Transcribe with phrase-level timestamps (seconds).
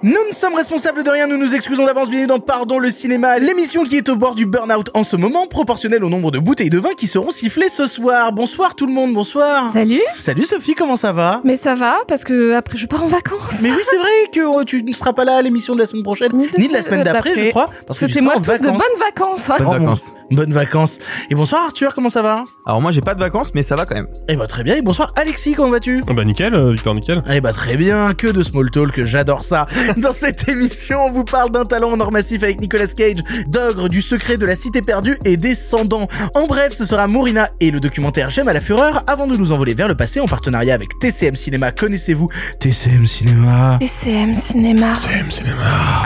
[0.00, 3.40] Nous ne sommes responsables de rien, nous nous excusons d'avance, bienvenue dans Pardon le cinéma,
[3.40, 6.70] l'émission qui est au bord du burn-out en ce moment, proportionnelle au nombre de bouteilles
[6.70, 8.32] de vin qui seront sifflées ce soir.
[8.32, 9.70] Bonsoir tout le monde, bonsoir.
[9.72, 11.40] Salut Salut Sophie, comment ça va?
[11.42, 13.56] Mais ça va, parce que après je pars en vacances.
[13.60, 15.86] Mais oui, c'est vrai que euh, tu ne seras pas là à l'émission de la
[15.86, 18.34] semaine prochaine, Ni de ni de la semaine d'après, je crois, parce que tu moi
[18.36, 18.78] en tous de vacances.
[18.78, 19.44] bonnes vacances.
[19.48, 20.12] Oh, mon- vacances.
[20.30, 20.98] Bonnes vacances.
[21.30, 22.44] Et bonsoir Arthur, comment ça va?
[22.66, 24.06] Alors moi j'ai pas de vacances mais ça va quand même.
[24.28, 26.02] Eh bah très bien, et bonsoir Alexis, comment vas-tu?
[26.06, 27.24] Ah bah nickel, euh, Victor nickel.
[27.32, 29.66] Eh bah très bien, que de small talk, j'adore ça.
[29.96, 33.88] Dans cette émission, on vous parle d'un talent en or massif avec Nicolas Cage, d'ogre,
[33.88, 36.08] du secret de la cité perdue et descendants.
[36.34, 39.52] En bref, ce sera Mourina et le documentaire J'aime à la fureur avant de nous
[39.52, 41.72] envoler vers le passé en partenariat avec TCM Cinéma.
[41.72, 42.28] Connaissez-vous
[42.60, 43.78] TCM Cinéma?
[43.80, 44.92] TCM Cinéma.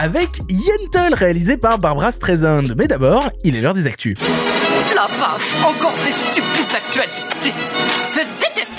[0.01, 2.75] avec Yentl réalisé par Barbara Streisand.
[2.77, 4.17] Mais d'abord, il est l'heure des actus.
[4.95, 7.55] La vache, encore ces stupides actualités.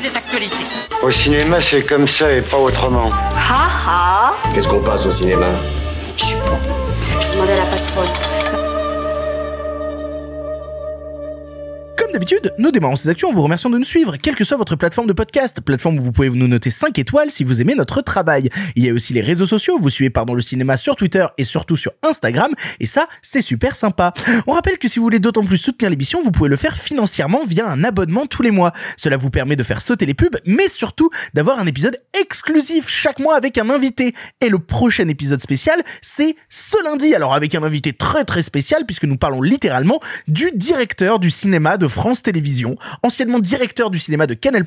[0.04, 0.66] Les actualités.
[1.02, 3.10] Au cinéma, c'est comme ça et pas autrement.
[3.10, 5.46] Ha ha Qu'est-ce qu'on passe au cinéma?
[6.18, 6.60] Je suis bon.
[7.22, 8.34] Je demandais à la patronne.
[12.14, 14.76] D'habitude, nous démarrons ces actions en vous remerciant de nous suivre, quelle que soit votre
[14.76, 18.04] plateforme de podcast, plateforme où vous pouvez nous noter 5 étoiles si vous aimez notre
[18.04, 18.52] travail.
[18.76, 21.44] Il y a aussi les réseaux sociaux, vous suivez Pardon le cinéma sur Twitter et
[21.44, 24.14] surtout sur Instagram, et ça, c'est super sympa.
[24.46, 27.42] On rappelle que si vous voulez d'autant plus soutenir l'émission, vous pouvez le faire financièrement
[27.48, 28.74] via un abonnement tous les mois.
[28.96, 33.18] Cela vous permet de faire sauter les pubs, mais surtout d'avoir un épisode exclusif chaque
[33.18, 34.14] mois avec un invité.
[34.40, 38.86] Et le prochain épisode spécial, c'est ce lundi, alors avec un invité très très spécial,
[38.86, 44.28] puisque nous parlons littéralement du directeur du cinéma de France Télévisions, anciennement directeur du cinéma
[44.28, 44.64] de Canal+,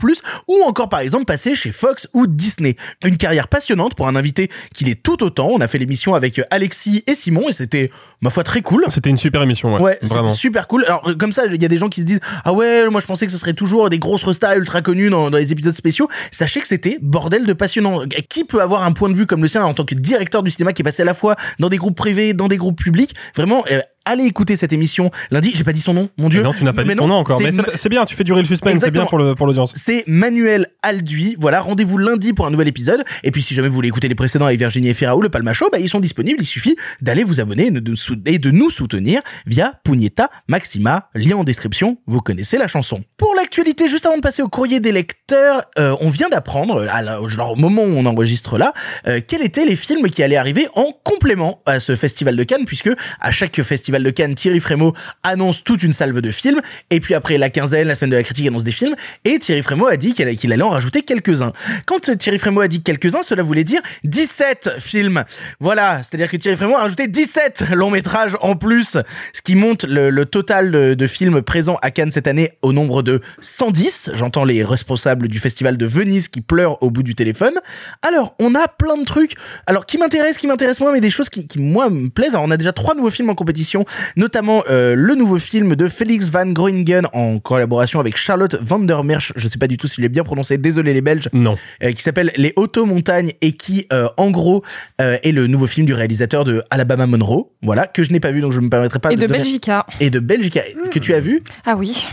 [0.49, 2.77] ou encore par exemple passé chez Fox ou Disney.
[3.05, 5.49] Une carrière passionnante pour un invité qu'il est tout autant.
[5.51, 8.85] On a fait l'émission avec Alexis et Simon et c'était, ma foi, très cool.
[8.89, 9.81] C'était une super émission, ouais.
[9.81, 10.33] Ouais, vraiment.
[10.33, 10.85] super cool.
[10.85, 13.01] Alors euh, comme ça, il y a des gens qui se disent ah ouais, moi
[13.01, 15.75] je pensais que ce serait toujours des grosses stars ultra connues dans, dans les épisodes
[15.75, 16.09] spéciaux.
[16.31, 18.03] Sachez que c'était bordel de passionnant.
[18.29, 20.51] Qui peut avoir un point de vue comme le sien en tant que directeur du
[20.51, 23.15] cinéma qui est passé à la fois dans des groupes privés, dans des groupes publics?
[23.35, 23.65] Vraiment.
[24.09, 25.51] Allez écouter cette émission lundi.
[25.53, 26.41] J'ai pas dit son nom, mon dieu.
[26.43, 28.41] Non, tu n'as pas Mais dit son nom encore, c'est mais bien, tu fais durer
[28.41, 29.73] le suspense, c'est bien pour le pour l'audience.
[29.75, 31.35] c'est Manuel Alduy.
[31.41, 33.03] Voilà, rendez-vous lundi pour un nouvel épisode.
[33.25, 35.53] Et puis, si jamais vous voulez écouter les précédents avec Virginie Efira ou le Palma
[35.53, 36.41] Show, bah, ils sont disponibles.
[36.41, 37.95] Il suffit d'aller vous abonner et de,
[38.27, 41.09] et nous soutenir via Pugnetta Maxima.
[41.17, 41.99] Lien en description.
[42.07, 43.03] Vous connaissez la chanson.
[43.17, 46.87] Pour l'actualité, juste avant de passer au courrier des lecteurs, euh, on vient d'apprendre,
[47.27, 48.73] genre, au moment où on enregistre là,
[49.09, 52.67] euh, quels étaient les films qui allaient arriver en complément à ce festival de Cannes,
[52.67, 52.91] puisque
[53.21, 54.93] à chaque festival de Cannes, Thierry Frémaux
[55.23, 58.23] annonce toute une salve de films, et puis après la quinzaine, la semaine de la
[58.23, 61.53] critique annonce des films, et Thierry Frémaux a dit qu'il allait- en rajouter quelques-uns.
[61.87, 65.25] Quand Thierry Frémaux a dit quelques-uns, cela voulait dire 17 films.
[65.61, 68.97] Voilà, c'est-à-dire que Thierry Frémaux a rajouté 17 longs métrages en plus,
[69.33, 73.03] ce qui monte le, total de, de films présents à Cannes cette année au nombre
[73.03, 74.11] de 110.
[74.15, 77.55] J'entends les responsables du festival de Venise qui pleurent au bout du téléphone.
[78.03, 79.35] Alors, on a plein de trucs.
[79.67, 82.35] Alors, qui m'intéresse, qui m'intéresse moins, mais des choses qui, qui moi me plaisent.
[82.35, 83.85] Alors, on a déjà trois nouveaux films en compétition,
[84.17, 89.05] notamment euh, le nouveau film de Félix Van Groningen en collaboration avec Charlotte Van der
[89.05, 89.33] Merch.
[89.37, 90.59] Je sais pas du tout s'il est bien prononcé.
[90.59, 91.29] Désolé les Belges.
[91.33, 91.57] Non.
[91.83, 94.63] Euh, qui s'appelle Les Automontagnes et qui, euh, en gros,
[95.01, 97.51] euh, est le nouveau film du réalisateur de Alabama Monroe.
[97.63, 99.87] Voilà, que je n'ai pas vu, donc je me permettrai pas Et de donner- Belgica.
[100.01, 101.43] Et de Belgica, que tu as vu?
[101.65, 102.07] Ah oui.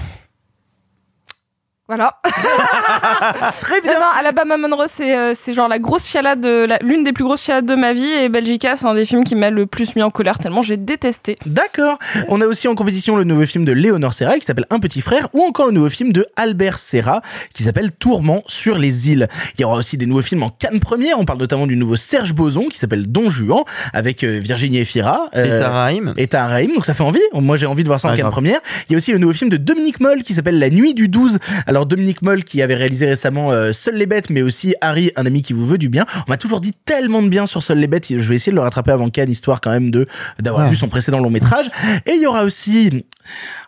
[1.89, 2.17] Voilà.
[3.59, 7.03] Très Non, non, Alabama Monroe, c'est euh, c'est genre la grosse chialade, de- la- l'une
[7.03, 8.05] des plus grosses chialades de ma vie.
[8.09, 10.77] Et Belgica, c'est un des films qui m'a le plus mis en colère tellement j'ai
[10.77, 11.35] détesté.
[11.45, 11.99] D'accord.
[12.29, 15.01] On a aussi en compétition le nouveau film de Léonore Serra qui s'appelle Un petit
[15.01, 17.21] frère ou encore le nouveau film de Albert Serra
[17.53, 19.27] qui s'appelle Tourment sur les îles.
[19.57, 21.19] Il y aura aussi des nouveaux films en Cannes première.
[21.19, 25.27] On parle notamment du nouveau Serge Boson qui s'appelle Don Juan avec euh, Virginie Efira.
[25.33, 26.13] Et Rahim.
[26.17, 26.71] Et Tahar Rahim.
[26.73, 27.19] Donc ça fait envie.
[27.33, 28.31] Moi j'ai envie de voir ça en Ah, Cannes grave.
[28.31, 28.59] première.
[28.87, 31.09] Il y a aussi le nouveau film de Dominique Moll qui s'appelle La nuit du
[31.09, 31.39] 12.
[31.73, 35.25] Alors Dominique Moll qui avait réalisé récemment euh, Seuls les bêtes mais aussi Harry, un
[35.25, 36.05] ami qui vous veut du bien.
[36.27, 38.05] On m'a toujours dit tellement de bien sur Seuls les bêtes.
[38.09, 40.05] Je vais essayer de le rattraper avant Cannes histoire quand même de
[40.39, 40.69] d'avoir Ouais.
[40.69, 41.65] vu son précédent long métrage.
[42.05, 43.03] Et il y aura aussi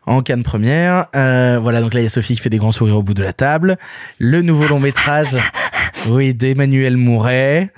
[0.06, 2.72] en Cannes première, euh, voilà donc là il y a Sophie qui fait des grands
[2.72, 3.76] sourires au bout de la table.
[4.20, 5.36] Le nouveau long métrage,
[6.08, 7.72] oui, d'Emmanuel Mouret,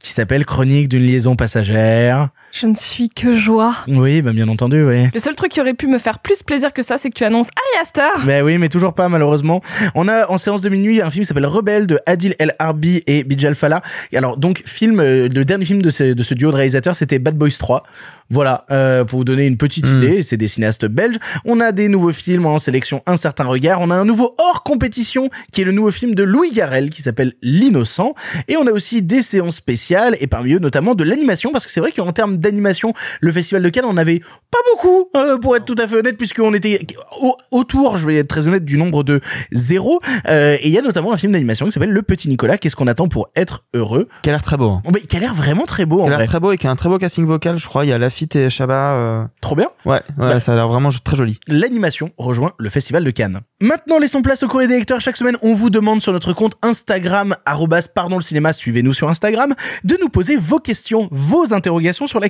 [0.00, 2.30] qui s'appelle Chronique d'une liaison passagère.
[2.56, 3.74] Je ne suis que joie.
[3.88, 5.08] Oui, bah bien entendu, oui.
[5.12, 7.24] Le seul truc qui aurait pu me faire plus plaisir que ça, c'est que tu
[7.24, 8.24] annonces Ari Aster.
[8.26, 9.60] Ben oui, mais toujours pas malheureusement.
[9.96, 13.02] On a en séance de minuit un film qui s'appelle Rebelle de Adil El Arbi
[13.08, 13.82] et Bijal Fallah.
[14.12, 16.94] Et alors donc film, euh, le dernier film de ce, de ce duo de réalisateurs,
[16.94, 17.82] c'était Bad Boys 3.
[18.30, 19.98] Voilà, euh, pour vous donner une petite Mm.
[20.02, 21.16] idée, c'est des cinéastes belges.
[21.44, 23.80] On a des nouveaux films en sélection Un certain regard.
[23.82, 27.02] On a un nouveau hors compétition qui est le nouveau film de Louis Garrel qui
[27.02, 28.14] s'appelle L'innocent.
[28.48, 31.72] Et on a aussi des séances spéciales et parmi eux notamment de l'animation parce que
[31.72, 34.20] c'est vrai qu'en termes d'animation, le festival de Cannes en avait
[34.50, 36.86] pas beaucoup euh, pour être tout à fait honnête puisqu'on était
[37.20, 39.20] au- autour, je vais être très honnête, du nombre de
[39.52, 40.00] zéro.
[40.28, 42.58] Euh, et il y a notamment un film d'animation qui s'appelle Le Petit Nicolas.
[42.58, 44.70] Qu'est-ce qu'on attend pour être heureux Qui a l'air très beau.
[44.70, 44.82] hein.
[45.08, 46.76] Qui a l'air vraiment très beau Qui a l'air très beau et qui a un
[46.76, 47.84] très beau casting vocal, je crois.
[47.84, 48.92] Il y a Lafitte et Chabat.
[48.94, 49.68] euh, Trop bien.
[49.84, 50.40] Ouais, ouais, Bah.
[50.40, 51.38] ça a l'air vraiment très joli.
[51.48, 53.40] l'animation rejoint le festival de Cannes.
[53.60, 55.00] Maintenant, laissons place au courrier des lecteurs.
[55.00, 59.08] Chaque semaine, on vous demande sur notre compte Instagram, arrobas pardon le cinéma, suivez-nous sur
[59.08, 59.54] Instagram,
[59.84, 62.20] de nous poser vos questions, vos interrogations sur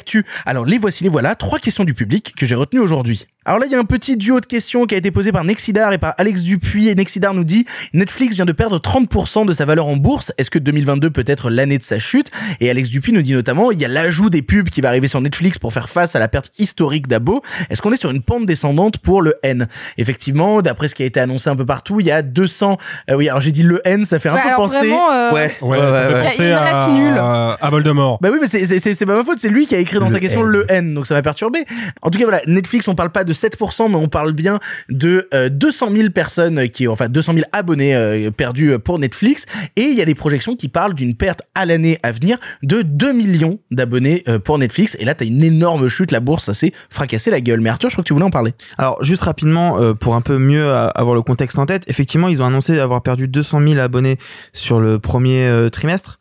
[0.47, 3.27] Alors, les voici, les voilà, trois questions du public que j'ai retenues aujourd'hui.
[3.47, 5.45] Alors là, il y a un petit duo de questions qui a été posé par
[5.45, 6.89] Nexidar et par Alex Dupuis.
[6.89, 10.33] Et Nexidar nous dit, Netflix vient de perdre 30% de sa valeur en bourse.
[10.39, 12.31] Est-ce que 2022 peut être l'année de sa chute?
[12.61, 15.09] Et Alex Dupuis nous dit notamment, il y a l'ajout des pubs qui va arriver
[15.09, 17.43] sur Netflix pour faire face à la perte historique d'Abo.
[17.69, 19.69] Est-ce qu'on est sur une pente descendante pour le N?
[19.99, 22.79] Effectivement, d'après ce qui a été annoncé un peu partout, il y a 200,
[23.11, 24.77] euh, oui, alors j'ai dit le N, ça fait un Ouais, peu alors penser.
[24.79, 26.25] vraiment, euh, Ouais, Ouais, ça fait ouais.
[26.25, 28.19] penser à, à Voldemort.
[28.23, 29.99] Bah oui, mais c'est- c'est c'est- c'est pas ma faute, c'est lui qui a écrit
[29.99, 30.47] dans Le sa question N.
[30.47, 31.65] le N, donc ça m'a perturbé.
[32.03, 34.59] En tout cas, voilà, Netflix, on parle pas de 7%, mais on parle bien
[34.89, 39.47] de euh, 200 000 personnes qui, enfin 200 000 abonnés euh, perdus euh, pour Netflix,
[39.77, 42.83] et il y a des projections qui parlent d'une perte à l'année à venir de
[42.83, 46.55] 2 millions d'abonnés euh, pour Netflix, et là t'as une énorme chute, la bourse, ça
[46.55, 47.61] s'est fracassé la gueule.
[47.61, 48.55] Mais Arthur, je crois que tu voulais en parler.
[48.79, 52.29] Alors juste rapidement euh, pour un peu mieux euh, avoir le contexte en tête, effectivement
[52.29, 54.19] ils ont annoncé avoir perdu 200 000 abonnés
[54.53, 56.19] sur le premier euh, trimestre.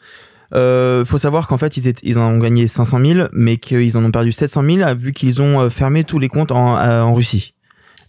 [0.56, 3.98] Euh, faut savoir qu'en fait ils, étaient, ils en ont gagné 500 000, mais qu'ils
[3.98, 7.02] en ont perdu 700 000 vu qu'ils ont euh, fermé tous les comptes en, euh,
[7.02, 7.54] en Russie.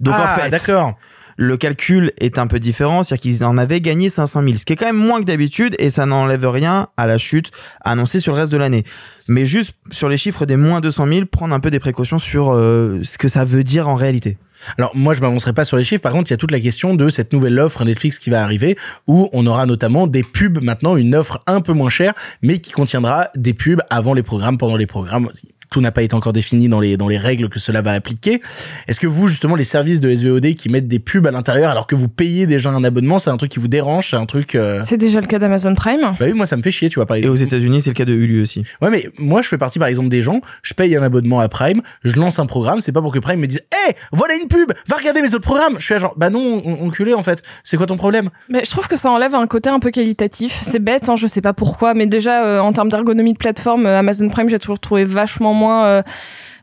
[0.01, 0.95] Donc ah, en fait, d'accord.
[1.37, 4.75] le calcul est un peu différent, c'est-à-dire qu'ils en avaient gagné 500 000, ce qui
[4.75, 7.51] est quand même moins que d'habitude et ça n'enlève rien à la chute
[7.83, 8.85] annoncée sur le reste de l'année.
[9.29, 12.53] Mais juste sur les chiffres des moins 200 000, prendre un peu des précautions sur
[12.53, 14.37] euh, ce que ça veut dire en réalité.
[14.79, 16.03] Alors moi je m'avancerai pas sur les chiffres.
[16.03, 18.43] Par contre, il y a toute la question de cette nouvelle offre Netflix qui va
[18.43, 18.77] arriver,
[19.07, 22.73] où on aura notamment des pubs maintenant, une offre un peu moins chère, mais qui
[22.73, 25.31] contiendra des pubs avant les programmes, pendant les programmes.
[25.75, 28.41] Tout n'a pas été encore défini dans les dans les règles que cela va appliquer.
[28.87, 31.89] Est-ce que vous justement les services de SVOD qui mettent des pubs à l'intérieur alors
[31.89, 34.55] que vous payez déjà un abonnement, c'est un truc qui vous dérange, c'est un truc.
[34.55, 36.01] euh, C'est déjà le cas d'Amazon Prime.
[36.21, 37.39] Bah oui, moi ça me fait chier, tu vois par Et exemple.
[37.39, 38.63] aux États-Unis, c'est le cas de Hulu aussi.
[38.81, 41.49] Ouais, mais moi, je fais partie, par exemple, des gens, je paye un abonnement à
[41.49, 44.47] Prime, je lance un programme, c'est pas pour que Prime me dise, hé, voilà une
[44.47, 45.75] pub, va regarder mes autres programmes.
[45.81, 47.43] Je suis là genre, bah non, on- enculé, en fait.
[47.65, 48.31] C'est quoi ton problème?
[48.49, 50.61] Mais je trouve que ça enlève un côté un peu qualitatif.
[50.63, 53.87] C'est bête, hein, je sais pas pourquoi, mais déjà euh, en termes d'ergonomie de plateforme,
[53.87, 56.03] euh, Amazon Prime, j'ai toujours trouvé vachement moins euh,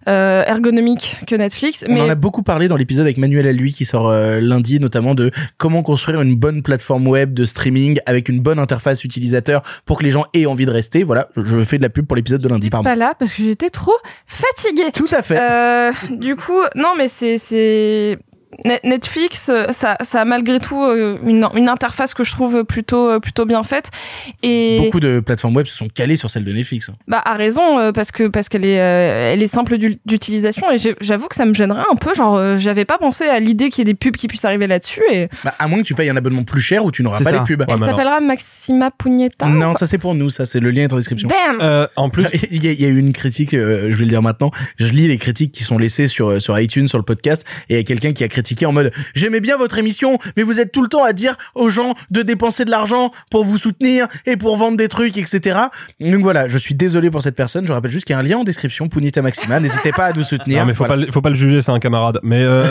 [0.07, 1.85] euh, ergonomique que Netflix.
[1.87, 4.79] On en a beaucoup parlé dans l'épisode avec Manuel à lui qui sort euh, lundi,
[4.79, 9.61] notamment de comment construire une bonne plateforme web de streaming avec une bonne interface utilisateur
[9.85, 11.03] pour que les gens aient envie de rester.
[11.03, 12.83] Voilà, je fais de la pub pour l'épisode de lundi, pardon.
[12.83, 13.93] pas là parce que j'étais trop
[14.25, 14.91] fatiguée.
[14.91, 15.39] Tout à fait.
[15.39, 18.17] Euh, du coup, non, mais c'est c'est
[18.83, 23.09] Netflix, euh, ça, ça a malgré tout euh, une, une interface que je trouve plutôt
[23.09, 23.89] euh, plutôt bien faite
[24.43, 26.89] et Beaucoup de plateformes web se sont calées sur celle de Netflix.
[26.89, 26.95] hein.
[27.07, 31.27] bah a raison parce que parce qu'elle est elle est simple d'u- d'utilisation et j'avoue
[31.27, 33.93] que ça me gênerait un peu genre j'avais pas pensé à l'idée qu'il y ait
[33.93, 36.43] des pubs qui puissent arriver là-dessus et Bah, à moins que tu payes un abonnement
[36.43, 37.31] plus cher où tu n'auras pas ça.
[37.31, 37.61] les pubs.
[37.61, 39.47] Ouais, elle s'appellera Maxima Pugnetta.
[39.47, 41.27] Non, ça c'est pour nous, ça c'est le lien est en description.
[41.29, 41.59] Damn.
[41.61, 44.03] Euh, en plus, Il y, a, il y a eu une critique, euh, je vais
[44.03, 44.51] le dire maintenant.
[44.77, 47.77] Je lis les critiques qui sont laissées sur sur iTunes, sur le podcast, et il
[47.77, 50.71] y a quelqu'un qui a critiqué en mode j'aimais bien votre émission, mais vous êtes
[50.71, 54.37] tout le temps à dire aux gens de dépenser de l'argent pour vous soutenir et
[54.37, 55.59] pour vendre des trucs, etc.
[55.99, 57.65] Donc voilà, je suis désolé pour cette personne.
[57.67, 59.59] Je rappelle juste qu'il y a un lien en description, Punita Maxima.
[59.59, 60.59] N'hésitez pas à nous soutenir.
[60.61, 60.95] non mais faut Voilà.
[61.01, 62.19] pas le- faut pas le juger, c'est un camarade.
[62.23, 62.65] Mais euh,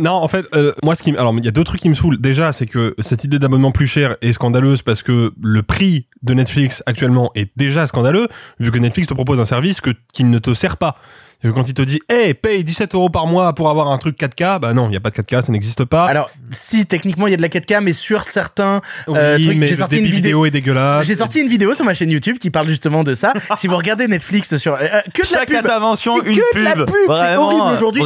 [0.00, 1.94] non, en fait, euh, moi ce qui, alors il y a deux trucs qui me
[1.94, 2.20] saoulent.
[2.20, 6.34] Déjà, c'est que cette idée d'abonnement plus cher est scandaleuse parce que le prix de
[6.34, 10.38] Netflix actuellement est déjà scandaleux vu que Netflix te propose un service que qui ne
[10.38, 10.96] te sert pas.
[11.42, 14.60] Quand il te dit, hey, paye 17 euros par mois pour avoir un truc 4K,
[14.60, 16.06] bah non, il y a pas de 4K, ça n'existe pas.
[16.06, 19.64] Alors, si techniquement il y a de la 4K, mais sur certains oui, euh, trucs,
[19.64, 20.46] j'ai sorti une vidéo.
[20.46, 21.06] est dégueulasse.
[21.06, 23.32] J'ai sorti une vidéo sur ma chaîne YouTube qui parle justement de ça.
[23.56, 24.78] si vous regardez Netflix sur euh,
[25.12, 26.86] que de la pub, intervention, une que de la pub.
[26.86, 28.02] pub, c'est horrible aujourd'hui.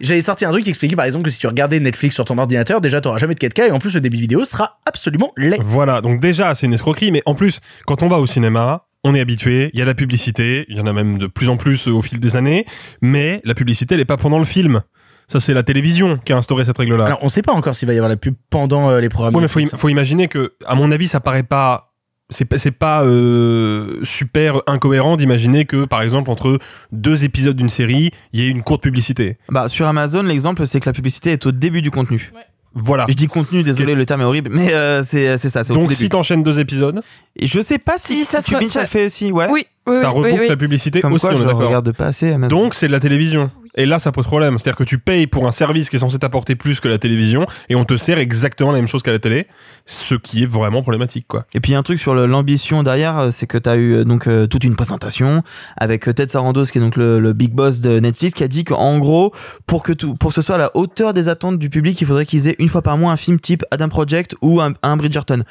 [0.00, 2.36] J'avais sorti un truc qui expliquait par exemple que si tu regardais Netflix sur ton
[2.38, 5.60] ordinateur, déjà t'auras jamais de 4K et en plus le débit vidéo sera absolument laid.
[5.62, 9.14] Voilà, donc déjà c'est une escroquerie, mais en plus, quand on va au cinéma, on
[9.14, 11.56] est habitué, il y a la publicité, il y en a même de plus en
[11.56, 12.66] plus au fil des années,
[13.00, 14.82] mais la publicité elle est pas pendant le film.
[15.28, 17.06] Ça c'est la télévision qui a instauré cette règle-là.
[17.06, 19.34] Alors on sait pas encore s'il va y avoir la pub pendant euh, les programmes.
[19.36, 21.92] Ouais, mais faut, im- faut imaginer que, à mon avis, ça paraît pas
[22.28, 26.58] c'est pas, c'est pas euh, super incohérent d'imaginer que, par exemple, entre
[26.90, 29.38] deux épisodes d'une série, il y ait une courte publicité.
[29.48, 32.32] Bah, sur Amazon, l'exemple, c'est que la publicité est au début du contenu.
[32.78, 33.06] Voilà.
[33.08, 35.74] Je dis contenu, désolé, le terme est horrible, mais euh, c'est c'est ça, c'est au
[35.76, 36.10] Donc tout si début.
[36.10, 37.02] t'enchaînes deux épisodes,
[37.34, 39.46] Et je sais pas si, Si, ça tu ça- fait aussi, ouais.
[39.50, 40.48] Oui, oui, ça oui, regroupe oui, oui.
[40.48, 41.66] la publicité Comme aussi, quoi, on est je d'accord.
[41.66, 42.56] regarde pas assez Amazon.
[42.56, 43.50] Donc c'est de la télévision.
[43.78, 44.58] Et là, ça pose problème.
[44.58, 47.46] C'est-à-dire que tu payes pour un service qui est censé t'apporter plus que la télévision,
[47.68, 49.46] et on te sert exactement la même chose qu'à la télé,
[49.84, 51.44] ce qui est vraiment problématique, quoi.
[51.52, 53.68] Et puis il y a un truc sur le- l'ambition derrière, euh, c'est que tu
[53.68, 55.42] as eu euh, donc euh, toute une présentation
[55.76, 58.64] avec Ted Sarandos qui est donc le, le big boss de Netflix qui a dit
[58.64, 59.32] qu'en gros
[59.66, 62.06] pour que tout pour que ce soit à la hauteur des attentes du public, il
[62.06, 64.96] faudrait qu'ils aient une fois par mois un film type Adam Project ou un, un
[64.96, 65.42] Bridgerton.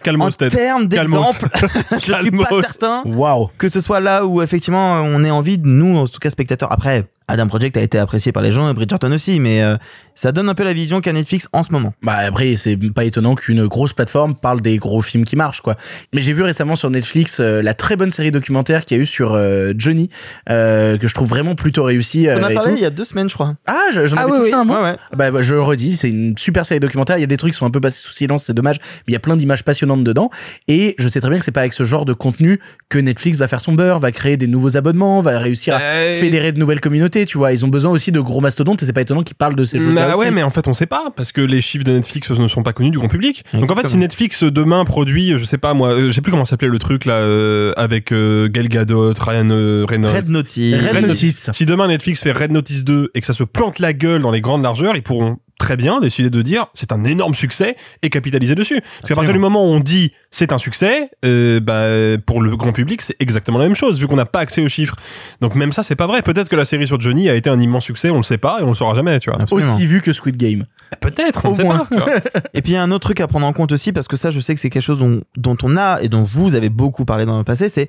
[0.00, 0.50] En Calmos, Ted.
[0.56, 1.48] termes d'exemple,
[1.92, 3.48] je suis pas certain Waouh.
[3.58, 6.70] que ce soit là où effectivement on ait envie de nous en tout cas spectateurs.
[6.72, 9.76] Après Adam Project a été apprécié par les gens et Bridgerton aussi, mais euh,
[10.14, 11.92] ça donne un peu la vision qu'a Netflix en ce moment.
[12.02, 15.76] Bah après, c'est pas étonnant qu'une grosse plateforme parle des gros films qui marchent, quoi.
[16.14, 19.02] Mais j'ai vu récemment sur Netflix euh, la très bonne série documentaire qu'il y a
[19.02, 20.08] eu sur euh, Johnny,
[20.50, 22.26] euh, que je trouve vraiment plutôt réussie.
[22.30, 22.76] On a parlé tout.
[22.76, 23.54] il y a deux semaines, je crois.
[23.66, 24.58] Ah, je- j'en Ah avais oui, touché oui.
[24.58, 24.74] un mot.
[24.74, 24.96] Ouais, ouais.
[25.16, 27.18] Bah, bah, je le redis, c'est une super série documentaire.
[27.18, 29.08] Il y a des trucs qui sont un peu passés sous silence, c'est dommage, mais
[29.08, 30.30] il y a plein d'images passionnantes dedans.
[30.66, 32.58] Et je sais très bien que c'est pas avec ce genre de contenu
[32.88, 36.20] que Netflix va faire son beurre, va créer des nouveaux abonnements, va réussir à Euh,
[36.20, 37.17] fédérer de nouvelles communautés.
[37.26, 39.56] Tu vois, ils ont besoin aussi de gros mastodontes et c'est pas étonnant qu'ils parlent
[39.56, 40.06] de ces choses-là.
[40.08, 40.20] Bah aussi.
[40.20, 42.62] ouais, mais en fait, on sait pas parce que les chiffres de Netflix ne sont
[42.62, 43.44] pas connus du grand public.
[43.52, 46.12] Donc en fait, si Netflix euh, demain produit, euh, je sais pas moi, euh, je
[46.12, 50.14] sais plus comment s'appelait le truc là euh, avec euh, Gal Gadot, Ryan euh, Reynolds.
[50.14, 50.74] Red Notice.
[50.80, 51.50] Red Red Notice.
[51.52, 54.30] Si demain Netflix fait Red Notice 2 et que ça se plante la gueule dans
[54.30, 58.10] les grandes largeurs, ils pourront très bien décider de dire c'est un énorme succès et
[58.10, 58.80] capitaliser dessus.
[58.80, 62.56] Parce qu'à partir du moment où on dit c'est un succès, euh, bah, pour le
[62.56, 64.94] grand public c'est exactement la même chose vu qu'on n'a pas accès aux chiffres.
[65.40, 66.22] Donc même ça c'est pas vrai.
[66.22, 68.58] Peut-être que la série sur Johnny a été un immense succès, on le sait pas
[68.60, 69.40] et on le saura jamais, tu vois.
[69.42, 69.74] Absolument.
[69.74, 70.64] Aussi vu que Squid Game.
[71.00, 71.78] Peut-être, on Au sait moins.
[71.78, 71.86] pas.
[71.96, 72.14] tu vois.
[72.54, 74.16] Et puis il y a un autre truc à prendre en compte aussi, parce que
[74.16, 76.68] ça je sais que c'est quelque chose dont, dont on a et dont vous avez
[76.70, 77.88] beaucoup parlé dans le passé, c'est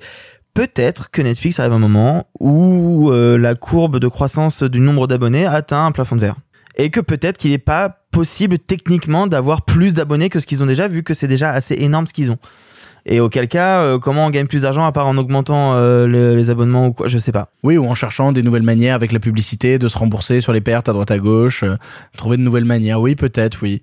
[0.54, 5.06] peut-être que Netflix arrive à un moment où euh, la courbe de croissance du nombre
[5.06, 6.36] d'abonnés atteint un plafond de verre.
[6.82, 10.66] Et que peut-être qu'il n'est pas possible techniquement d'avoir plus d'abonnés que ce qu'ils ont
[10.66, 12.38] déjà, vu que c'est déjà assez énorme ce qu'ils ont.
[13.06, 16.34] Et auquel cas, euh, comment on gagne plus d'argent à part en augmentant euh, le-
[16.36, 17.48] les abonnements ou quoi, je sais pas.
[17.62, 20.60] Oui, ou en cherchant des nouvelles manières avec la publicité de se rembourser sur les
[20.60, 21.76] pertes à droite à gauche, euh,
[22.16, 23.00] trouver de nouvelles manières.
[23.00, 23.82] Oui, peut-être, oui.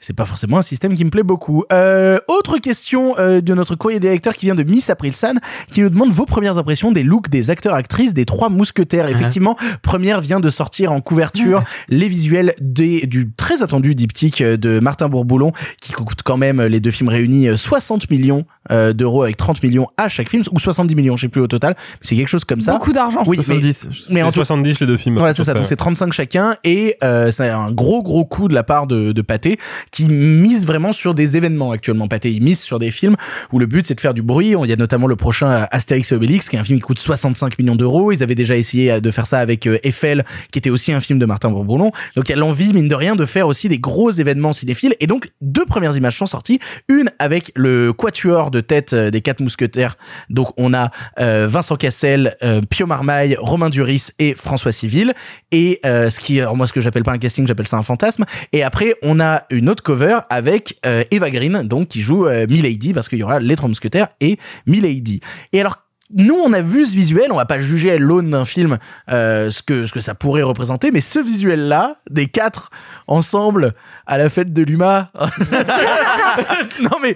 [0.00, 1.64] C'est pas forcément un système qui me plaît beaucoup.
[1.72, 5.34] Euh, autre question euh, de notre courrier des lecteurs qui vient de Miss Aprilsan,
[5.70, 9.08] qui nous demande vos premières impressions des looks des acteurs actrices des trois mousquetaires.
[9.08, 14.78] Effectivement, première vient de sortir en couverture les visuels des, du très attendu diptyque de
[14.80, 19.22] Martin Bourboulon, qui coûte quand même les deux films réunis euh, 60 millions euh, d'euros
[19.22, 21.74] avec 30 millions à chaque film, ou 70 millions, je sais plus au total.
[21.76, 22.72] mais C'est quelque chose comme ça.
[22.72, 23.22] Beaucoup d'argent.
[23.26, 24.08] Oui, mais- 70.
[24.10, 25.18] mais en Les tout 70 les deux films.
[25.18, 25.54] Ouais, c'est ça.
[25.54, 29.12] Donc c'est 35 chacun et euh, c'est un gros gros coup de la part de,
[29.12, 29.58] de Pathé
[29.90, 32.08] qui mise vraiment sur des événements actuellement.
[32.08, 33.16] Pathé il mise sur des films
[33.52, 34.54] où le but c'est de faire du bruit.
[34.62, 36.84] Il y a notamment le prochain euh, Astérix et Obélix qui est un film qui
[36.84, 38.12] coûte 65 millions d'euros.
[38.12, 41.18] Ils avaient déjà essayé euh, de faire ça avec Eiffel qui était aussi un film
[41.18, 41.92] de Martin Bourboulon.
[42.16, 44.94] Donc il y a l'envie mine de rien de faire aussi des gros événements cinéphiles
[45.00, 46.58] et donc deux premières images sont sorties.
[46.88, 49.96] Une avec le quatuor de tête euh, des quatre mousquetaires.
[50.30, 55.14] Donc on a euh, Vincent Cassel, euh, Pio Marmaille, Romain Duris et François Civil.
[55.52, 58.24] Et ce qui, moi ce que j'appelle pas un casting, j'appelle ça un fantasme.
[58.52, 63.08] Et après on a une autre cover avec Eva Green, donc qui joue Milady parce
[63.08, 65.20] qu'il y aura les trois mousquetaires et Milady.
[65.52, 68.44] Et alors nous, on a vu ce visuel, on va pas juger à l'aune d'un
[68.44, 68.78] film
[69.10, 72.70] euh, ce que ce que ça pourrait représenter, mais ce visuel-là, des quatre
[73.08, 73.72] ensemble
[74.06, 75.10] à la fête de l'UMA.
[76.80, 77.14] non mais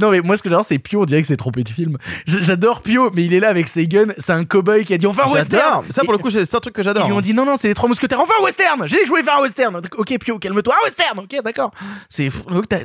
[0.00, 1.98] non mais moi ce que j'adore c'est Pio, on dirait que c'est trompé de film.
[2.26, 5.06] J'adore Pio, mais il est là avec ses guns, c'est un cowboy qui a dit
[5.06, 5.84] on fait un western.
[5.90, 7.06] Ça pour le coup, c'est un truc que Ils j'adore.
[7.06, 9.02] lui ont dit non non c'est les trois mousquetaires on fait un western j'ai dit
[9.04, 11.72] je voulais faire un western ok Pio calme-toi un western ok d'accord
[12.08, 12.28] c'est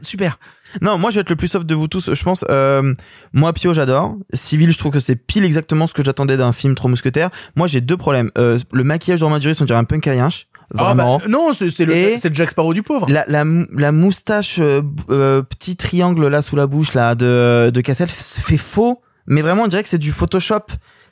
[0.02, 0.38] super
[0.82, 2.46] Non, moi je vais être le plus soft de vous tous, je pense.
[2.50, 2.94] Euh,
[3.34, 4.16] moi, Pio, j'adore.
[4.34, 7.30] Civil, je trouve que c'est pile exactement ce que j'attendais d'un film Trois Mousquetaires.
[7.56, 8.32] Moi, j'ai deux problèmes.
[8.38, 10.48] Euh, le maquillage de Romain Duris, on dirait un punk à yinche.
[10.54, 11.20] Ah, bah, Vraiment.
[11.28, 13.44] non c'est le Jack Sparrow du pauvre La, la,
[13.76, 18.56] la moustache, euh, euh, petit triangle là sous la bouche là de, de Cassel fait
[18.58, 20.66] faux, mais vraiment on dirait que c'est du Photoshop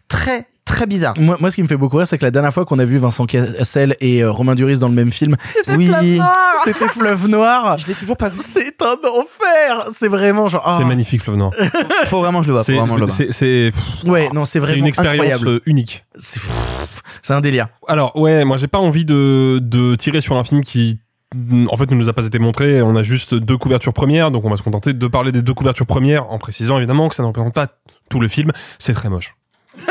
[0.08, 1.14] très très bizarre.
[1.20, 2.86] moi, moi, ce qui me fait beaucoup rire, c'est que la dernière fois qu'on a
[2.86, 5.36] vu Vincent Cassel et euh, Romain Duris dans le même film,
[5.76, 5.90] Oui,
[6.64, 7.78] c'était Fleuve Noir.
[7.78, 8.38] je l'ai toujours pas vu.
[8.42, 9.88] C'est un enfer.
[9.92, 10.64] C'est vraiment genre.
[10.66, 10.76] ah.
[10.80, 11.52] C'est magnifique, Fleuve Noir.
[12.06, 12.64] Faut vraiment que je le vois.
[12.64, 13.34] Faut C'est vraiment que je le vois.
[13.34, 15.48] c'est- Ouais, non, c'est c'est vraiment une expérience incroyable.
[15.48, 16.06] euh, unique.
[17.22, 17.68] C'est un délire.
[17.88, 21.00] Alors ouais, moi j'ai pas envie de, de tirer sur un film qui
[21.70, 22.82] en fait ne nous a pas été montré.
[22.82, 25.54] On a juste deux couvertures premières, donc on va se contenter de parler des deux
[25.54, 27.68] couvertures premières en précisant évidemment que ça ne représente pas
[28.10, 28.52] tout le film.
[28.80, 29.36] C'est très moche.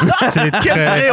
[0.30, 1.10] C'est très,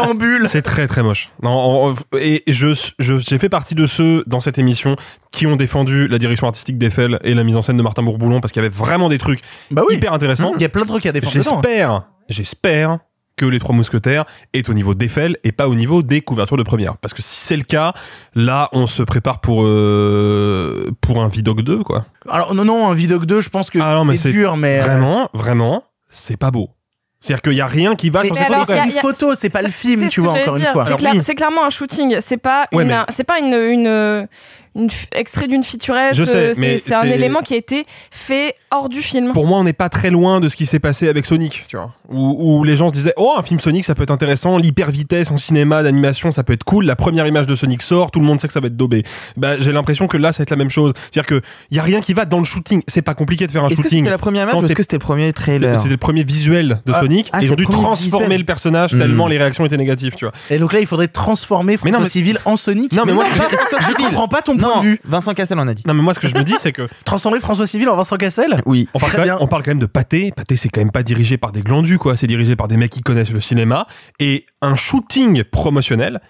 [0.48, 1.30] c'est très très moche.
[1.42, 2.68] Non, et je,
[3.00, 4.96] j'ai fait partie de ceux dans cette émission
[5.32, 8.42] qui ont défendu la direction artistique d'Eiffel et la mise en scène de Martin Bourboulon
[8.42, 10.54] parce qu'il y avait vraiment des trucs Bah oui, hyper intéressants.
[10.56, 11.42] il y a plein de trucs à défendre hein.
[11.44, 13.00] J'espère, j'espère
[13.38, 14.24] que les trois mousquetaires
[14.54, 16.96] est au niveau d'Eiffel et pas au niveau des couvertures de première.
[16.98, 17.94] Parce que si c'est le cas,
[18.34, 22.06] là, on se prépare pour euh, pour un Vidoc 2, quoi.
[22.30, 24.56] Alors non, non, un Vidoc 2, je pense que Ah non, mais c'est c'est dur,
[24.58, 24.80] mais...
[24.80, 26.70] euh, Vraiment, vraiment, c'est pas beau.
[27.20, 28.82] C'est-à-dire qu'il y a rien qui va Mais sur Mais cette alors, photo, quand y
[28.82, 28.96] a- même.
[28.96, 30.72] une photo, c'est pas le film, C'est tu ce vois, encore une dire.
[30.74, 30.84] fois.
[30.84, 31.22] C'est Alors, clair- oui.
[31.26, 32.18] c'est clairement un shooting.
[32.22, 34.28] C'est pas Ouais, une, mais- c'est pas une,
[34.76, 36.16] une, extrait d'une featurette.
[36.16, 39.02] Je sais, euh, mais c'est c'est un c'est- élément qui a été fait hors du
[39.02, 39.32] film.
[39.32, 41.78] Pour moi, on n'est pas très loin de ce qui s'est passé avec Sonic, tu
[41.78, 41.94] vois.
[42.10, 44.92] Où, où les gens se disaient, oh, un film Sonic, ça peut être intéressant, l'hyper
[44.92, 46.86] vitesse en cinéma, d'animation, ça peut être cool.
[46.86, 49.04] La première image de Sonic sort, tout le monde sait que ça va être daubé.
[49.38, 50.94] Bah, j'ai l'impression que là, ça va être la même chose.
[51.12, 51.42] C'est-à-dire que
[51.72, 52.82] y a rien qui va dans le shooting.
[52.88, 54.00] C'est pas compliqué de faire un Est-ce que shooting.
[54.00, 56.82] c'était la première image ou est-ce que c'était le premier trailer C'était le premier visuel
[56.86, 57.30] de Ah, Sonic.
[57.34, 58.40] ah, et ils ont dû transformer visuel.
[58.42, 59.00] le personnage Hmm.
[59.00, 60.34] tellement les réactions étaient négatives, tu vois.
[60.50, 62.92] Et donc là, il faudrait transformer Mais non, François mais- Civil en Sonic.
[62.94, 64.06] Non, mais moi, François je Civil.
[64.08, 65.00] comprends pas ton point Non, de vue.
[65.06, 65.84] Vincent Cassel en a dit.
[65.88, 68.18] Non, mais moi, ce que je me dis, c'est que Transformer François Civil en Vincent
[68.18, 68.88] Cassel Oui.
[68.94, 69.34] On parle, Très quand bien.
[69.36, 70.32] même, on parle quand même de Pâté.
[70.36, 72.18] Pâté, c'est quand même pas dirigé par des glandus, quoi.
[72.18, 73.88] C'est dirigé par des mecs qui connaissent le cinéma.
[74.20, 76.22] Et un shooting promotionnel,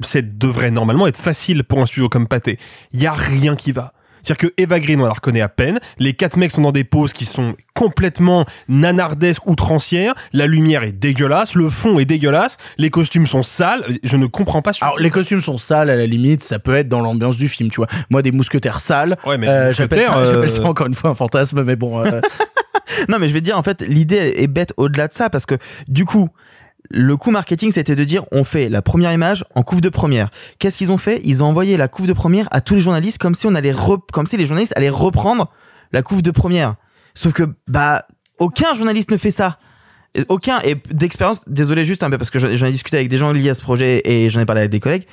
[0.00, 2.58] c'est devrait normalement être facile pour un studio comme Pâté.
[2.92, 3.92] Il y a rien qui va.
[4.22, 5.80] C'est-à-dire que Eva Green, on la reconnaît à peine.
[5.98, 10.14] Les quatre mecs sont dans des poses qui sont complètement nanardesques, outrancières.
[10.32, 11.54] La lumière est dégueulasse.
[11.54, 12.56] Le fond est dégueulasse.
[12.78, 13.84] Les costumes sont sales.
[14.02, 16.76] Je ne comprends pas ce Alors les costumes sont sales à la limite, ça peut
[16.76, 17.88] être dans l'ambiance du film, tu vois.
[18.10, 20.94] Moi des mousquetaires sales, Ouais, mais euh, j'appelle ça, mousquetaires, j'appelle euh, ça encore une
[20.94, 22.04] fois un fantasme, mais bon.
[22.04, 22.20] euh,
[23.08, 25.46] Non, mais je vais te dire, en fait, l'idée est bête au-delà de ça parce
[25.46, 25.54] que,
[25.88, 26.28] du coup,
[26.92, 30.30] le coup marketing, c'était de dire, on fait la première image en couve de première.
[30.58, 31.20] Qu'est-ce qu'ils ont fait?
[31.24, 33.72] Ils ont envoyé la couve de première à tous les journalistes comme si on allait
[34.12, 35.50] comme si les journalistes allaient reprendre
[35.92, 36.76] la couve de première.
[37.14, 38.06] Sauf que, bah,
[38.38, 39.58] aucun journaliste ne fait ça.
[40.28, 43.32] Aucun, et d'expérience, désolé juste un peu parce que j'en ai discuté avec des gens
[43.32, 45.06] liés à ce projet et j'en ai parlé avec des collègues,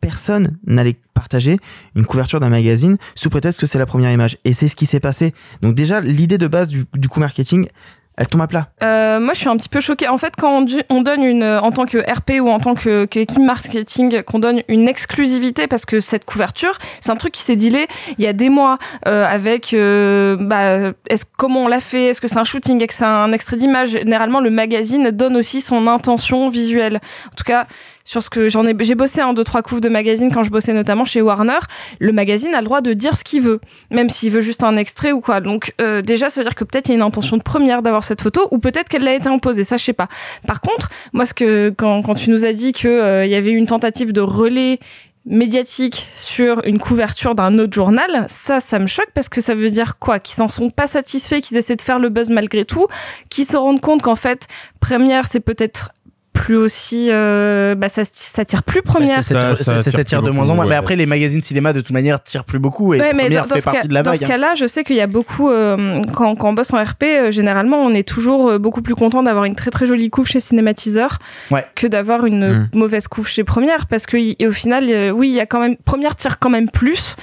[0.00, 1.58] personne n'allait partager
[1.94, 4.38] une couverture d'un magazine sous prétexte que c'est la première image.
[4.44, 5.34] Et c'est ce qui s'est passé.
[5.60, 7.68] Donc déjà, l'idée de base du, du coup marketing,
[8.16, 8.68] elle tombe à plat.
[8.82, 10.08] Euh, moi, je suis un petit peu choquée.
[10.08, 13.04] En fait, quand on, on donne une, en tant que RP ou en tant que
[13.04, 17.56] qu'équipe marketing, qu'on donne une exclusivité parce que cette couverture, c'est un truc qui s'est
[17.56, 17.86] dealé
[18.18, 22.20] il y a des mois euh, avec, euh, bah, est-ce comment on l'a fait, est-ce
[22.20, 23.90] que c'est un shooting, est-ce que c'est un extrait d'image?
[23.90, 27.00] Généralement, le magazine donne aussi son intention visuelle.
[27.32, 27.66] En tout cas,
[28.06, 30.50] sur ce que j'en ai, j'ai bossé un, deux, trois couves de magazine quand je
[30.50, 31.58] bossais notamment chez Warner.
[31.98, 33.60] Le magazine a le droit de dire ce qu'il veut,
[33.90, 35.40] même s'il veut juste un extrait ou quoi.
[35.40, 37.82] Donc euh, déjà, ça veut dire que peut-être il y a une intention de première
[37.82, 39.64] d'avoir cette photo, ou peut-être qu'elle l'a été imposée.
[39.64, 40.08] Ça, je sais pas.
[40.46, 43.34] Par contre, moi, ce que quand quand tu nous as dit que euh, il y
[43.34, 44.78] avait une tentative de relais
[45.26, 49.70] médiatique sur une couverture d'un autre journal, ça, ça me choque parce que ça veut
[49.70, 50.20] dire quoi?
[50.20, 52.86] Qu'ils en sont pas satisfaits, qu'ils essaient de faire le buzz malgré tout,
[53.28, 54.46] qu'ils se rendent compte qu'en fait,
[54.78, 55.90] première, c'est peut-être
[56.36, 59.22] plus aussi, euh, bah ça, ça tire plus bah, première.
[59.22, 60.66] ça, ça, Ça- ça- ça ça tire de moins en moins.
[60.66, 63.42] Mais après, les magazines cinéma, de toute manière, tirent plus beaucoup et Ouais, mais première
[63.42, 64.20] dans, dans fait ce partie cas, de la dans vague.
[64.20, 64.28] ce hein.
[64.28, 67.30] cas-là, je sais qu'il y a beaucoup, euh, quand, quand on bosse en RP, euh,
[67.30, 70.40] généralement, on est toujours euh, beaucoup plus content d'avoir une très très jolie couve chez
[70.40, 71.18] Cinématiseur
[71.50, 71.64] Ouais.
[71.74, 72.68] que d'avoir une Mm.
[72.74, 75.46] mauvaise couve chez Première, parce que y- et au final, euh, oui, il y a
[75.46, 77.16] quand même Première tire quand même plus,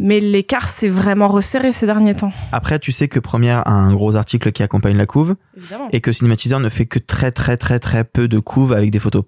[0.00, 2.32] mais l'écart s'est vraiment resserré ces derniers temps.
[2.52, 5.88] Après, tu sais que Première a un gros article qui accompagne la couve Évidemment.
[5.92, 9.00] et que Cinématiseur ne fait que très très très très peu de couves avec des
[9.00, 9.24] photos.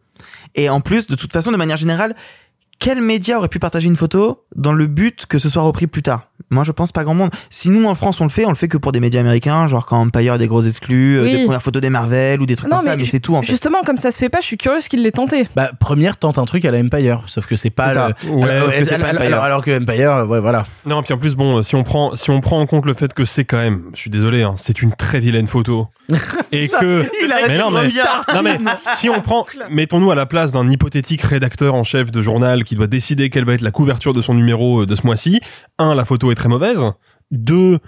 [0.55, 2.15] Et en plus, de toute façon, de manière générale,
[2.79, 6.03] quel média aurait pu partager une photo dans le but que ce soit repris plus
[6.03, 6.30] tard?
[6.51, 7.31] Moi, je pense pas grand monde.
[7.51, 9.67] Si nous, en France, on le fait, on le fait que pour des médias américains,
[9.67, 11.33] genre quand Empire a des gros exclus, euh, Oui.
[11.33, 13.43] des premières photos des Marvel ou des trucs Non, comme ça, mais c'est tout en
[13.43, 13.49] fait.
[13.49, 15.47] Justement, comme ça se fait pas, je suis curieuse qu'il l'ait tenté.
[15.55, 18.01] Bah, première tente un truc à la Empire, sauf que c'est pas le-
[18.31, 19.27] Ouais, alors, sauf que alors- pas Empire.
[19.27, 20.67] alors- alors que Empire, euh, ouais, voilà.
[20.87, 23.13] Non, puis en plus, bon, si on prend, si on prend en compte le fait
[23.13, 25.89] que c'est quand même, je suis désolé, hein, c'est une très vilaine photo.
[26.53, 27.89] Et que, Il a mais non, mais,
[28.35, 28.59] non, mais
[28.97, 32.75] si on prend, mettons-nous à la place d'un hypothétique rédacteur en chef de journal qui
[32.75, 35.41] doit décider quelle va être la couverture de son numéro euh, de ce mois-ci.
[35.79, 36.85] Un, la photo est très mauvaise.
[37.31, 37.79] Deux,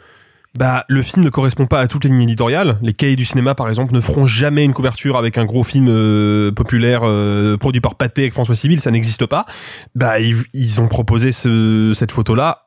[0.57, 2.79] bah, le film ne correspond pas à toutes les lignes éditoriales.
[2.83, 5.89] Les cahiers du cinéma, par exemple, ne feront jamais une couverture avec un gros film
[5.89, 9.47] euh, populaire euh, produit par Pathé avec François Civil, ça n'existe pas.
[9.95, 12.67] Bah, ils, ont proposé ce, cette photo-là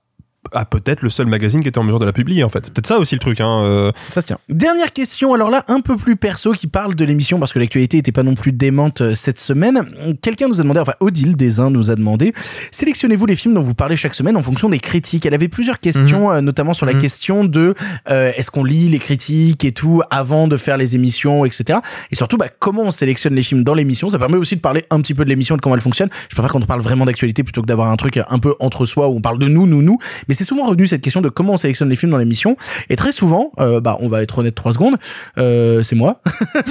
[0.54, 2.66] à peut-être le seul magazine qui était en mesure de la publier, en fait.
[2.66, 3.64] C'est peut-être ça aussi le truc, hein.
[3.64, 3.92] euh.
[4.12, 4.38] Ça se tient.
[4.50, 7.98] Dernière question, alors là, un peu plus perso, qui parle de l'émission, parce que l'actualité
[7.98, 9.86] était pas non plus démente euh, cette semaine.
[10.22, 12.34] Quelqu'un nous a demandé, enfin, Odile Desin nous a demandé,
[12.72, 15.26] sélectionnez-vous les films dont vous parlez chaque semaine en fonction des critiques?
[15.26, 17.02] Elle avait plusieurs questions, euh, notamment sur la Mhm.
[17.02, 17.74] question de,
[18.10, 21.80] euh, est-ce qu'on lit les critiques et tout avant de faire les émissions, etc.
[22.12, 24.10] Et surtout, bah, comment on sélectionne les films dans l'émission.
[24.10, 26.10] Ça permet aussi de parler un petit peu de l'émission et de comment elle fonctionne.
[26.30, 28.86] Je préfère quand on parle vraiment d'actualité plutôt que d'avoir un truc un peu entre
[28.86, 29.98] soi où on parle de nous, nous, nous.
[30.28, 32.58] Mais c'est souvent revenu cette question de comment on sélectionne les films dans l'émission.
[32.90, 34.98] Et très souvent, euh, bah, on va être honnête trois secondes,
[35.38, 36.22] euh, c'est moi.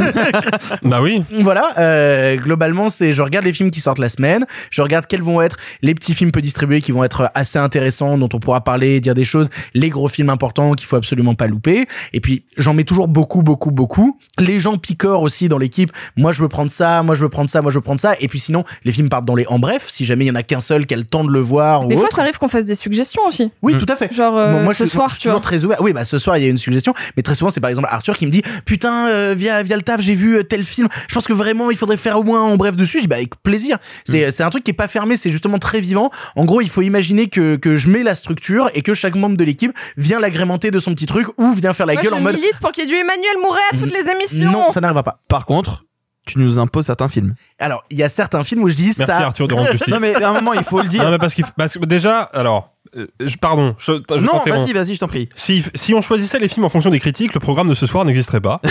[0.82, 1.22] Bah oui.
[1.40, 5.22] Voilà, euh, globalement, c'est je regarde les films qui sortent la semaine, je regarde quels
[5.22, 8.62] vont être les petits films peu distribués qui vont être assez intéressants, dont on pourra
[8.62, 11.86] parler, dire des choses, les gros films importants qu'il faut absolument pas louper.
[12.12, 14.18] Et puis j'en mets toujours beaucoup, beaucoup, beaucoup.
[14.38, 15.90] Les gens picorent aussi dans l'équipe.
[16.16, 18.14] Moi, je veux prendre ça, moi, je veux prendre ça, moi, je veux prendre ça.
[18.20, 19.86] Et puis sinon, les films partent dans les en bref.
[19.88, 21.86] Si jamais il y en a qu'un seul qui a le temps de le voir
[21.86, 22.16] Des ou fois, autre.
[22.16, 23.50] ça arrive qu'on fasse des suggestions aussi.
[23.62, 24.12] Oui, tout à fait.
[24.12, 25.34] Genre, euh, Bon, moi, ce je, suis- soir, je suis tu vois.
[25.34, 25.80] toujours très ouvert.
[25.80, 27.88] Oui, bah ce soir il y a une suggestion, mais très souvent c'est par exemple
[27.90, 30.88] Arthur qui me dit putain euh, via via le taf j'ai vu euh, tel film.
[31.08, 32.98] Je pense que vraiment il faudrait faire au moins en bref dessus.
[32.98, 33.78] Je dis bah avec plaisir.
[34.04, 36.10] C'est c'est un truc qui est pas fermé, c'est justement très vivant.
[36.36, 39.36] En gros il faut imaginer que que je mets la structure et que chaque membre
[39.36, 42.16] de l'équipe vient l'agrémenter de son petit truc ou vient faire la Moi, gueule je
[42.18, 44.50] en mode milite pour qu'il y ait du Emmanuel Mouret à toutes les émissions.
[44.52, 45.20] non ça n'arrivera pas.
[45.28, 45.84] Par contre,
[46.26, 47.34] tu nous imposes certains films.
[47.58, 49.18] Alors il y a certains films où je dis Merci ça.
[49.18, 49.88] Arthur de rendre justice.
[49.92, 51.10] Non mais à un moment il faut le Non, dire.
[51.10, 52.73] mais parce qu'il, parce que déjà, alors,
[53.20, 55.28] je, pardon, je, je Non, vas-y, vas-y, je t'en prie.
[55.36, 58.04] Si, si on choisissait les films en fonction des critiques, le programme de ce soir
[58.04, 58.60] n'existerait pas.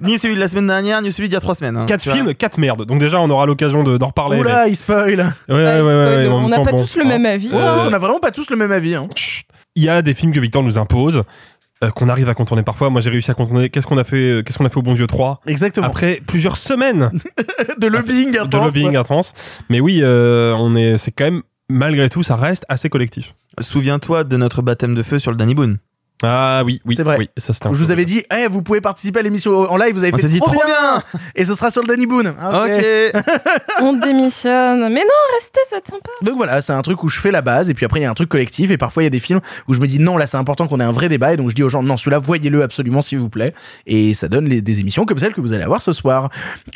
[0.00, 1.76] Ni celui de la semaine dernière, ni celui d'il y a trois semaines.
[1.76, 1.86] hein.
[1.86, 2.84] quatre films, quatre merdes.
[2.86, 4.38] Donc déjà, on aura l'occasion de, d'en reparler.
[4.40, 5.32] Oula il spoil.
[5.48, 7.08] mais- Ouais, ouais, ouais, ouais, ouais, en on n'a pas bon, tous le hein.
[7.08, 7.48] même avis.
[7.50, 8.94] Ouais, Euh, on a vraiment pas tous le même avis.
[8.94, 9.06] Hein.
[9.76, 11.22] Il y a des films que Victor nous impose,
[11.84, 12.90] euh, qu'on arrive à contourner parfois.
[12.90, 13.68] Moi, j'ai réussi à contourner.
[13.68, 15.86] Qu'est-ce qu'on a fait, euh, qu'est-ce qu'on a fait au Bon Dieu 3 Exactement.
[15.86, 17.10] Après plusieurs semaines
[17.78, 18.64] de lobbying de intense.
[18.66, 19.34] lobbying intense.
[19.70, 23.34] Mais oui, euh, on est, c'est quand même, malgré tout, ça reste assez collectif.
[23.60, 25.78] Souviens-toi de notre baptême de feu sur le Danny Boone.
[26.22, 27.16] Ah oui, oui, C'est vrai.
[27.18, 30.04] oui, ça Je vous avais dit, eh, vous pouvez participer à l'émission en live, vous
[30.04, 31.02] avez On fait dit trop, trop bien.
[31.34, 32.34] Et ce sera sur le Danny Boone.
[32.40, 32.70] Ah, ok.
[33.14, 33.22] Ok.
[33.80, 34.80] On démissionne.
[34.92, 36.10] Mais non, restez, ça va être sympa.
[36.22, 38.06] Donc voilà, c'est un truc où je fais la base et puis après il y
[38.06, 39.98] a un truc collectif et parfois il y a des films où je me dis
[39.98, 41.82] non là c'est important qu'on ait un vrai débat et donc je dis aux gens
[41.82, 43.52] non celui-là voyez-le absolument s'il vous plaît
[43.86, 46.30] et ça donne les- des émissions comme celle que vous allez avoir ce soir.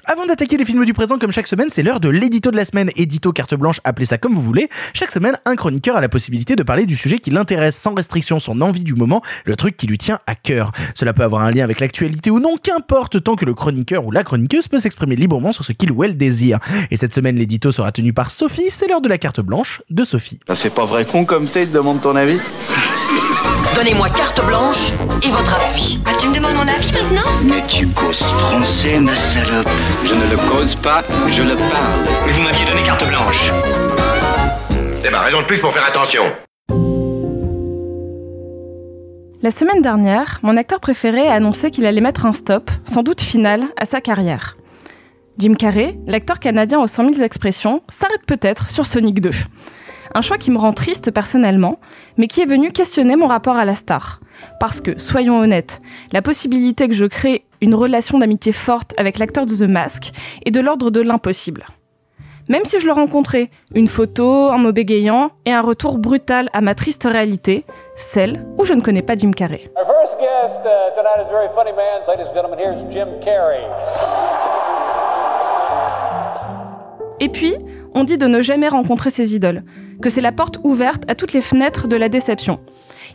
[0.04, 2.64] Avant d'attaquer les films du présent comme chaque semaine c'est l'heure de l'édito de la
[2.64, 4.68] semaine, édito carte blanche, appelez ça comme vous voulez.
[4.94, 8.38] Chaque semaine un chroniqueur a la possibilité de parler du sujet qui l'intéresse sans restriction,
[8.38, 10.72] son envie du moment, le truc qui lui tient à cœur.
[10.94, 14.10] Cela peut avoir un lien avec l'actualité ou non, qu'importe tant que le chroniqueur ou
[14.10, 16.58] la chroniqueuse peut s'exprimer librement sur ce qu'il ou elle désire.
[16.90, 20.04] Et cette semaine l'édito sera tenu par Sophie, c'est l'heure de la carte blanche de
[20.04, 20.40] Sophie.
[20.48, 22.38] Ça fait pas vrai con comme t'es, demande ton avis.
[23.74, 24.90] Donnez-moi carte blanche
[25.22, 26.00] et votre appui.
[26.06, 27.30] Ah, tu me demandes mon avis maintenant?
[27.44, 29.68] Mais tu causes français, ma salope.
[30.04, 32.06] Je ne le cause pas, je le parle.
[32.26, 33.50] Mais vous m'aviez donné carte blanche.
[35.02, 36.22] C'est ma raison de plus pour faire attention.
[39.46, 43.20] La semaine dernière, mon acteur préféré a annoncé qu'il allait mettre un stop, sans doute
[43.20, 44.56] final, à sa carrière.
[45.38, 49.30] Jim Carrey, l'acteur canadien aux 100 000 expressions, s'arrête peut-être sur Sonic 2.
[50.16, 51.78] Un choix qui me rend triste personnellement,
[52.16, 54.18] mais qui est venu questionner mon rapport à la star.
[54.58, 55.80] Parce que, soyons honnêtes,
[56.10, 60.10] la possibilité que je crée une relation d'amitié forte avec l'acteur de The Mask
[60.44, 61.66] est de l'ordre de l'impossible.
[62.48, 66.60] Même si je le rencontrais, une photo, un mot bégayant et un retour brutal à
[66.60, 67.64] ma triste réalité,
[67.96, 69.68] celle où je ne connais pas Jim Carrey.
[77.18, 77.56] Et puis,
[77.94, 79.62] on dit de ne jamais rencontrer ses idoles,
[80.00, 82.60] que c'est la porte ouverte à toutes les fenêtres de la déception.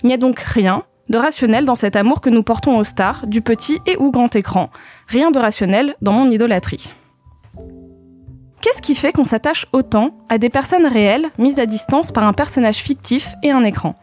[0.04, 3.28] Il n'y a donc rien de rationnel dans cet amour que nous portons aux stars,
[3.28, 4.70] du petit et ou grand écran.
[5.08, 6.92] Rien de rationnel dans mon idolâtrie.
[8.62, 12.34] Qu'est-ce qui fait qu'on s'attache autant à des personnes réelles mises à distance par un
[12.34, 13.96] personnage fictif et un écran?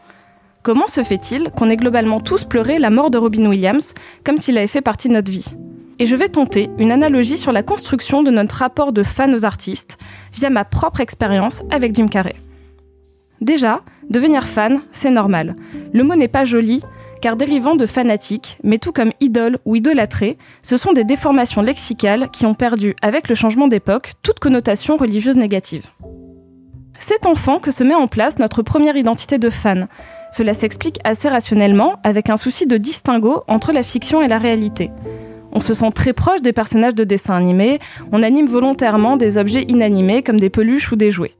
[0.63, 3.93] Comment se fait-il qu'on ait globalement tous pleuré la mort de Robin Williams
[4.25, 5.45] comme s'il avait fait partie de notre vie?
[5.97, 9.45] Et je vais tenter une analogie sur la construction de notre rapport de fan aux
[9.45, 9.97] artistes
[10.33, 12.35] via ma propre expérience avec Jim Carrey.
[13.39, 15.55] Déjà, devenir fan, c'est normal.
[15.93, 16.81] Le mot n'est pas joli,
[17.21, 22.29] car dérivant de fanatique, mais tout comme idole ou idolâtré, ce sont des déformations lexicales
[22.31, 25.85] qui ont perdu, avec le changement d'époque, toute connotation religieuse négative.
[26.97, 29.87] C'est enfant que se met en place notre première identité de fan.
[30.31, 34.91] Cela s'explique assez rationnellement avec un souci de distinguo entre la fiction et la réalité.
[35.51, 37.79] On se sent très proche des personnages de dessins animés,
[38.11, 41.33] on anime volontairement des objets inanimés comme des peluches ou des jouets.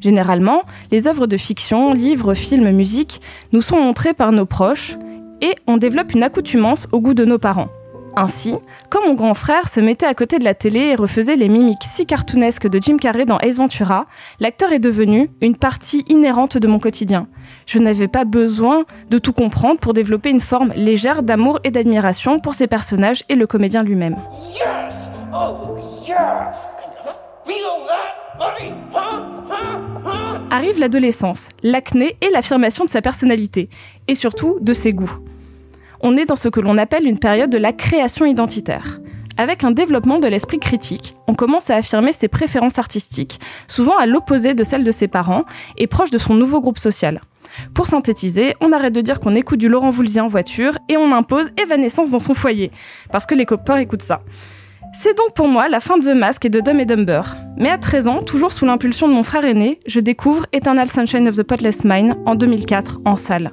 [0.00, 4.98] Généralement, les œuvres de fiction, livres, films, musique, nous sont montrées par nos proches
[5.44, 7.68] et on développe une accoutumance au goût de nos parents.
[8.16, 8.54] Ainsi,
[8.88, 11.82] quand mon grand frère se mettait à côté de la télé et refaisait les mimiques
[11.82, 14.06] si cartoonesques de Jim Carrey dans Ace Ventura,
[14.40, 17.26] l'acteur est devenu une partie inhérente de mon quotidien.
[17.66, 22.38] Je n'avais pas besoin de tout comprendre pour développer une forme légère d'amour et d'admiration
[22.38, 24.16] pour ces personnages et le comédien lui-même.
[24.54, 25.10] Yes!
[25.34, 25.76] Oh,
[26.06, 26.14] yes!
[30.50, 33.68] Arrive l'adolescence, l'acné et l'affirmation de sa personnalité,
[34.06, 35.18] et surtout de ses goûts.
[36.06, 39.00] On est dans ce que l'on appelle une période de la création identitaire.
[39.38, 44.04] Avec un développement de l'esprit critique, on commence à affirmer ses préférences artistiques, souvent à
[44.04, 45.46] l'opposé de celles de ses parents
[45.78, 47.22] et proche de son nouveau groupe social.
[47.72, 51.10] Pour synthétiser, on arrête de dire qu'on écoute du Laurent Voulzy en voiture et on
[51.10, 52.70] impose Evanescence dans son foyer,
[53.10, 54.20] parce que les copains écoutent ça.
[54.92, 57.22] C'est donc pour moi la fin de The Mask et de Dumb et Dumber.
[57.56, 61.28] Mais à 13 ans, toujours sous l'impulsion de mon frère aîné, je découvre Eternal Sunshine
[61.28, 63.52] of the Potless Mind en 2004 en salle.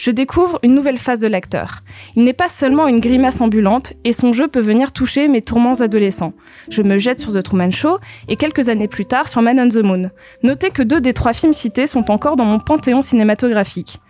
[0.00, 1.80] Je découvre une nouvelle phase de l'acteur.
[2.16, 5.74] Il n'est pas seulement une grimace ambulante et son jeu peut venir toucher mes tourments
[5.82, 6.32] adolescents.
[6.70, 9.68] Je me jette sur The Truman Show et quelques années plus tard sur Man on
[9.68, 10.08] the Moon.
[10.42, 14.00] Notez que deux des trois films cités sont encore dans mon panthéon cinématographique.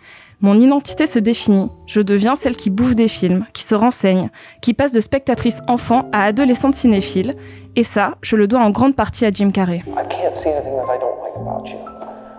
[0.40, 1.72] Mon identité se définit.
[1.88, 4.30] Je deviens celle qui bouffe des films, qui se renseigne,
[4.62, 7.34] qui passe de spectatrice enfant à adolescente cinéphile.
[7.74, 9.82] Et ça, je le dois en grande partie à Jim Carrey.
[9.88, 11.78] I can't see anything that I don't like about you.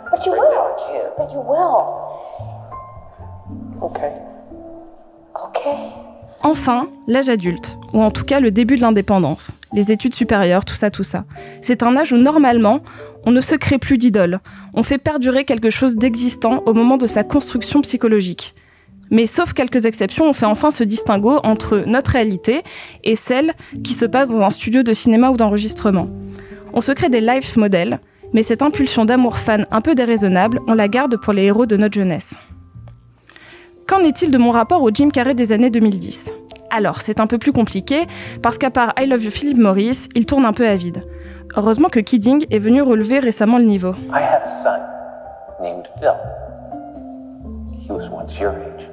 [0.09, 0.51] But you Right will.
[0.55, 1.17] now, I can't.
[1.17, 2.10] But you will.
[6.43, 10.75] Enfin, l'âge adulte, ou en tout cas le début de l'indépendance, les études supérieures, tout
[10.75, 11.25] ça, tout ça.
[11.61, 12.79] C'est un âge où normalement,
[13.25, 14.39] on ne se crée plus d'idole,
[14.73, 18.55] on fait perdurer quelque chose d'existant au moment de sa construction psychologique.
[19.11, 22.63] Mais sauf quelques exceptions, on fait enfin ce distinguo entre notre réalité
[23.03, 26.09] et celle qui se passe dans un studio de cinéma ou d'enregistrement.
[26.73, 27.99] On se crée des life models,
[28.33, 31.75] mais cette impulsion d'amour fan un peu déraisonnable, on la garde pour les héros de
[31.75, 32.35] notre jeunesse.
[33.91, 36.31] Qu'en est-il de mon rapport au Jim Carrey des années 2010
[36.69, 38.07] Alors, c'est un peu plus compliqué,
[38.41, 41.03] parce qu'à part I Love You Philip Morris, il tourne un peu à vide.
[41.57, 43.91] Heureusement que Kidding est venu relever récemment le niveau.
[43.91, 46.13] I had a son named Phil.
[47.85, 48.87] He was once your age.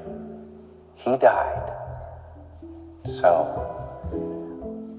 [0.96, 1.70] He died.
[3.04, 3.46] So,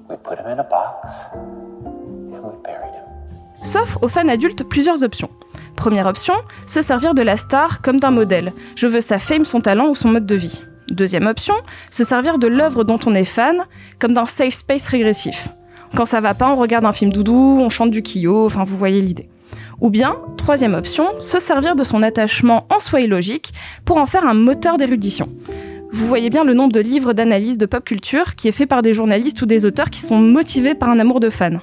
[0.10, 3.66] we put him in a box and we buried him.
[3.66, 5.30] Sauf aux fans adultes plusieurs options.
[5.80, 6.34] Première option,
[6.68, 8.52] se servir de la star comme d'un modèle.
[8.76, 10.62] Je veux sa fame, son talent ou son mode de vie.
[10.92, 11.54] Deuxième option,
[11.90, 13.62] se servir de l'œuvre dont on est fan
[13.98, 15.48] comme d'un safe space régressif.
[15.96, 18.76] Quand ça va pas, on regarde un film doudou, on chante du Kyo, enfin vous
[18.76, 19.30] voyez l'idée.
[19.80, 23.54] Ou bien, troisième option, se servir de son attachement en soi illogique
[23.86, 25.30] pour en faire un moteur d'érudition.
[25.94, 28.82] Vous voyez bien le nombre de livres d'analyse de pop culture qui est fait par
[28.82, 31.62] des journalistes ou des auteurs qui sont motivés par un amour de fan.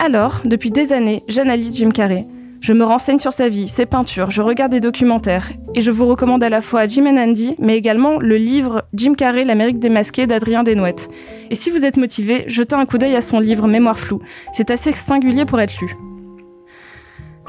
[0.00, 2.26] Alors, depuis des années, j'analyse Jim Carrey.
[2.60, 5.48] Je me renseigne sur sa vie, ses peintures, je regarde des documentaires.
[5.74, 9.14] Et je vous recommande à la fois Jim and Andy, mais également le livre Jim
[9.14, 11.08] Carrey, l'Amérique démasquée d'Adrien Desnouettes.
[11.50, 14.20] Et si vous êtes motivé, jetez un coup d'œil à son livre Mémoire floue.
[14.52, 15.96] C'est assez singulier pour être lu.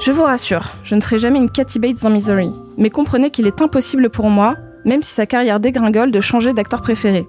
[0.00, 3.46] Je vous rassure, je ne serai jamais une Kathy Bates dans Misery, mais comprenez qu'il
[3.46, 7.26] est impossible pour moi, même si sa carrière dégringole, de changer d'acteur préféré.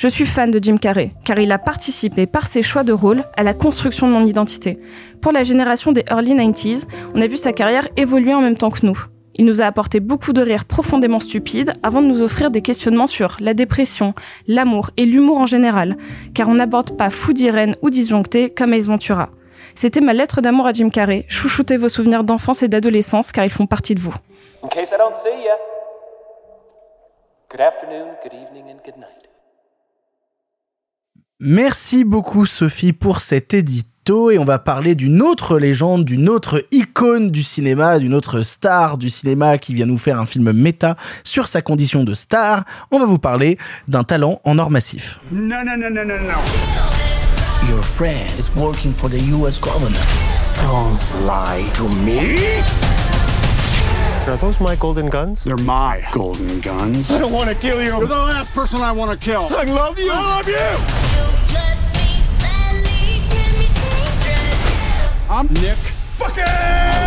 [0.00, 3.22] Je suis fan de Jim Carrey, car il a participé par ses choix de rôle
[3.36, 4.78] à la construction de mon identité.
[5.22, 8.70] Pour la génération des early 90s, on a vu sa carrière évoluer en même temps
[8.70, 8.98] que nous.
[9.34, 13.06] Il nous a apporté beaucoup de rires profondément stupides avant de nous offrir des questionnements
[13.06, 14.14] sur la dépression,
[14.46, 15.96] l'amour et l'humour en général,
[16.34, 19.30] car on n'aborde pas fou d'Irène ou disjoncté comme Ace Ventura.
[19.74, 21.26] C'était ma lettre d'amour à Jim Carrey.
[21.28, 24.14] Chouchoutez vos souvenirs d'enfance et d'adolescence car ils font partie de vous.
[24.62, 25.54] In case I don't see ya.
[27.50, 29.28] Good afternoon, good evening, and good night.
[31.40, 33.54] Merci beaucoup Sophie pour cet
[34.10, 38.98] et on va parler d'une autre légende, d'une autre icône du cinéma, d'une autre star
[38.98, 42.64] du cinéma qui vient nous faire un film méta sur sa condition de star.
[42.90, 45.20] On va vous parler d'un talent en or massif.
[45.30, 46.34] No, no, no, no, no, no.
[47.68, 50.04] Your friend is working for the US government.
[50.56, 52.62] Don't lie to me.
[54.26, 55.44] Are those my golden guns?
[55.44, 57.10] They're my golden guns.
[57.12, 57.96] I don't want to kill you.
[57.96, 59.48] You're the last person I want to kill.
[59.50, 60.10] I love you.
[60.12, 60.56] I love you.
[60.56, 61.89] I'm
[65.48, 65.78] Nick
[66.18, 66.99] fucking.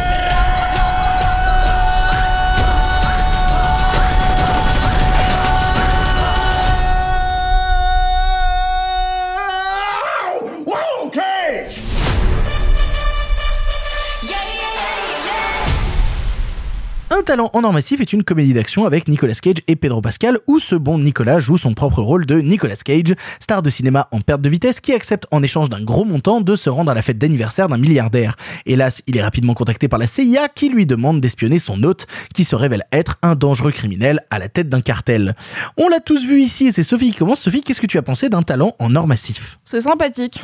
[17.15, 20.39] Un talent en or massif est une comédie d'action avec Nicolas Cage et Pedro Pascal
[20.47, 24.21] où ce bon Nicolas joue son propre rôle de Nicolas Cage, star de cinéma en
[24.21, 27.04] perte de vitesse qui accepte en échange d'un gros montant de se rendre à la
[27.04, 28.36] fête d'anniversaire d'un milliardaire.
[28.65, 32.45] Hélas, il est rapidement contacté par la CIA qui lui demande d'espionner son hôte qui
[32.45, 35.36] se révèle être un dangereux criminel à la tête d'un cartel.
[35.78, 37.41] On l'a tous vu ici et c'est Sophie qui commence.
[37.41, 39.60] Sophie, qu'est-ce que tu as pensé d'un talent en or massif?
[39.63, 40.41] C'est sympathique.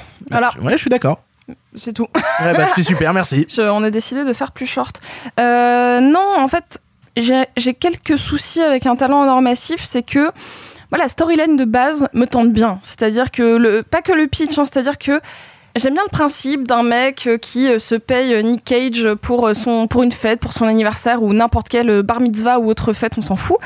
[0.62, 1.24] Ouais, je suis d'accord.
[1.76, 2.08] C'est tout.
[2.42, 3.46] Ouais, bah, c'est super, merci.
[3.50, 5.02] Je- on a décidé de faire plus short.
[5.40, 6.80] Euh, non, en fait,
[7.18, 10.32] j'ai quelques soucis avec un talent en or massif, c'est que
[10.90, 12.80] voilà, la storyline de base me tente bien.
[12.84, 15.20] C'est-à-dire que le, pas que le pitch, hein, c'est-à-dire que
[15.76, 19.86] J'aime bien le principe d'un mec euh, qui euh, se paye Nick Cage pour son
[19.88, 23.22] pour une fête, pour son anniversaire ou n'importe quelle bar mitzvah ou autre fête, on
[23.22, 23.58] s'en fout,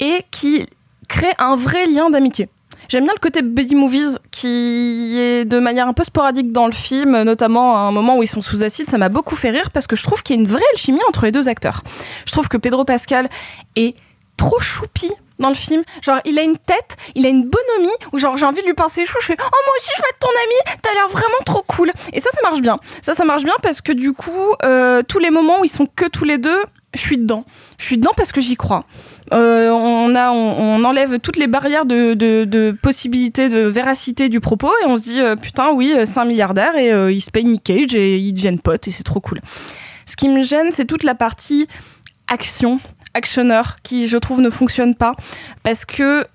[0.00, 0.66] et qui
[1.08, 2.48] crée un vrai lien d'amitié.
[2.88, 6.72] J'aime bien le côté buddy movies qui est de manière un peu sporadique dans le
[6.72, 8.88] film, notamment à un moment où ils sont sous acide.
[8.90, 11.00] Ça m'a beaucoup fait rire parce que je trouve qu'il y a une vraie alchimie
[11.08, 11.82] entre les deux acteurs.
[12.26, 13.28] Je trouve que Pedro Pascal
[13.74, 13.96] est
[14.36, 15.82] trop choupi dans le film.
[16.02, 18.74] Genre, il a une tête, il a une bonhomie, où genre, j'ai envie de lui
[18.74, 21.08] pincer les cheveux, je fais, oh, moi aussi, je veux être ton ami, t'as l'air
[21.08, 21.92] vraiment trop cool.
[22.12, 22.78] Et ça, ça marche bien.
[23.02, 25.86] Ça, ça marche bien parce que du coup, euh, tous les moments où ils sont
[25.86, 26.62] que tous les deux,
[26.96, 27.44] je suis dedans.
[27.78, 28.84] Je suis dedans parce que j'y crois.
[29.32, 34.70] Euh, on a, on, enlève toutes les barrières de, de, possibilité, de véracité du propos
[34.82, 37.44] et on se dit, euh, putain, oui, c'est un milliardaire et euh, il se paye
[37.44, 39.40] Nick Cage et il deviennent potes et c'est trop cool.
[40.06, 41.66] Ce qui me gêne, c'est toute la partie
[42.28, 42.80] action
[43.14, 45.14] actionneur qui, je trouve, ne fonctionne pas
[45.62, 46.26] parce que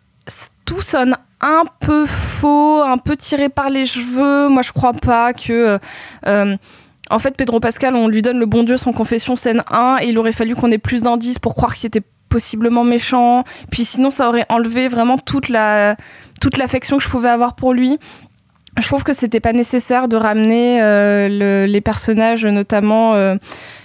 [0.65, 4.47] tout sonne un peu faux, un peu tiré par les cheveux.
[4.49, 5.79] Moi, je crois pas que.
[7.11, 10.07] En fait, Pedro Pascal, on lui donne le bon Dieu sans confession scène 1 et
[10.07, 13.43] il aurait fallu qu'on ait plus d'indices pour croire qu'il était possiblement méchant.
[13.69, 15.95] Puis sinon, ça aurait enlevé vraiment toute la
[16.39, 17.99] toute l'affection que je pouvais avoir pour lui.
[18.79, 23.35] Je trouve que c'était pas nécessaire de ramener euh, le, les personnages, notamment euh,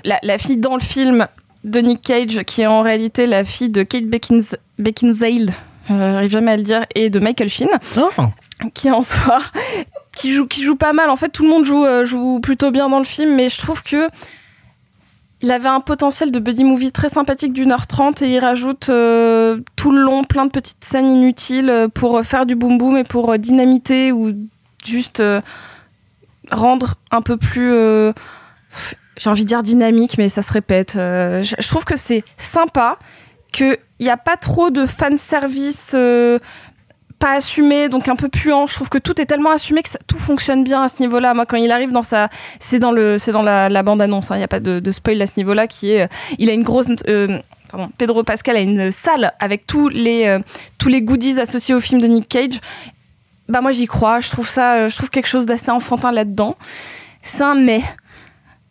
[0.05, 1.27] la, la, fille dans le film
[1.65, 5.51] de Nick Cage, qui est en réalité la fille de Kate Beckins, Beckinsale,
[5.91, 7.69] euh, j'arrive jamais à le dire, et de Michael Sheen.
[7.97, 8.09] Oh.
[8.73, 9.43] Qui en soi,
[10.17, 11.11] qui joue, qui joue pas mal.
[11.11, 13.59] En fait, tout le monde joue, euh, joue plutôt bien dans le film, mais je
[13.59, 14.09] trouve que
[15.43, 18.89] il avait un potentiel de buddy movie très sympathique d'une heure trente et il rajoute
[18.89, 23.05] euh, tout le long plein de petites scènes inutiles pour faire du boom boom et
[23.05, 24.33] pour dynamiter ou
[24.83, 25.43] juste euh,
[26.51, 28.13] rendre un peu plus euh,
[29.17, 30.97] j'ai envie de dire dynamique, mais ça se répète.
[30.97, 32.99] Euh, je, trouve que c'est sympa,
[33.53, 36.39] qu'il n'y a pas trop de fan service euh,
[37.19, 38.67] pas assumé, donc un peu puant.
[38.67, 41.35] Je trouve que tout est tellement assumé que ça, tout fonctionne bien à ce niveau-là.
[41.35, 44.29] Moi, quand il arrive dans sa, c'est dans le, c'est dans la, la bande annonce.
[44.29, 45.67] Il hein, n'y a pas de, de, spoil à ce niveau-là.
[45.67, 46.87] Qui est, il a une grosse.
[47.09, 47.39] Euh,
[47.71, 50.41] pardon, Pedro Pascal a une salle avec tous les euh,
[50.79, 52.61] tous les goodies associés au film de Nick Cage.
[53.49, 54.21] Bah moi j'y crois.
[54.21, 56.57] Je trouve ça, je trouve quelque chose d'assez enfantin là-dedans.
[57.23, 57.83] C'est un mais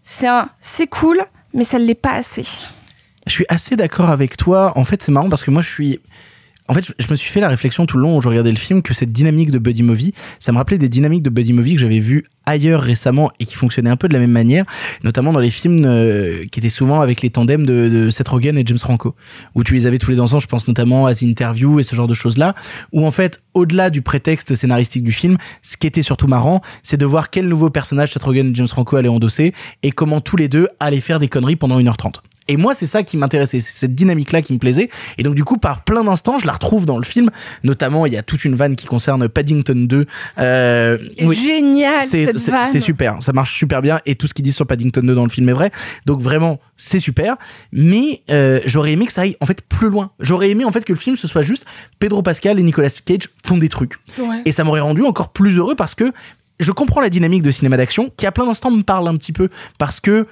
[0.04, 1.20] c'est un, c'est cool,
[1.54, 2.46] mais ça ne l'est pas assez.
[3.26, 4.72] Je suis assez d'accord avec toi.
[4.76, 6.00] En fait, c'est marrant parce que moi, je suis,
[6.68, 8.58] en fait, je me suis fait la réflexion tout le long où je regardais le
[8.58, 11.76] film que cette dynamique de buddy movie, ça me rappelait des dynamiques de buddy movie
[11.76, 14.66] que j'avais vues ailleurs récemment et qui fonctionnaient un peu de la même manière,
[15.04, 18.58] notamment dans les films euh, qui étaient souvent avec les tandems de, de, Seth Rogen
[18.58, 19.16] et James Franco,
[19.54, 20.42] où tu les avais tous les ensemble.
[20.42, 22.56] Je pense notamment à The Interview et ce genre de choses-là,
[22.92, 26.98] où en fait, au-delà du prétexte scénaristique du film, ce qui était surtout marrant, c'est
[26.98, 30.36] de voir quel nouveau personnage Seth Rogen et James Franco allaient endosser et comment tous
[30.36, 32.22] les deux allaient faire des conneries pendant 1h30.
[32.48, 34.90] Et moi, c'est ça qui m'intéressait, c'est cette dynamique-là qui me plaisait.
[35.18, 37.30] Et donc, du coup, par plein d'instants, je la retrouve dans le film.
[37.64, 40.06] Notamment, il y a toute une vanne qui concerne Paddington 2.
[40.38, 44.00] Euh, oui, Génial, c'est, super, ça marche super bien.
[44.06, 45.72] Et tout ce qu'ils disent sur Paddington 2 dans le film est vrai.
[46.06, 47.36] Donc, vraiment, c'est super.
[47.72, 50.12] Mais euh, j'aurais aimé que ça aille en fait plus loin.
[50.20, 51.66] J'aurais aimé en fait que le film ce soit juste
[52.00, 53.94] Pedro Pascal et Nicolas Cage font des trucs.
[54.18, 54.42] Ouais.
[54.46, 56.12] Et ça m'aurait rendu encore plus heureux parce que
[56.60, 59.34] je comprends la dynamique de cinéma d'action qui à plein d'instants me parle un petit
[59.34, 60.26] peu parce que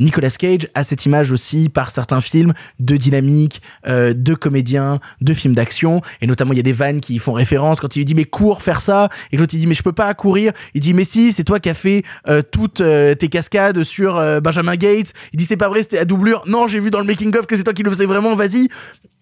[0.00, 5.32] Nicolas Cage a cette image aussi par certains films de dynamique, euh, de comédiens, de
[5.32, 8.04] films d'action, et notamment il y a des vannes qui font référence quand il lui
[8.04, 10.80] dit mais cours faire ça, et l'autre il dit mais je peux pas courir, il
[10.80, 14.76] dit mais si c'est toi qui as fait euh, toutes euh, tes cascades sur Benjamin
[14.76, 17.36] Gates, il dit c'est pas vrai c'était à doublure, non j'ai vu dans le making
[17.36, 18.68] of que c'est toi qui le faisais vraiment, vas-y,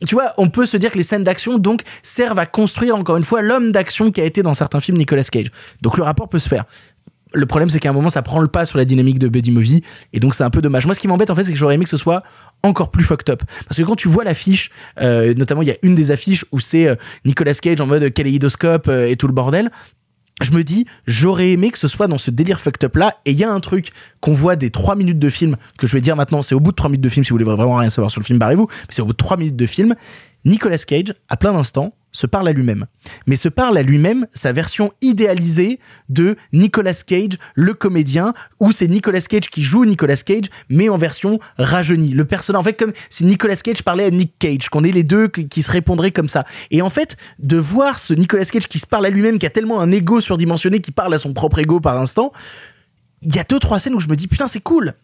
[0.06, 3.16] tu vois, on peut se dire que les scènes d'action donc servent à construire encore
[3.16, 5.50] une fois l'homme d'action qui a été dans certains films Nicolas Cage.
[5.82, 6.64] Donc le rapport peut se faire
[7.32, 9.50] le problème c'est qu'à un moment ça prend le pas sur la dynamique de buddy
[9.50, 10.86] movie et donc c'est un peu dommage.
[10.86, 12.22] Moi ce qui m'embête en fait c'est que j'aurais aimé que ce soit
[12.62, 13.42] encore plus fucked up.
[13.66, 16.60] Parce que quand tu vois l'affiche euh, notamment il y a une des affiches où
[16.60, 19.70] c'est euh, Nicolas Cage en mode kaléidoscope euh, et tout le bordel
[20.40, 23.32] je me dis, j'aurais aimé que ce soit dans ce délire fucked up là, et
[23.32, 26.00] il y a un truc qu'on voit des 3 minutes de film, que je vais
[26.00, 27.90] dire maintenant, c'est au bout de 3 minutes de film, si vous voulez vraiment rien
[27.90, 29.94] savoir sur le film, barrez-vous, mais c'est au bout de 3 minutes de film,
[30.44, 32.86] Nicolas Cage, à plein d'instants, se parle à lui-même.
[33.26, 38.88] Mais se parle à lui-même sa version idéalisée de Nicolas Cage, le comédien, où c'est
[38.88, 42.10] Nicolas Cage qui joue Nicolas Cage, mais en version rajeunie.
[42.10, 45.04] Le personnage, en fait, comme si Nicolas Cage parlait à Nick Cage, qu'on est les
[45.04, 46.44] deux qui se répondraient comme ça.
[46.70, 49.50] Et en fait, de voir ce Nicolas Cage qui se parle à lui-même, qui a
[49.50, 52.32] tellement un ego surdimensionné, qui parle à son propre ego par instant,
[53.22, 54.94] il y a deux, trois scènes où je me dis, putain, c'est cool.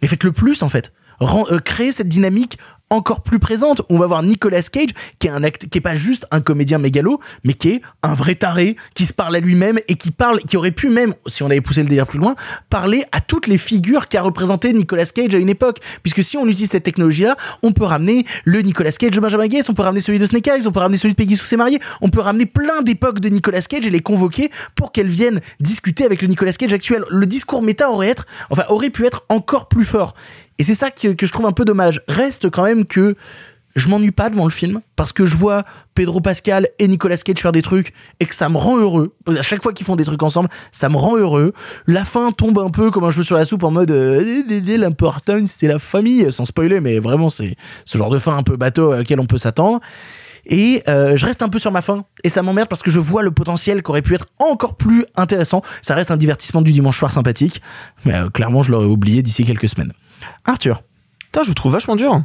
[0.00, 0.92] Mais faites-le plus, en fait.
[1.20, 2.58] Rend, euh, créer cette dynamique
[2.92, 3.82] encore plus présente.
[3.88, 6.78] On va voir Nicolas Cage, qui est un acte, qui est pas juste un comédien
[6.78, 10.40] mégalo, mais qui est un vrai taré, qui se parle à lui-même et qui parle,
[10.40, 12.34] qui aurait pu même, si on avait poussé le délire plus loin,
[12.70, 15.78] parler à toutes les figures qu'a représenté Nicolas Cage à une époque.
[16.02, 19.70] Puisque si on utilise cette technologie-là, on peut ramener le Nicolas Cage de Benjamin Gates,
[19.70, 21.56] on peut ramener celui de Snake Eyes, on peut ramener celui de Peggy sous ses
[21.56, 25.40] mariés, on peut ramener plein d'époques de Nicolas Cage et les convoquer pour qu'elles viennent
[25.60, 27.04] discuter avec le Nicolas Cage actuel.
[27.08, 30.14] Le discours méta aurait être, enfin, aurait pu être encore plus fort.
[30.58, 32.02] Et c'est ça que, je trouve un peu dommage.
[32.08, 33.16] Reste quand même que
[33.74, 37.38] je m'ennuie pas devant le film parce que je vois Pedro Pascal et Nicolas Cage
[37.38, 39.14] faire des trucs et que ça me rend heureux.
[39.26, 41.54] À chaque fois qu'ils font des trucs ensemble, ça me rend heureux.
[41.86, 44.42] La fin tombe un peu comme un cheveu sur la soupe en mode euh,
[44.76, 48.56] l'important c'est la famille, sans spoiler, mais vraiment c'est ce genre de fin un peu
[48.56, 49.80] bateau auquel on peut s'attendre.
[50.44, 52.98] Et euh, je reste un peu sur ma fin et ça m'emmerde parce que je
[52.98, 55.62] vois le potentiel qui aurait pu être encore plus intéressant.
[55.82, 57.62] Ça reste un divertissement du dimanche soir sympathique,
[58.04, 59.92] mais euh, clairement je l'aurais oublié d'ici quelques semaines.
[60.44, 60.82] Arthur,
[61.26, 62.22] Putain, je vous trouve vachement dur.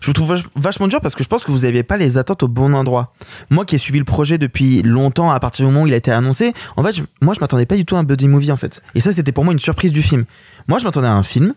[0.00, 2.18] Je vous trouve vach- vachement dur parce que je pense que vous n'aviez pas les
[2.18, 3.12] attentes au bon endroit.
[3.50, 5.96] Moi qui ai suivi le projet depuis longtemps, à partir du moment où il a
[5.96, 8.56] été annoncé, en fait, moi je m'attendais pas du tout à un buddy movie en
[8.56, 8.82] fait.
[8.94, 10.24] Et ça, c'était pour moi une surprise du film.
[10.68, 11.54] Moi, je m'attendais à un film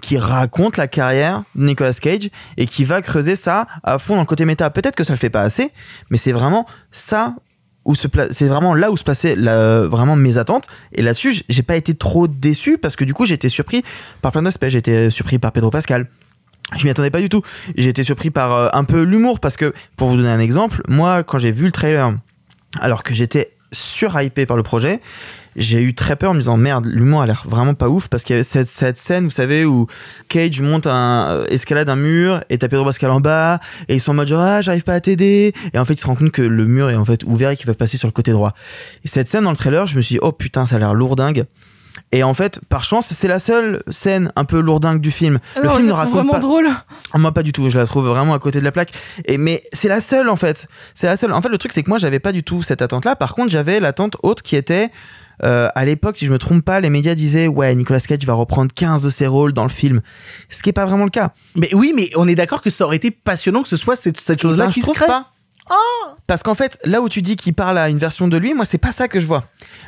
[0.00, 4.20] qui raconte la carrière de Nicolas Cage et qui va creuser ça à fond dans
[4.22, 4.70] le côté méta.
[4.70, 5.72] Peut-être que ça le fait pas assez,
[6.10, 7.34] mais c'est vraiment ça
[7.94, 10.66] c'est vraiment là où se plaçaient la- vraiment mes attentes.
[10.92, 13.82] Et là-dessus j'ai pas été trop déçu parce que du coup j'ai été surpris
[14.22, 14.68] par plein d'aspects.
[14.68, 16.08] J'ai été surpris par Pedro Pascal.
[16.76, 17.42] Je m'y attendais pas du tout.
[17.76, 20.82] J'ai été surpris par euh, un peu l'humour parce que pour vous donner un exemple
[20.88, 22.12] moi quand j'ai vu le trailer
[22.80, 25.00] alors que j'étais surhypé par le projet
[25.56, 28.22] j'ai eu très peur en me disant merde l'humour a l'air vraiment pas ouf parce
[28.22, 29.86] qu'il y avait cette, cette scène vous savez où
[30.28, 34.00] Cage monte un euh, escalade un mur et t'as Pedro Pascal en bas et ils
[34.00, 36.18] sont en mode genre ah j'arrive pas à t'aider et en fait ils se rendent
[36.18, 38.32] compte que le mur est en fait ouvert et qu'ils peuvent passer sur le côté
[38.32, 38.54] droit
[39.04, 40.94] et cette scène dans le trailer je me suis dit oh putain ça a l'air
[40.94, 41.46] lourdingue
[42.12, 45.38] et en fait, par chance, c'est la seule scène un peu lourdingue du film.
[45.54, 46.38] Ah le non, film ne raconte vraiment pas.
[46.38, 46.68] drôle.
[47.14, 47.68] Moi, pas du tout.
[47.68, 48.92] Je la trouve vraiment à côté de la plaque.
[49.24, 50.68] Et mais c'est la seule en fait.
[50.94, 51.32] C'est la seule.
[51.32, 53.16] En fait, le truc c'est que moi, j'avais pas du tout cette attente-là.
[53.16, 54.90] Par contre, j'avais l'attente haute qui était.
[55.44, 58.32] Euh, à l'époque, si je me trompe pas, les médias disaient ouais, Nicolas Cage va
[58.34, 60.00] reprendre 15 de ses rôles dans le film.
[60.48, 61.32] Ce qui est pas vraiment le cas.
[61.56, 64.18] Mais oui, mais on est d'accord que ça aurait été passionnant que ce soit cette,
[64.18, 65.06] cette chose-là Ben, qui se crée.
[65.06, 65.30] pas.
[66.26, 68.64] Parce qu'en fait, là où tu dis qu'il parle à une version de lui, moi,
[68.64, 69.44] c'est pas ça que je vois.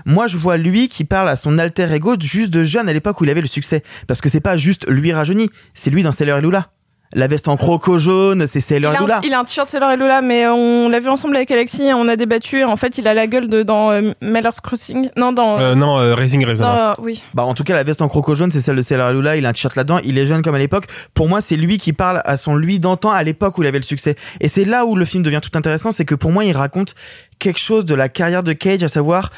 [0.07, 3.21] Moi, je vois lui qui parle à son alter ego juste de jeune à l'époque
[3.21, 3.83] où il avait le succès.
[4.07, 6.71] Parce que c'est pas juste lui rajeuni, c'est lui dans Sailor et Lula.
[7.15, 9.21] La veste en croco jaune, c'est Il Sailor a, Lula.
[9.25, 12.07] il a un t-shirt Sailor et Lola, mais on l'a vu ensemble avec Alexis, on
[12.07, 12.65] a débattu.
[12.65, 15.09] En fait, il a la gueule de dans euh, Miller's Crossing.
[15.17, 15.59] Non, dans.
[15.59, 16.95] Euh, non, euh, Racing Arizona.
[16.99, 17.23] dans- oui.
[17.33, 19.37] Bah, en tout cas, la veste en croco jaune, c'est celle de Sailor et Lula.
[19.37, 20.01] Il a un t-shirt là-dedans.
[20.05, 20.85] Il est jeune comme à l'époque.
[21.15, 23.79] Pour moi, c'est lui qui parle à son lui d'antan à l'époque où il avait
[23.79, 24.15] le succès.
[24.41, 25.93] Et c'est là où le film devient tout intéressant.
[25.93, 26.95] C'est que pour moi, il raconte
[27.39, 29.31] quelque chose de la carrière de Cage, à savoir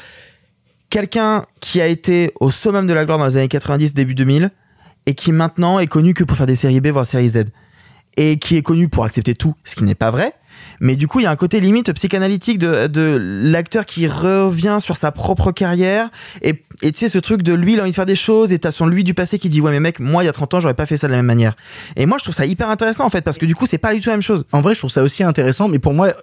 [0.89, 4.51] quelqu'un qui a été au summum de la gloire dans les années 90, début 2000,
[5.05, 7.45] et qui maintenant est connu que pour faire des séries B, voire séries Z.
[8.17, 10.33] Et qui est connu pour accepter tout, ce qui n'est pas vrai.
[10.79, 14.79] Mais du coup, il y a un côté limite psychanalytique de, de l'acteur qui revient
[14.81, 16.09] sur sa propre carrière.
[16.41, 18.59] Et tu sais, ce truc de lui, il a envie de faire des choses, et
[18.59, 20.55] t'as son lui du passé qui dit, ouais, mais mec, moi, il y a 30
[20.55, 21.55] ans, j'aurais pas fait ça de la même manière.
[21.95, 23.93] Et moi, je trouve ça hyper intéressant, en fait, parce que du coup, c'est pas
[23.93, 24.45] du tout la même chose.
[24.51, 26.13] En vrai, je trouve ça aussi intéressant, mais pour moi,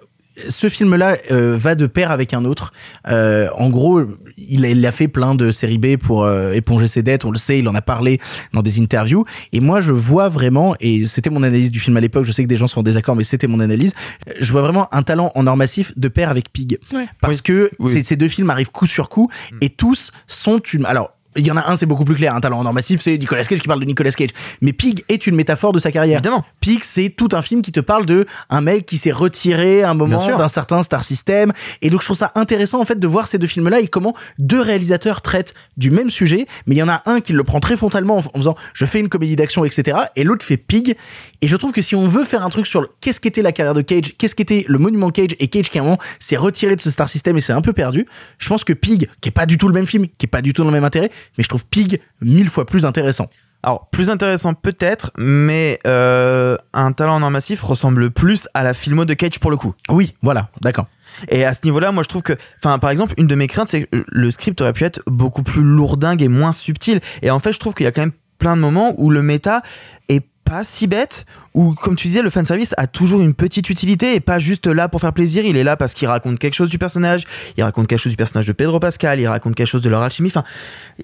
[0.47, 2.71] ce film-là euh, va de pair avec un autre.
[3.09, 4.01] Euh, en gros,
[4.37, 7.25] il a, il a fait plein de séries B pour euh, éponger ses dettes.
[7.25, 8.19] On le sait, il en a parlé
[8.53, 9.25] dans des interviews.
[9.51, 12.25] Et moi, je vois vraiment, et c'était mon analyse du film à l'époque.
[12.25, 13.93] Je sais que des gens sont en désaccord, mais c'était mon analyse.
[14.39, 17.05] Je vois vraiment un talent en or massif de pair avec Pig, Ouais.
[17.21, 17.91] parce que Oui.
[17.91, 19.29] ces- ces deux films arrivent coup sur coup,
[19.61, 20.85] et tous sont une.
[20.85, 21.11] Alors.
[21.39, 22.35] Il y en a un, c'est beaucoup plus clair.
[22.35, 24.29] Un talent en or massif, c'est Nicolas Cage qui parle de Nicolas Cage.
[24.61, 26.17] Mais Pig est une métaphore de sa carrière.
[26.17, 26.45] Évidemment.
[26.61, 29.89] Pig, c'est tout un film qui te parle de un mec qui s'est retiré à
[29.91, 31.51] un moment d'un certain star system.
[31.81, 34.13] Et donc, je trouve ça intéressant, en fait, de voir ces deux films-là et comment
[34.37, 36.45] deux réalisateurs traitent du même sujet.
[36.67, 38.85] Mais il y en a un qui le prend très frontalement en en faisant, je
[38.85, 39.97] fais une comédie d'action, etc.
[40.15, 40.95] Et l'autre fait Pig.
[41.41, 43.51] Et je trouve que si on veut faire un truc sur le- qu'est-ce qu'était la
[43.51, 46.35] carrière de Cage, qu'est-ce qu'était le monument Cage et Cage qui à un moment s'est
[46.37, 48.05] retiré de ce star system et s'est un peu perdu,
[48.37, 50.41] je pense que Pig, qui est pas du tout le même film, qui est pas
[50.41, 53.29] du tout dans le même intérêt, mais je trouve Pig mille fois plus intéressant.
[53.61, 58.73] Alors, plus intéressant peut-être, mais euh, un talent en or massif ressemble plus à la
[58.73, 59.73] filmo de Cage pour le coup.
[59.89, 60.87] Oui, voilà, d'accord.
[61.27, 63.67] Et à ce niveau-là, moi je trouve que, enfin, par exemple, une de mes craintes,
[63.69, 67.01] c'est que le script aurait pu être beaucoup plus lourdingue et moins subtil.
[67.21, 69.21] Et en fait, je trouve qu'il y a quand même plein de moments où le
[69.21, 69.61] méta
[70.07, 74.15] est pas si bête, où, comme tu disais, le fanservice a toujours une petite utilité
[74.15, 75.45] et pas juste là pour faire plaisir.
[75.45, 77.25] Il est là parce qu'il raconte quelque chose du personnage,
[77.55, 80.01] il raconte quelque chose du personnage de Pedro Pascal, il raconte quelque chose de leur
[80.01, 80.29] alchimie.
[80.29, 80.43] Enfin,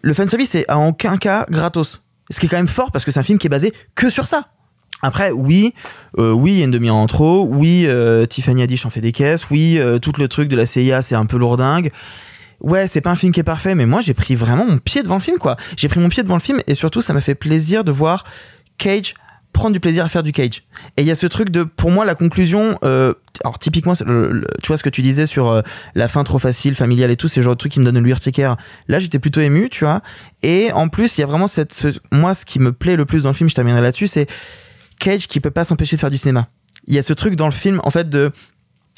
[0.01, 2.01] le fanservice est en aucun cas gratos.
[2.31, 4.09] Ce qui est quand même fort parce que c'est un film qui est basé que
[4.09, 4.47] sur ça.
[5.03, 5.75] Après, oui,
[6.17, 7.45] euh, oui, il y a une demi-heure en trop.
[7.47, 9.51] Oui, euh, Tiffany Haddish en fait des caisses.
[9.51, 11.91] Oui, euh, tout le truc de la CIA, c'est un peu lourdingue.
[12.61, 15.03] Ouais, c'est pas un film qui est parfait, mais moi, j'ai pris vraiment mon pied
[15.03, 15.55] devant le film, quoi.
[15.77, 18.23] J'ai pris mon pied devant le film, et surtout, ça m'a fait plaisir de voir
[18.77, 19.13] Cage
[19.55, 20.63] prendre du plaisir à faire du Cage.
[20.97, 24.67] Et il y a ce truc de, pour moi, la conclusion, euh, alors typiquement, tu
[24.67, 25.61] vois ce que tu disais sur euh,
[25.95, 27.95] la fin trop facile, familiale et tout, c'est le genre de truc qui me donne
[27.97, 28.57] le l'urticaire.
[28.87, 30.01] Là, j'étais plutôt ému, tu vois.
[30.43, 33.05] Et en plus, il y a vraiment cette, ce- moi, ce qui me plaît le
[33.05, 34.27] plus dans le film, je terminerai là-dessus, c'est
[34.99, 36.47] Cage qui peut pas s'empêcher de faire du cinéma.
[36.87, 38.31] Il y a ce truc dans le film, en fait, de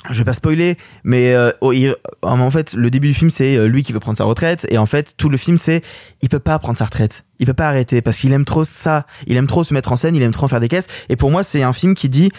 [0.10, 1.74] je vais pas spoiler, mais euh, oh,
[2.22, 4.78] en fait, le début du film, c'est euh, lui qui veut prendre sa retraite, et
[4.78, 5.82] en fait, tout le film, c'est
[6.22, 9.06] il peut pas prendre sa retraite, il peut pas arrêter parce qu'il aime trop ça,
[9.26, 10.88] il aime trop se mettre en scène, il aime trop faire des caisses.
[11.10, 12.32] Et pour moi, c'est un film qui dit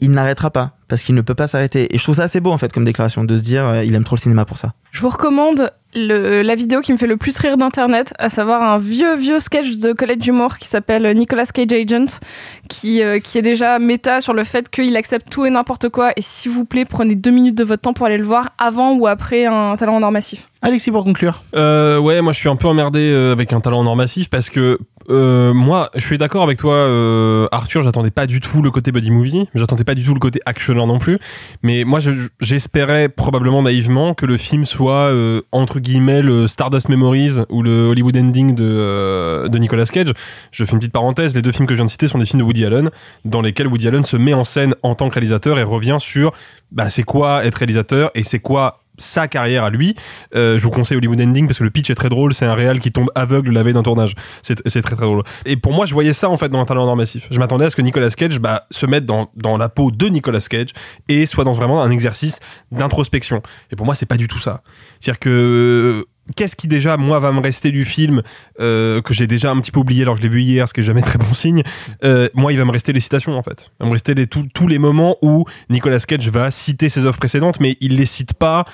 [0.00, 1.94] il n'arrêtera pas parce qu'il ne peut pas s'arrêter.
[1.94, 3.94] Et je trouve ça assez beau en fait comme déclaration de se dire euh, il
[3.94, 4.72] aime trop le cinéma pour ça.
[4.92, 8.62] Je vous recommande le, la vidéo qui me fait le plus rire d'internet, à savoir
[8.62, 12.20] un vieux vieux sketch de Colette d'humour qui s'appelle Nicolas Cage Agent,
[12.68, 16.12] qui euh, qui est déjà méta sur le fait qu'il accepte tout et n'importe quoi.
[16.16, 18.94] Et s'il vous plaît, prenez deux minutes de votre temps pour aller le voir avant
[18.94, 20.48] ou après un talent en or massif.
[20.62, 21.42] Alexis pour conclure.
[21.54, 24.28] Euh, ouais, moi je suis un peu emmerdé euh, avec un talent en or massif
[24.28, 24.78] parce que
[25.10, 27.82] euh, moi, je suis d'accord avec toi, euh, Arthur.
[27.82, 30.86] J'attendais pas du tout le côté buddy movie, j'attendais pas du tout le côté actionneur
[30.86, 31.18] non plus.
[31.62, 36.88] Mais moi, je- j'espérais probablement naïvement que le film soit euh, entre guillemets le Stardust
[36.88, 40.12] Memories ou le Hollywood Ending de, euh, de Nicolas Cage.
[40.52, 41.34] Je fais une petite parenthèse.
[41.34, 42.90] Les deux films que je viens de citer sont des films de Woody Allen,
[43.24, 46.32] dans lesquels Woody Allen se met en scène en tant que réalisateur et revient sur
[46.72, 49.94] bah, c'est quoi être réalisateur et c'est quoi sa carrière à lui.
[50.34, 52.34] Euh, je vous conseille Hollywood Ending parce que le pitch est très drôle.
[52.34, 54.14] C'est un réal qui tombe aveugle la veille d'un tournage.
[54.42, 55.22] C'est très très drôle.
[55.44, 57.26] Et pour moi, je voyais ça en fait dans un talent en or massif.
[57.30, 60.06] Je m'attendais à ce que Nicolas Cage bah, se mette dans, dans la peau de
[60.08, 60.70] Nicolas Cage
[61.08, 62.40] et soit dans vraiment un exercice
[62.72, 63.42] d'introspection.
[63.70, 64.62] Et pour moi, c'est pas du tout ça.
[65.00, 68.22] C'est-à-dire que Qu'est-ce qui déjà moi va me rester du film
[68.58, 70.74] euh, que j'ai déjà un petit peu oublié alors que je l'ai vu hier, ce
[70.74, 71.62] qui est jamais très bon signe.
[72.02, 73.70] Euh, moi, il va me rester les citations en fait.
[73.78, 77.04] Il va me rester les, tous- tous les moments où Nicolas Cage va citer ses
[77.04, 78.64] œuvres précédentes, mais il les cite pas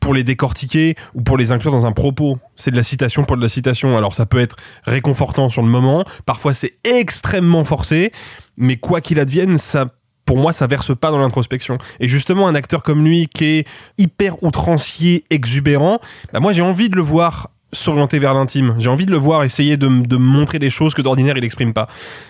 [0.00, 2.38] pour les décortiquer ou pour les inclure dans un propos.
[2.56, 3.96] C'est de la citation pour de la citation.
[3.96, 8.10] Alors ça peut être réconfortant sur le moment, parfois c'est extrêmement forcé,
[8.56, 9.92] mais quoi qu'il advienne, ça
[10.24, 11.78] pour moi, ça verse pas dans l'introspection.
[12.00, 13.68] Et justement, un acteur comme lui, qui est
[13.98, 16.00] hyper outrancier, exubérant,
[16.32, 18.74] bah moi, j'ai envie de le voir s'orienter vers l'intime.
[18.78, 21.72] J'ai envie de le voir essayer de, de montrer des choses que d'ordinaire il exprime
[21.72, 21.86] pas.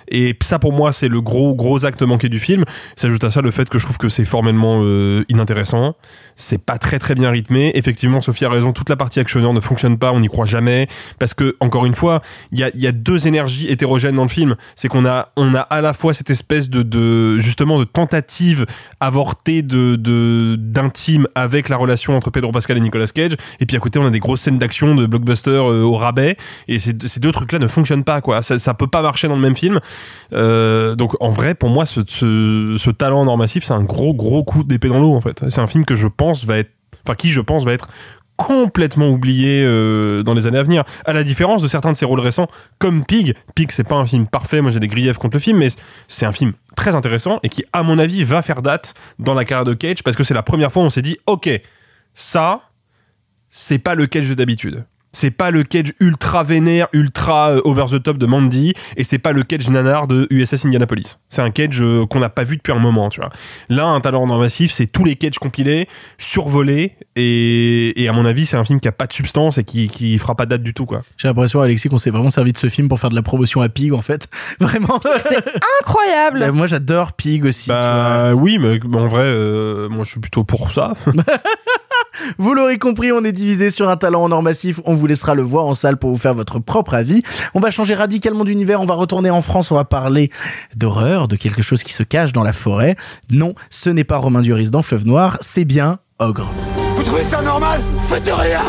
[0.08, 2.64] Et ça pour moi c'est le gros gros acte manqué du film.
[2.94, 5.96] S'ajoute à ça le fait que je trouve que c'est formellement euh, inintéressant.
[6.36, 7.72] C'est pas très très bien rythmé.
[7.74, 10.86] Effectivement Sophie a raison, toute la partie actionneur ne fonctionne pas, on n'y croit jamais
[11.18, 12.22] parce que encore une fois
[12.52, 14.54] il y a, y a deux énergies hétérogènes dans le film.
[14.76, 18.64] C'est qu'on a on a à la fois cette espèce de, de justement de tentative
[19.00, 19.96] avortée de-
[20.56, 24.06] d'intime avec la relation entre Pedro Pascal et Nicolas Cage et puis à côté on
[24.06, 26.36] a des grosses scènes d'action de blockbuster euh, au rabais.
[26.68, 28.42] Et ces, deux trucs là ne fonctionnent pas quoi.
[28.42, 29.80] Ça, peut pas marcher dans le même film.
[30.32, 34.64] Euh, donc en vrai pour moi ce, talent en massif c'est un gros gros coup
[34.64, 35.44] d'épée dans l'eau en fait.
[35.48, 36.70] C'est un film que je pense va être
[37.04, 37.88] enfin qui je pense va être
[38.36, 40.84] complètement oublié euh, dans les années à venir.
[41.04, 43.34] À la différence de certains de ses rôles récents comme Pig.
[43.54, 44.60] Pig c'est pas un film parfait.
[44.60, 45.68] Moi j'ai des griefs contre le film mais
[46.08, 49.44] c'est un film très intéressant et qui à mon avis va faire date dans la
[49.44, 51.48] carrière de Cage parce que c'est la première fois où on s'est dit ok
[52.14, 52.60] ça
[53.48, 54.84] c'est pas le Cage de d'habitude.
[55.12, 59.18] C'est pas le Cage ultra vénère, ultra euh, over the top de Mandy, et c'est
[59.18, 61.18] pas le Cage nanar de USS Indianapolis.
[61.28, 63.30] C'est un Cage euh, qu'on n'a pas vu depuis un moment, tu vois.
[63.68, 65.88] Là, un talent en massif, c'est tous les Cage compilés,
[66.18, 69.64] survolés, et, et à mon avis, c'est un film qui a pas de substance et
[69.64, 71.02] qui, qui fera pas date du tout, quoi.
[71.16, 73.60] J'ai l'impression, Alexis, qu'on s'est vraiment servi de ce film pour faire de la promotion
[73.60, 74.28] à Pig, en fait.
[74.60, 75.00] Vraiment.
[75.18, 75.42] C'est
[75.80, 76.40] incroyable.
[76.40, 77.68] Bah, moi, j'adore Pig aussi.
[77.68, 80.94] Bah oui, mais en vrai, euh, moi je suis plutôt pour ça.
[82.38, 84.80] Vous l'aurez compris, on est divisé sur un talent en or massif.
[84.84, 87.22] On vous laissera le voir en salle pour vous faire votre propre avis.
[87.54, 88.80] On va changer radicalement d'univers.
[88.80, 89.70] On va retourner en France.
[89.70, 90.30] On va parler
[90.76, 92.96] d'horreur, de quelque chose qui se cache dans la forêt.
[93.30, 95.38] Non, ce n'est pas Romain Duris dans Fleuve Noir.
[95.40, 96.50] C'est bien Ogre.
[96.94, 97.80] Vous trouvez ça normal?
[98.06, 98.60] Faites rien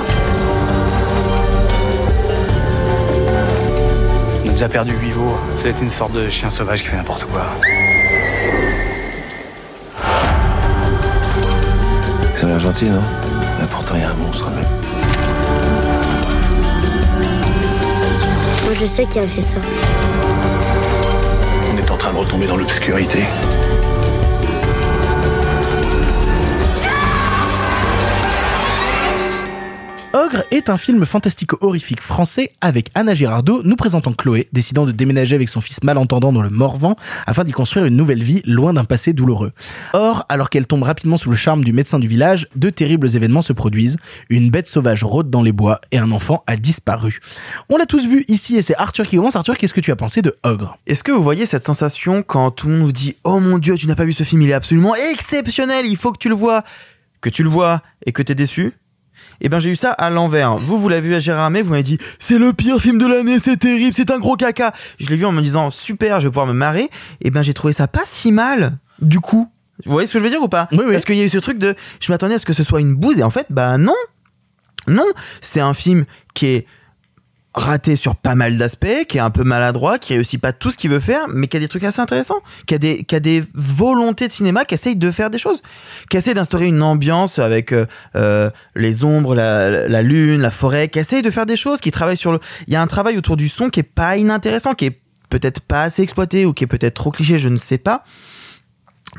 [4.43, 5.37] On a déjà perdu huit veaux.
[5.57, 7.45] Ça une sorte de chien sauvage qui fait n'importe quoi.
[12.35, 13.01] Ça a l'air gentil, non?
[13.63, 14.65] Mais pourtant, il y a un monstre, même.
[18.65, 19.55] Moi, je sais qui a fait ça.
[21.71, 23.23] On est en train de retomber dans l'obscurité.
[30.33, 34.91] Ogre est un film fantastique horrifique français avec Anna Girardot nous présentant Chloé, décidant de
[34.91, 36.95] déménager avec son fils malentendant dans le Morvan
[37.27, 39.51] afin d'y construire une nouvelle vie loin d'un passé douloureux.
[39.93, 43.43] Or, alors qu'elle tombe rapidement sous le charme du médecin du village, de terribles événements
[43.43, 43.97] se produisent.
[44.29, 47.19] Une bête sauvage rôde dans les bois et un enfant a disparu.
[47.69, 49.35] On l'a tous vu ici et c'est Arthur qui commence.
[49.35, 50.79] Arthur, qu'est-ce que tu as pensé de Ogre?
[50.87, 53.77] Est-ce que vous voyez cette sensation quand tout le monde vous dit Oh mon dieu,
[53.77, 56.35] tu n'as pas vu ce film, il est absolument exceptionnel, il faut que tu le
[56.35, 56.63] vois
[57.21, 58.73] Que tu le vois et que t'es déçu?
[59.43, 60.57] Eh ben j'ai eu ça à l'envers.
[60.57, 63.05] Vous, vous l'avez vu à Gérard May, vous m'avez dit c'est le pire film de
[63.05, 64.73] l'année, c'est terrible, c'est un gros caca.
[64.99, 66.89] Je l'ai vu en me disant super, je vais pouvoir me marrer.
[67.21, 68.77] Eh ben j'ai trouvé ça pas si mal.
[69.01, 69.49] Du coup,
[69.85, 70.93] vous voyez ce que je veux dire ou pas Oui, oui.
[70.93, 72.79] Parce qu'il y a eu ce truc de je m'attendais à ce que ce soit
[72.79, 73.95] une bouse et en fait bah non,
[74.87, 75.07] non,
[75.41, 76.67] c'est un film qui est
[77.53, 80.77] raté sur pas mal d'aspects, qui est un peu maladroit, qui réussit pas tout ce
[80.77, 83.19] qu'il veut faire, mais qui a des trucs assez intéressants, qui a des, qui a
[83.19, 85.61] des volontés de cinéma, qui essaye de faire des choses,
[86.09, 87.85] qui essaye d'instaurer une ambiance avec euh,
[88.15, 91.91] euh, les ombres, la, la lune, la forêt, qui essaye de faire des choses, qui
[91.91, 92.39] travaille sur le...
[92.67, 94.99] Il y a un travail autour du son qui est pas inintéressant, qui est
[95.29, 98.03] peut-être pas assez exploité ou qui est peut-être trop cliché, je ne sais pas.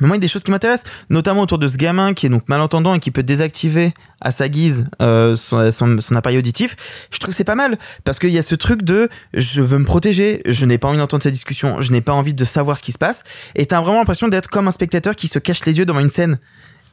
[0.00, 2.26] Mais moi, il y a des choses qui m'intéressent, notamment autour de ce gamin qui
[2.26, 6.76] est donc malentendant et qui peut désactiver à sa guise euh, son, appareil auditif.
[7.10, 9.78] Je trouve que c'est pas mal parce qu'il y a ce truc de je veux
[9.78, 12.78] me protéger, je n'ai pas envie d'entendre ces discussions, je n'ai pas envie de savoir
[12.78, 13.22] ce qui se passe.
[13.54, 16.10] Et t'as vraiment l'impression d'être comme un spectateur qui se cache les yeux devant une
[16.10, 16.38] scène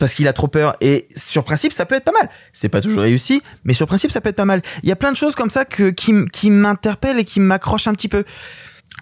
[0.01, 0.75] parce qu'il a trop peur.
[0.81, 2.27] Et sur principe, ça peut être pas mal.
[2.53, 4.63] C'est pas toujours réussi, mais sur principe, ça peut être pas mal.
[4.81, 7.87] Il y a plein de choses comme ça que, qui, qui m'interpellent et qui m'accrochent
[7.87, 8.23] un petit peu.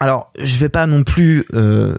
[0.01, 1.93] Alors, je vais pas non plus euh,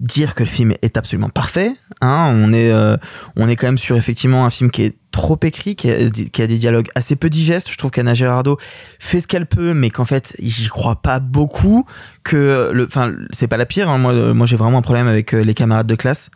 [0.00, 1.72] dire que le film est absolument parfait.
[2.00, 2.96] Hein, on est, euh,
[3.36, 6.40] on est quand même sur effectivement un film qui est trop écrit, qui a, qui
[6.40, 7.70] a des dialogues assez peu digestes.
[7.70, 8.56] Je trouve qu'Anna Girardot
[8.98, 11.84] fait ce qu'elle peut, mais qu'en fait, j'y crois pas beaucoup.
[12.22, 13.90] Que le, enfin, c'est pas la pire.
[13.90, 13.98] hein.
[13.98, 16.30] Moi, euh, moi, j'ai vraiment un problème avec euh, les camarades de classe.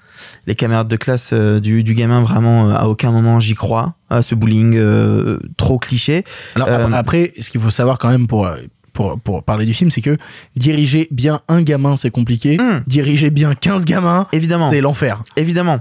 [0.46, 3.94] Les camarades de classe euh, du, du gamin, vraiment, à aucun moment j'y crois.
[4.10, 6.24] À ce bullying euh, trop cliché.
[6.54, 8.56] Alors après, ce qu'il faut savoir quand même pour euh,
[8.96, 10.16] pour, pour parler du film, c'est que
[10.56, 12.58] diriger bien un gamin, c'est compliqué.
[12.86, 14.34] Diriger bien 15 gamins, Hmm.
[14.36, 15.22] évidemment, c'est l'enfer.
[15.36, 15.80] Évidemment.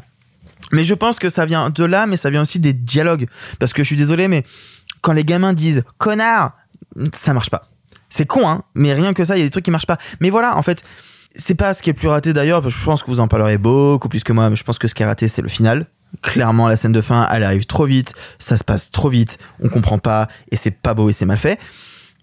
[0.72, 3.28] Mais je pense que ça vient de là, mais ça vient aussi des dialogues.
[3.59, 4.43] Parce que je suis désolé, mais
[5.01, 6.53] quand les gamins disent connard,
[7.13, 7.70] ça marche pas.
[8.09, 9.97] C'est con, hein, mais rien que ça, il y a des trucs qui marchent pas.
[10.20, 10.84] Mais voilà, en fait,
[11.36, 13.28] c'est pas ce qui est plus raté d'ailleurs, parce que je pense que vous en
[13.28, 15.49] parlerez beaucoup plus que moi, mais je pense que ce qui est raté, c'est le
[15.49, 15.86] final.
[16.22, 19.68] Clairement, la scène de fin, elle arrive trop vite, ça se passe trop vite, on
[19.70, 21.59] comprend pas, et c'est pas beau et c'est mal fait.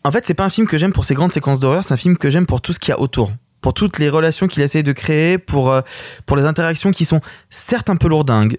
[0.05, 1.97] En fait, c'est pas un film que j'aime pour ses grandes séquences d'horreur, c'est un
[1.97, 3.33] film que j'aime pour tout ce qu'il y a autour.
[3.61, 5.83] Pour toutes les relations qu'il essaye de créer, pour, euh,
[6.27, 8.59] pour les interactions qui sont certes un peu lourdingues,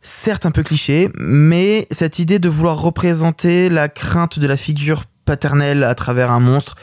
[0.00, 5.04] certes un peu clichés, mais cette idée de vouloir représenter la crainte de la figure
[5.26, 6.76] paternelle à travers un monstre,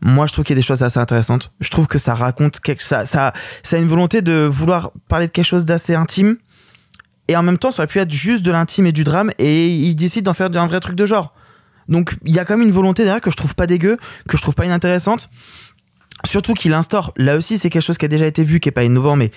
[0.00, 1.52] moi je trouve qu'il y a des choses assez intéressantes.
[1.60, 5.26] Je trouve que ça raconte quelque ça ça ça a une volonté de vouloir parler
[5.26, 6.36] de quelque chose d'assez intime
[7.28, 9.66] et en même temps ça aurait pu être juste de l'intime et du drame et
[9.68, 11.34] il décide d'en faire un vrai truc de genre.
[11.88, 13.96] Donc il y a quand même une volonté derrière que je trouve pas dégueu,
[14.28, 15.28] que je trouve pas inintéressante.
[16.24, 18.72] Surtout qu'il instaure, là aussi c'est quelque chose qui a déjà été vu, qui est
[18.72, 19.30] pas innovant, mais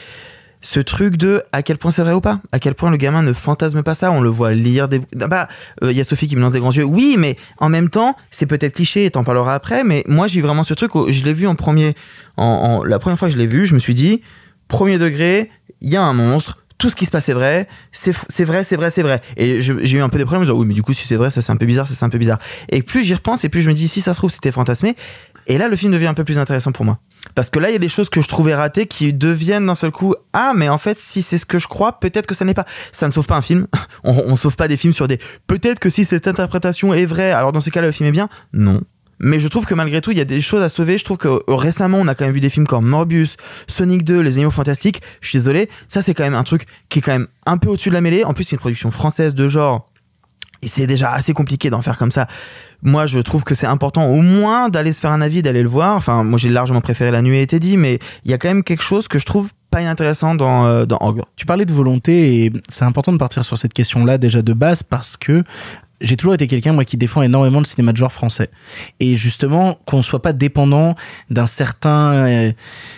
[0.62, 3.22] ce truc de à quel point c'est vrai ou pas, à quel point le gamin
[3.22, 5.02] ne fantasme pas ça, on le voit lire des...
[5.16, 5.48] Bah,
[5.82, 8.16] il y a Sophie qui me lance des grands yeux, oui, mais en même temps,
[8.32, 11.24] c'est peut-être cliché, et t'en parleras après, mais moi j'ai vraiment ce truc, où je
[11.24, 11.96] l'ai vu en premier,
[12.38, 14.22] en- la première fois que je l'ai vu, je me suis dit,
[14.68, 15.50] premier degré,
[15.82, 18.12] il y a un monstre, tout ce qui se passe est vrai, c'est
[18.46, 19.22] vrai, c'est vrai, c'est vrai.
[19.36, 21.30] Et j'ai eu un peu des problèmes, disais, oui, mais du coup, si c'est vrai,
[21.30, 22.40] ça c'est un peu bizarre, ça c'est un peu bizarre.
[22.70, 24.96] Et plus j'y repense, et plus je me dis, si ça se trouve, c'était fantasmé.
[25.46, 27.00] Et là, le film devient un peu plus intéressant pour moi.
[27.36, 29.76] Parce que là, il y a des choses que je trouvais ratées qui deviennent d'un
[29.76, 32.46] seul coup, ah, mais en fait, si c'est ce que je crois, peut-être que ça
[32.46, 32.66] n'est pas.
[32.94, 33.68] Ça ne sauve pas un film.
[34.06, 37.32] On, on sauve pas des films sur des, peut-être que si cette interprétation est vraie,
[37.32, 38.30] alors dans ce cas-là, le film est bien.
[38.54, 38.82] Non.
[39.20, 40.98] Mais je trouve que malgré tout, il y a des choses à sauver.
[40.98, 43.36] Je trouve que euh, récemment, on a quand même vu des films comme Morbius,
[43.68, 45.02] Sonic 2, Les Animaux Fantastiques.
[45.22, 47.70] Je suis désolé, ça c'est quand même un truc qui est quand même un peu
[47.70, 48.24] au-dessus de la mêlée.
[48.24, 49.88] En plus, c'est une production française de genre.
[50.62, 52.28] Et c'est déjà assez compliqué d'en faire comme ça.
[52.82, 55.70] Moi, je trouve que c'est important au moins d'aller se faire un avis, d'aller le
[55.70, 55.96] voir.
[55.96, 58.64] Enfin, moi, j'ai largement préféré La Nuit été dit, mais il y a quand même
[58.64, 60.86] quelque chose que je trouve pas inintéressant dans, euh.
[61.36, 64.84] Tu parlais de volonté et c'est important de partir sur cette question-là déjà de base
[64.84, 65.44] parce que
[66.02, 68.50] j'ai toujours été quelqu'un moi qui défend énormément le cinéma de genre français.
[69.00, 70.96] Et justement qu'on soit pas dépendant
[71.30, 72.52] d'un certain euh,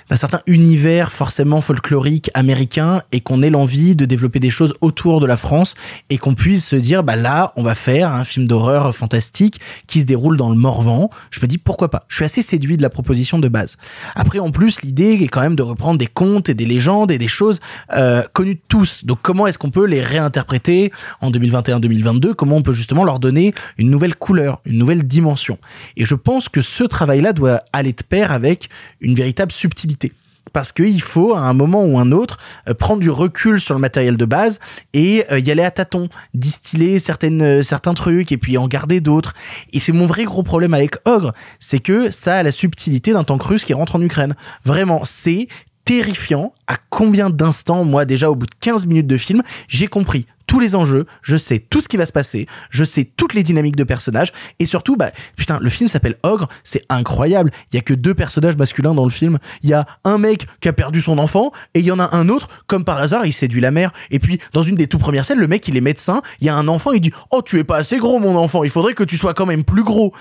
[0.09, 5.19] d'un certain univers forcément folklorique américain et qu'on ait l'envie de développer des choses autour
[5.19, 5.73] de la France
[6.09, 10.01] et qu'on puisse se dire bah là on va faire un film d'horreur fantastique qui
[10.01, 12.03] se déroule dans le Morvan je me dis pourquoi pas?
[12.07, 13.77] Je suis assez séduit de la proposition de base.
[14.15, 17.17] Après en plus l'idée est quand même de reprendre des contes et des légendes et
[17.17, 17.59] des choses
[17.93, 19.05] euh, connues de tous.
[19.05, 20.91] Donc comment est-ce qu'on peut les réinterpréter
[21.21, 25.57] en 2021-2022 comment on peut justement leur donner une nouvelle couleur une nouvelle dimension
[25.97, 28.69] et je pense que ce travail-là doit aller de pair avec
[28.99, 30.13] une véritable subtilité
[30.53, 32.37] parce qu'il faut à un moment ou un autre
[32.67, 34.59] euh, prendre du recul sur le matériel de base
[34.93, 39.01] et euh, y aller à tâtons, distiller certaines euh, certains trucs et puis en garder
[39.01, 39.33] d'autres.
[39.73, 43.23] Et c'est mon vrai gros problème avec Ogre, c'est que ça a la subtilité d'un
[43.23, 44.35] tank russe qui rentre en Ukraine.
[44.65, 45.47] Vraiment, c'est
[45.85, 50.25] terrifiant à combien d'instants, moi déjà au bout de 15 minutes de film, j'ai compris
[50.51, 53.41] tous les enjeux, je sais tout ce qui va se passer, je sais toutes les
[53.41, 57.79] dynamiques de personnages, et surtout, bah, putain, le film s'appelle Ogre, c'est incroyable, il y
[57.79, 60.73] a que deux personnages masculins dans le film, il y a un mec qui a
[60.73, 63.61] perdu son enfant, et il y en a un autre, comme par hasard, il séduit
[63.61, 66.21] la mère, et puis, dans une des tout premières scènes, le mec, il est médecin,
[66.41, 68.65] il y a un enfant, il dit, oh, tu es pas assez gros, mon enfant,
[68.65, 70.13] il faudrait que tu sois quand même plus gros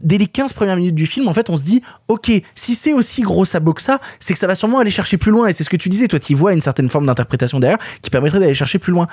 [0.00, 2.92] dès les 15 premières minutes du film, en fait, on se dit, ok, si c'est
[2.92, 5.48] aussi gros sabot que ça, c'est que ça va sûrement aller chercher plus loin.
[5.48, 8.10] Et c'est ce que tu disais, toi, tu vois une certaine forme d'interprétation derrière qui
[8.10, 9.06] permettrait d'aller chercher plus loin.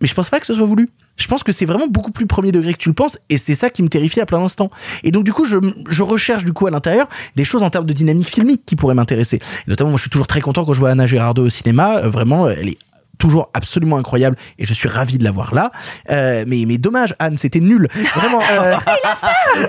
[0.00, 0.88] Mais je pense pas que ce soit voulu.
[1.16, 3.54] Je pense que c'est vraiment beaucoup plus premier degré que tu le penses, et c'est
[3.54, 4.70] ça qui me terrifie à plein d'instants.
[5.04, 7.92] Et donc, du coup, je, recherche, du coup, à l'intérieur, des choses en termes de
[7.92, 9.38] dynamique filmique qui pourraient m'intéresser.
[9.68, 11.98] Notamment, moi, je suis toujours très content quand je vois Anna Girardot au cinéma.
[11.98, 12.78] Euh, vraiment, elle est
[13.22, 15.70] toujours absolument incroyable et je suis ravi de l'avoir là.
[16.10, 17.86] Euh, mais, mais dommage, Anne, c'était nul.
[18.16, 18.40] Vraiment.
[18.52, 18.74] Euh...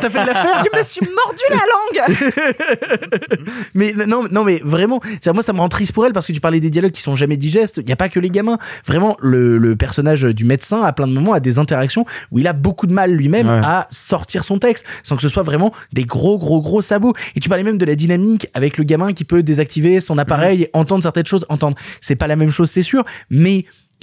[0.02, 2.18] T'as fait de l'affaire Je me suis mordu la langue
[3.76, 6.32] Mais non, non, mais vraiment, c'est moi ça me rend triste pour elle parce que
[6.34, 7.78] tu parlais des dialogues qui sont jamais digestes.
[7.84, 8.58] Il y a pas que les gamins.
[8.88, 12.48] Vraiment, le, le personnage du médecin à plein de moments a des interactions où il
[12.48, 13.62] a beaucoup de mal lui-même Ouais.
[13.64, 17.14] à sortir son texte sans que ce soit vraiment des gros, gros, gros sabots.
[17.36, 20.64] Et tu parlais même de la dynamique avec le gamin qui peut désactiver son appareil
[20.64, 21.46] et entendre certaines choses.
[21.50, 23.43] Entendre, c'est pas la même chose, c'est sûr, mais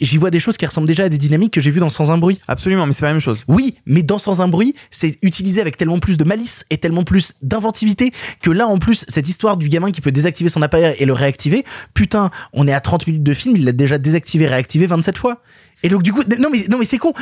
[0.01, 2.11] j'y vois des choses qui ressemblent déjà à des dynamiques que j'ai vues dans Sans
[2.11, 2.41] un bruit.
[2.49, 3.45] Absolument, mais c'est pas la même chose.
[3.49, 7.05] Oui, mais dans Sans un bruit, c'est utilisé avec tellement plus de malice et tellement
[7.05, 10.97] plus d'inventivité que là, en plus, cette histoire du gamin qui peut désactiver son appareil
[10.99, 11.65] et le réactiver,
[11.95, 15.43] putain, on est à 30 minutes de film, il l'a déjà désactivé, réactivé 27 fois.
[15.83, 17.13] Et donc, du coup, non, mais, non, mais c'est con.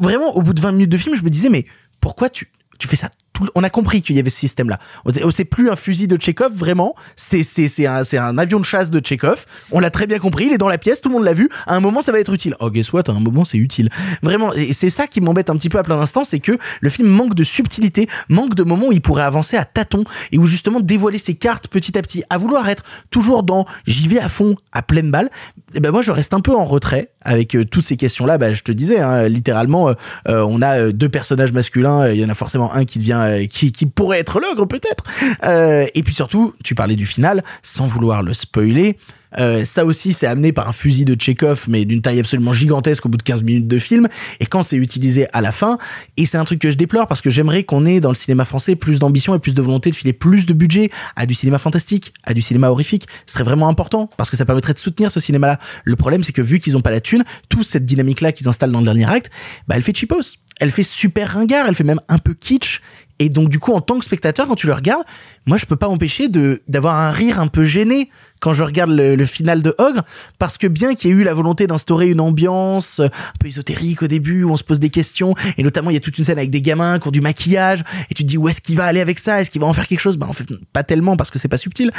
[0.00, 1.66] Vraiment, au bout de 20 minutes de film, je me disais, mais
[2.00, 3.10] pourquoi tu, tu fais ça
[3.54, 4.78] On a compris qu'il y avait ce système-là.
[5.04, 6.94] On- C'est plus un fusil de Tchekhov, vraiment.
[7.16, 7.42] C'est,
[7.86, 9.44] un, avion de chasse de Tchekhov.
[9.70, 10.46] On l'a très bien compris.
[10.46, 11.48] Il est dans la pièce, tout le monde l'a vu.
[11.66, 12.56] À un moment, ça va être utile.
[12.60, 13.02] Oh, guess what?
[13.08, 13.90] À un moment, c'est utile.
[14.22, 14.52] Vraiment.
[14.54, 17.08] Et c'est ça qui m'embête un petit peu à plein d'instants, c'est que le film
[17.08, 20.80] manque de subtilité, manque de moments où il pourrait avancer à tâtons et où justement
[20.80, 22.24] dévoiler ses cartes petit à petit.
[22.30, 25.30] À vouloir être toujours dans j'y vais à fond, à pleine balle.
[25.74, 28.38] Et ben moi, je reste un peu en retrait avec euh, toutes ces questions-là.
[28.38, 29.92] Bah, je te disais, hein, littéralement, euh,
[30.28, 32.08] euh, on a deux personnages masculins.
[32.10, 35.04] Il y en a forcément un qui devient, euh, qui, pourrait être l'ogre peut-être.
[35.44, 38.96] Euh, et puis surtout, tu parlais du final, sans vouloir le spoiler.
[39.38, 43.04] Euh, ça aussi, c'est amené par un fusil de Tchekhov, mais d'une taille absolument gigantesque
[43.06, 44.08] au bout de 15 minutes de film.
[44.40, 45.78] Et quand c'est utilisé à la fin,
[46.16, 48.44] et c'est un truc que je déplore parce que j'aimerais qu'on ait dans le cinéma
[48.44, 51.58] français plus d'ambition et plus de volonté de filer plus de budget à du cinéma
[51.58, 53.06] fantastique, à du cinéma horrifique.
[53.26, 55.58] Ce serait vraiment important parce que ça permettrait de soutenir ce cinéma-là.
[55.84, 58.72] Le problème, c'est que vu qu'ils ont pas la thune, toute cette dynamique-là qu'ils installent
[58.72, 59.30] dans le dernier acte,
[59.66, 60.38] bah, elle fait cheapos.
[60.60, 62.80] Elle fait super ringard, elle fait même un peu kitsch.
[63.18, 65.04] Et donc, du coup, en tant que spectateur, quand tu le regardes,
[65.46, 68.10] moi, je peux pas empêcher de, d'avoir un rire un peu gêné
[68.40, 70.02] quand je regarde le, le final de Ogre,
[70.38, 73.48] parce que bien qu'il y ait eu la volonté d'instaurer une ambiance euh, un peu
[73.48, 76.16] ésotérique au début, où on se pose des questions, et notamment, il y a toute
[76.18, 78.60] une scène avec des gamins qui ont du maquillage, et tu te dis, où est-ce
[78.60, 79.40] qu'il va aller avec ça?
[79.40, 80.16] Est-ce qu'il va en faire quelque chose?
[80.16, 81.90] Bah, en fait, pas tellement, parce que c'est pas subtil.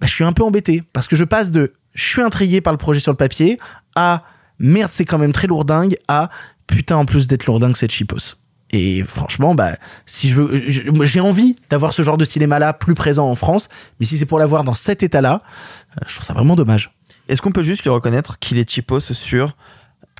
[0.00, 2.72] Bah, je suis un peu embêté, parce que je passe de, je suis intrigué par
[2.72, 3.60] le projet sur le papier,
[3.94, 4.24] à,
[4.58, 6.30] merde, c'est quand même très lourdingue, à,
[6.66, 8.41] putain, en plus d'être lourdingue, c'est cheapos.
[8.72, 9.72] Et franchement, bah,
[10.06, 10.62] si je veux,
[11.04, 13.68] j'ai envie d'avoir ce genre de cinéma-là plus présent en France,
[14.00, 16.90] mais si c'est pour l'avoir dans cet état-là, euh, je trouve ça vraiment dommage.
[17.28, 19.54] Est-ce qu'on peut juste lui reconnaître qu'il est cheapos sur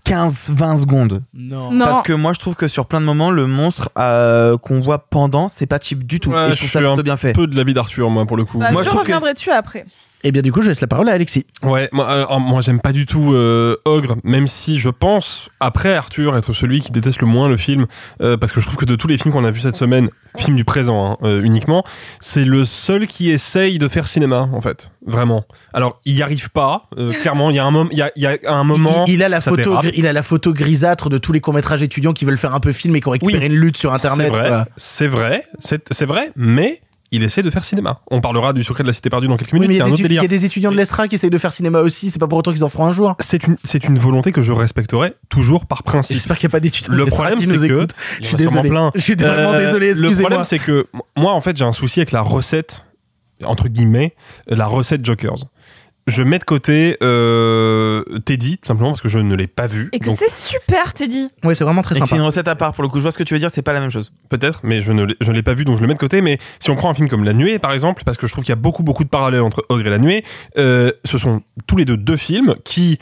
[0.07, 1.23] 15-20 secondes?
[1.35, 1.71] Non.
[1.73, 1.85] Non.
[1.85, 5.09] Parce que moi je trouve que sur plein de moments le monstre euh, qu'on voit
[5.09, 7.33] pendant c'est pas cheap du tout Ouais, et je trouve ça plutôt un bien fait.
[7.33, 8.59] peu de l'avis d'Arthur, moi, pour le coup.
[8.59, 9.87] Bah, Moi, je je trouve que reviendrai dessus après.
[10.25, 11.45] Et bien, du coup, je laisse la parole à Alexis.
[11.63, 15.95] Ouais, moi, alors, moi j'aime pas du tout euh, Ogre, même si je pense, après
[15.95, 17.87] Arthur, être celui qui déteste le moins le film,
[18.21, 20.11] euh, parce que je trouve que de tous les films qu'on a vus cette semaine,
[20.37, 21.83] film du présent hein, euh, uniquement,
[22.21, 25.45] c'est le seul qui essaye de faire cinéma, en fait, vraiment.
[25.73, 28.13] Alors, il y arrive pas, euh, clairement, il y a un moment, il y a,
[28.15, 29.87] il y a un moment, il, il a la photo, dérape.
[29.95, 32.73] il a la photo grisâtre de tous les courts-métrages étudiants qui veulent faire un peu
[32.73, 33.53] film et qui ont récupéré Oui.
[33.53, 34.33] une lutte sur Internet.
[34.77, 36.81] C'est vrai, c'est vrai, mais
[37.13, 38.01] il essaie de faire cinéma.
[38.11, 39.83] On parlera du secret de la cité perdue dans quelques minutes, mais il y, c'est
[39.83, 40.23] a un des, autre il y délire.
[40.25, 42.53] a des étudiants de l'ESRA qui essayent de faire cinéma aussi, c'est pas pour autant
[42.53, 43.15] qu'ils en feront un jour.
[43.21, 46.15] C'est une, c'est une volonté que je respecterai toujours par principe.
[46.17, 47.95] J'espère qu'il n'y a pas d'étudiants de Le problème, qui c'est nous que écoutent.
[48.21, 48.69] Je suis désolé.
[48.69, 48.91] plein.
[48.95, 50.87] Je suis vraiment Euh, désolé, Le problème, c'est que
[51.17, 52.87] moi, en fait, j'ai un souci avec la recette,
[53.45, 54.15] entre guillemets,
[54.47, 55.37] la recette Jokers.
[56.09, 59.89] Je mets de côté euh, Teddy, tout simplement parce que je ne l'ai pas vu.
[59.93, 61.29] Et que donc c'est super, Teddy.
[61.45, 62.21] Ouais, c'est vraiment très Et que c'est sympa.
[62.21, 63.63] une recette à part pour le coup je vois ce que tu veux dire c'est
[63.63, 64.13] pas la même chose.
[64.29, 65.99] peut-être, mais je ne l'ai- je ne l'ai pas vu, donc je le mets de
[66.01, 66.21] côté.
[66.21, 68.43] Mais si on prend un film comme La Nuée, par exemple, parce que je trouve
[68.45, 70.25] qu'il y a beaucoup, beaucoup de parallèles entre Ogre et La Nuée,
[70.59, 72.99] euh, ce sont tous les deux deux films qui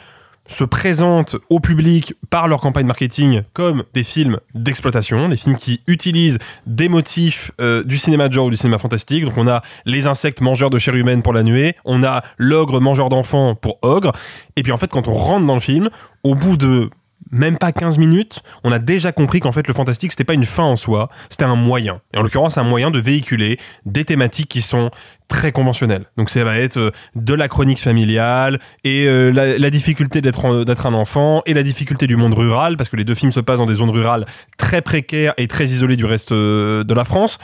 [0.53, 5.81] se présentent au public par leur campagne marketing comme des films d'exploitation, des films qui
[5.87, 9.25] utilisent des motifs euh, du cinéma de genre ou du cinéma fantastique.
[9.25, 12.81] Donc on a les insectes mangeurs de chair humaine pour la nuée, on a l'ogre
[12.81, 14.13] mangeur d'enfants pour ogre.
[14.57, 15.89] Et puis en fait quand on rentre dans le film,
[16.25, 16.91] au bout de
[17.31, 20.45] même pas 15 minutes, on a déjà compris qu'en fait le fantastique c'était pas une
[20.45, 22.01] fin en soi, c'était un moyen.
[22.13, 24.91] Et en l'occurrence un moyen de véhiculer des thématiques qui sont
[25.29, 26.07] très conventionnelles.
[26.17, 30.87] Donc ça va être euh, de la chronique familiale et euh, la, difficulté d'être d'être
[30.87, 33.61] un enfant et la difficulté du monde rural parce que les deux films se passent
[33.61, 34.27] dans des zones rurales
[34.59, 37.39] très précaires et très isolées du reste euh, de la France.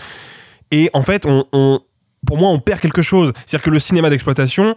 [0.72, 1.80] Et en fait, on-
[2.26, 3.32] pour moi, on perd quelque chose.
[3.46, 4.74] C'est-à-dire que le cinéma d'exploitation,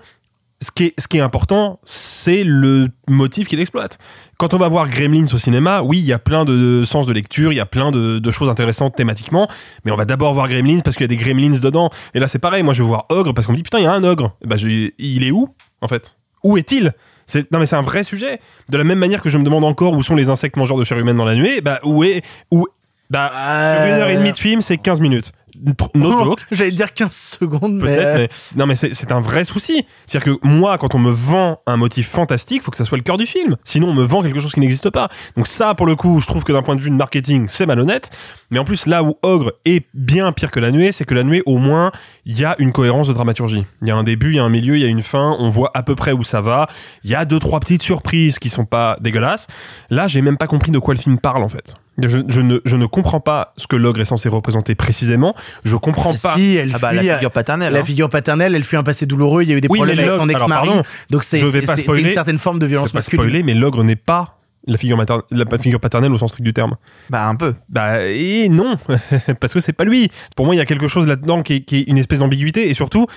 [0.62, 3.97] ce qui est, ce qui est important, c'est le motif qu'il exploite.
[4.38, 7.14] Quand on va voir Gremlins au cinéma, oui, il y a plein de sens de
[7.14, 9.47] lecture, il y a plein de, de choses intéressantes thématiquement,
[9.86, 11.89] mais on va d'abord voir Gremlins parce qu'il y a des Gremlins dedans.
[12.14, 13.84] Et là, c'est pareil, moi je vais voir Ogre parce qu'on me dit putain, il
[13.84, 14.36] y a un Ogre.
[14.45, 15.47] Bah, je- il est où,
[15.82, 16.18] en fait?
[16.43, 16.93] Où est-il?
[17.26, 18.39] C'est, non mais c'est un vrai sujet.
[18.70, 20.84] De la même manière que je me demande encore où sont les insectes mangeurs de
[20.84, 22.66] chair humaine dans la nuée, bah où est où
[23.10, 25.32] bah sur une heure et demie de film c'est 15 minutes.
[25.56, 26.45] No Oh, joke.
[26.52, 28.00] J'allais dire 15 secondes, mais.
[28.00, 29.86] Euh, mais non, mais c'est c'est un vrai souci.
[30.06, 33.04] C'est-à-dire que moi, quand on me vend un motif fantastique, faut que ça soit le
[33.04, 33.56] cœur du film.
[33.64, 35.10] Sinon, on me vend quelque chose qui n'existe pas.
[35.36, 37.66] Donc ça, pour le coup, je trouve que d'un point de vue de marketing, c'est
[37.66, 38.10] malhonnête.
[38.52, 41.24] Mais en plus, là où Ogre est bien pire que la nuée, c'est que la
[41.24, 41.91] nuée, au moins,
[42.26, 43.66] il y a une cohérence de dramaturgie.
[43.82, 45.36] Il y a un début, il y a un milieu, il y a une fin.
[45.39, 46.68] On voit à peu près où ça va.
[47.04, 49.47] Il y a deux, trois petites surprises qui sont pas dégueulasses.
[49.89, 51.76] Là, j'ai même pas compris de quoi le film parle, en fait.
[52.08, 55.36] Je, je ne, je ne comprends pas ce que l'ogre est censé représenter précisément.
[55.64, 56.36] Je comprends pas.
[56.36, 57.84] Si, elle Ah bah, fuit, la figure paternelle, La hein.
[57.84, 59.43] figure paternelle, elle fuit un passé douloureux.
[59.43, 60.70] Il y a eu des Oui, problèmes avec son ex-mari.
[61.10, 63.24] Donc c'est je pas une certaine forme de Je violence vais pas masculine.
[63.24, 64.36] spoiler, mais l'ogre n'est pas
[64.68, 64.97] la figure
[65.32, 66.76] la figure paternelle au sens strict du terme.
[67.10, 67.56] Bah, un peu.
[67.70, 68.78] Bah, et non,
[69.39, 70.10] parce que c'est pas lui.
[70.36, 72.70] Pour moi, il y a quelque chose là-dedans qui est, qui est une espèce d'ambiguïté
[72.70, 73.08] et surtout.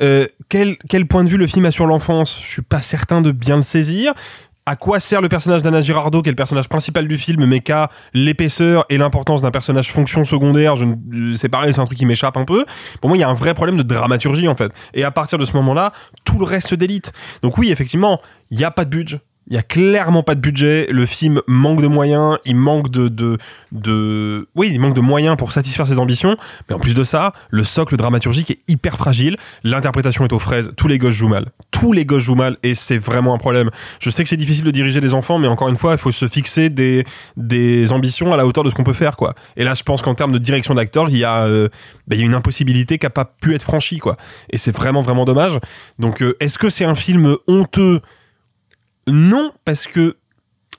[0.00, 2.40] euh, quel, quel point de vue le film a sur l'enfance?
[2.42, 4.12] Je suis pas certain de bien le saisir.
[4.70, 7.60] À quoi sert le personnage d'Anna Girardot, qui est le personnage principal du film, mais
[7.60, 11.96] qu'a l'épaisseur et l'importance d'un personnage fonction secondaire je ne- C'est pareil, c'est un truc
[11.96, 12.66] qui m'échappe un peu.
[13.00, 14.70] Pour moi, il y a un vrai problème de dramaturgie, en fait.
[14.92, 15.92] Et à partir de ce moment-là,
[16.24, 17.12] tout le reste se délite.
[17.40, 19.20] Donc oui, effectivement, il n'y a pas de budget.
[19.48, 20.86] Il y a clairement pas de budget.
[20.90, 22.38] Le film manque de moyens.
[22.44, 23.38] Il manque de, de,
[23.72, 26.36] de, oui, il manque de moyens pour satisfaire ses ambitions.
[26.68, 29.36] Mais en plus de ça, le socle dramaturgique est hyper fragile.
[29.64, 30.70] L'interprétation est aux fraises.
[30.76, 31.46] Tous les gosses jouent mal.
[31.70, 33.70] Tous les gosses jouent mal et c'est vraiment un problème.
[34.00, 36.12] Je sais que c'est difficile de diriger des enfants, mais encore une fois, il faut
[36.12, 37.04] se fixer des,
[37.36, 39.34] des ambitions à la hauteur de ce qu'on peut faire, quoi.
[39.56, 41.68] Et là, je pense qu'en termes de direction d'acteur, il y a, euh,
[42.06, 44.16] bah, il y a une impossibilité qui a pas pu être franchie, quoi.
[44.50, 45.58] Et c'est vraiment, vraiment dommage.
[45.98, 48.00] Donc, euh, est-ce que c'est un film honteux?
[49.08, 50.16] Non, parce que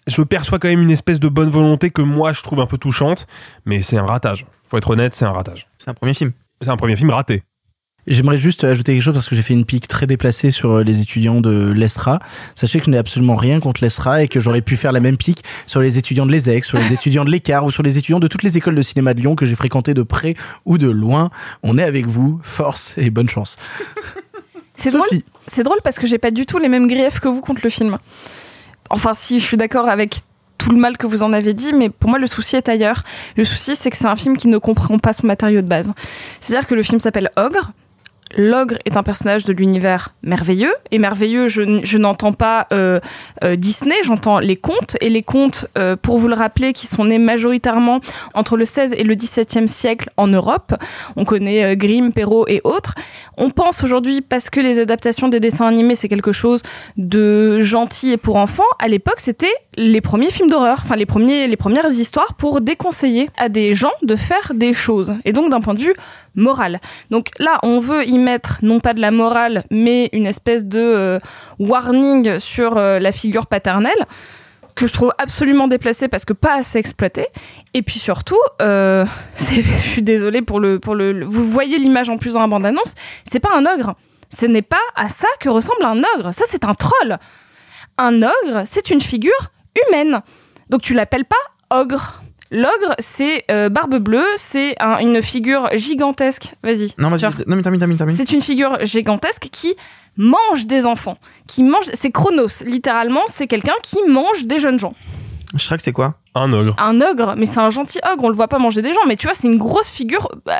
[0.07, 2.77] je perçois quand même une espèce de bonne volonté que moi je trouve un peu
[2.77, 3.27] touchante,
[3.65, 4.45] mais c'est un ratage.
[4.67, 5.67] Faut être honnête, c'est un ratage.
[5.77, 6.31] C'est un premier film.
[6.61, 7.43] C'est un premier film raté.
[8.07, 10.83] J'aimerais juste ajouter quelque chose parce que j'ai fait une pique très déplacée sur euh,
[10.83, 12.19] les étudiants de l'ESRA.
[12.55, 15.17] Sachez que je n'ai absolument rien contre l'ESRA et que j'aurais pu faire la même
[15.17, 18.19] pique sur les étudiants de l'ESEC, sur les étudiants de l'ECAR ou sur les étudiants
[18.19, 20.89] de toutes les écoles de cinéma de Lyon que j'ai fréquentées de près ou de
[20.89, 21.29] loin.
[21.61, 23.57] On est avec vous, force et bonne chance.
[24.75, 25.25] C'est drôle, Sophie.
[25.49, 27.69] C'est drôle parce que j'ai pas du tout les mêmes griefs que vous contre le
[27.69, 27.97] film.
[28.89, 30.21] Enfin, si je suis d'accord avec
[30.57, 33.03] tout le mal que vous en avez dit, mais pour moi le souci est ailleurs.
[33.35, 35.93] Le souci c'est que c'est un film qui ne comprend pas son matériau de base.
[36.39, 37.71] C'est-à-dire que le film s'appelle Ogre.
[38.37, 40.73] L'ogre est un personnage de l'univers merveilleux.
[40.91, 42.99] Et merveilleux, je, n'entends pas euh,
[43.43, 44.97] euh, Disney, j'entends les contes.
[45.01, 48.01] Et les contes, euh, pour vous le rappeler, qui sont nés majoritairement
[48.33, 50.73] entre le 16 et le 17e siècle en Europe.
[51.15, 52.93] On connaît Grimm, Perrault et autres.
[53.37, 56.61] On pense aujourd'hui, parce que les adaptations des dessins animés, c'est quelque chose
[56.97, 61.47] de gentil et pour enfants, à l'époque, c'était les premiers films d'horreur, enfin les, premiers,
[61.47, 65.15] les premières histoires pour déconseiller à des gens de faire des choses.
[65.25, 65.93] Et donc d'un point de vue
[66.35, 66.79] moral.
[67.09, 70.79] Donc là, on veut y mettre non pas de la morale, mais une espèce de
[70.79, 71.19] euh,
[71.59, 74.05] warning sur euh, la figure paternelle
[74.75, 77.27] que je trouve absolument déplacée parce que pas assez exploitée.
[77.73, 79.05] Et puis surtout, euh,
[79.37, 79.61] je
[79.91, 82.93] suis désolée pour le, pour le- vous voyez l'image en plus dans la bande-annonce,
[83.29, 83.95] c'est pas un ogre.
[84.29, 86.33] Ce n'est pas à ça que ressemble un ogre.
[86.33, 87.17] Ça, c'est un troll.
[87.97, 89.51] Un ogre, c'est une figure
[89.87, 90.21] humaine.
[90.69, 91.35] Donc tu l'appelles pas
[91.81, 92.21] ogre.
[92.51, 96.53] L'ogre, c'est euh, barbe bleue, c'est un- une figure gigantesque.
[96.63, 96.93] Vas-y.
[96.97, 98.15] Non, vas-y, non, mais termine, termine, termine.
[98.15, 99.75] C'est une figure gigantesque qui
[100.17, 101.85] mange des enfants, qui mange.
[101.93, 104.95] C'est Chronos, littéralement, c'est quelqu'un qui mange des jeunes gens.
[105.57, 106.15] Shrek, c'est quoi?
[106.35, 106.75] Un ogre.
[106.79, 109.15] Un ogre, mais c'est un gentil ogre, on le voit pas manger des gens, mais
[109.15, 110.59] tu vois, c'est une grosse figure bah,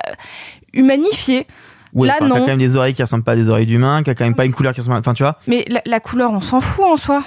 [0.73, 1.47] humanifiée.
[1.93, 2.41] Ouais, Là, enfin, qui a non.
[2.41, 4.35] quand même des oreilles qui ressemblent pas à des oreilles d'humain, qui a quand même
[4.35, 4.99] pas une couleur qui ressemble à...
[4.99, 7.23] Enfin, tu vois Mais la, la couleur, on s'en fout en soi.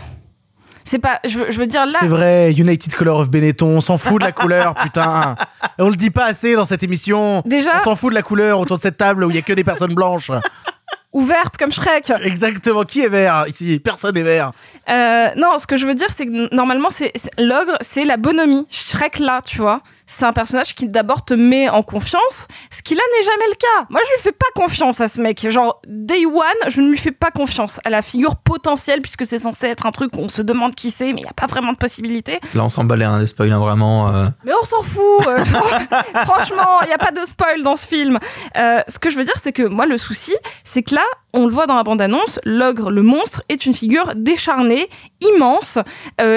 [0.85, 1.21] C'est pas.
[1.25, 1.99] Je veux, je veux dire là.
[2.01, 5.37] C'est vrai, United Color of Benetton, on s'en fout de la couleur, putain.
[5.79, 7.43] On le dit pas assez dans cette émission.
[7.47, 9.43] Déjà On s'en fout de la couleur autour de cette table où il y a
[9.43, 10.31] que des personnes blanches.
[11.13, 12.11] Ouverte comme Shrek.
[12.25, 12.85] Exactement.
[12.85, 13.79] Qui est vert ici?
[13.85, 14.53] Personne n'est vert.
[14.89, 18.67] Euh, non, ce que je veux dire, c'est que normalement, c'est- l'ogre, c'est la bonhomie.
[18.71, 19.83] Shrek là, tu vois.
[20.07, 23.55] C'est un personnage qui d'abord te met en confiance, ce qui là n'est jamais le
[23.55, 23.87] cas.
[23.89, 25.49] Moi, je lui fais pas confiance à ce mec.
[25.49, 29.39] Genre, day one, je ne lui fais pas confiance à la figure potentielle, puisque c'est
[29.39, 31.47] censé être un truc où on se demande qui c'est, mais il n'y a pas
[31.47, 32.41] vraiment de possibilité.
[32.55, 34.15] Là, on s'en balait un des spoils, hein, vraiment.
[34.15, 34.27] euh.
[34.45, 35.27] Mais on s'en fout.
[35.27, 35.45] euh,
[36.25, 38.19] franchement, il n'y a pas de spoil dans ce film.
[38.57, 40.35] Euh, ce que je veux dire, c'est que moi, le souci,
[40.65, 44.13] c'est que là, on le voit dans la bande-annonce, l'ogre, le monstre, est une figure
[44.17, 44.89] décharnée,
[45.21, 45.79] immense,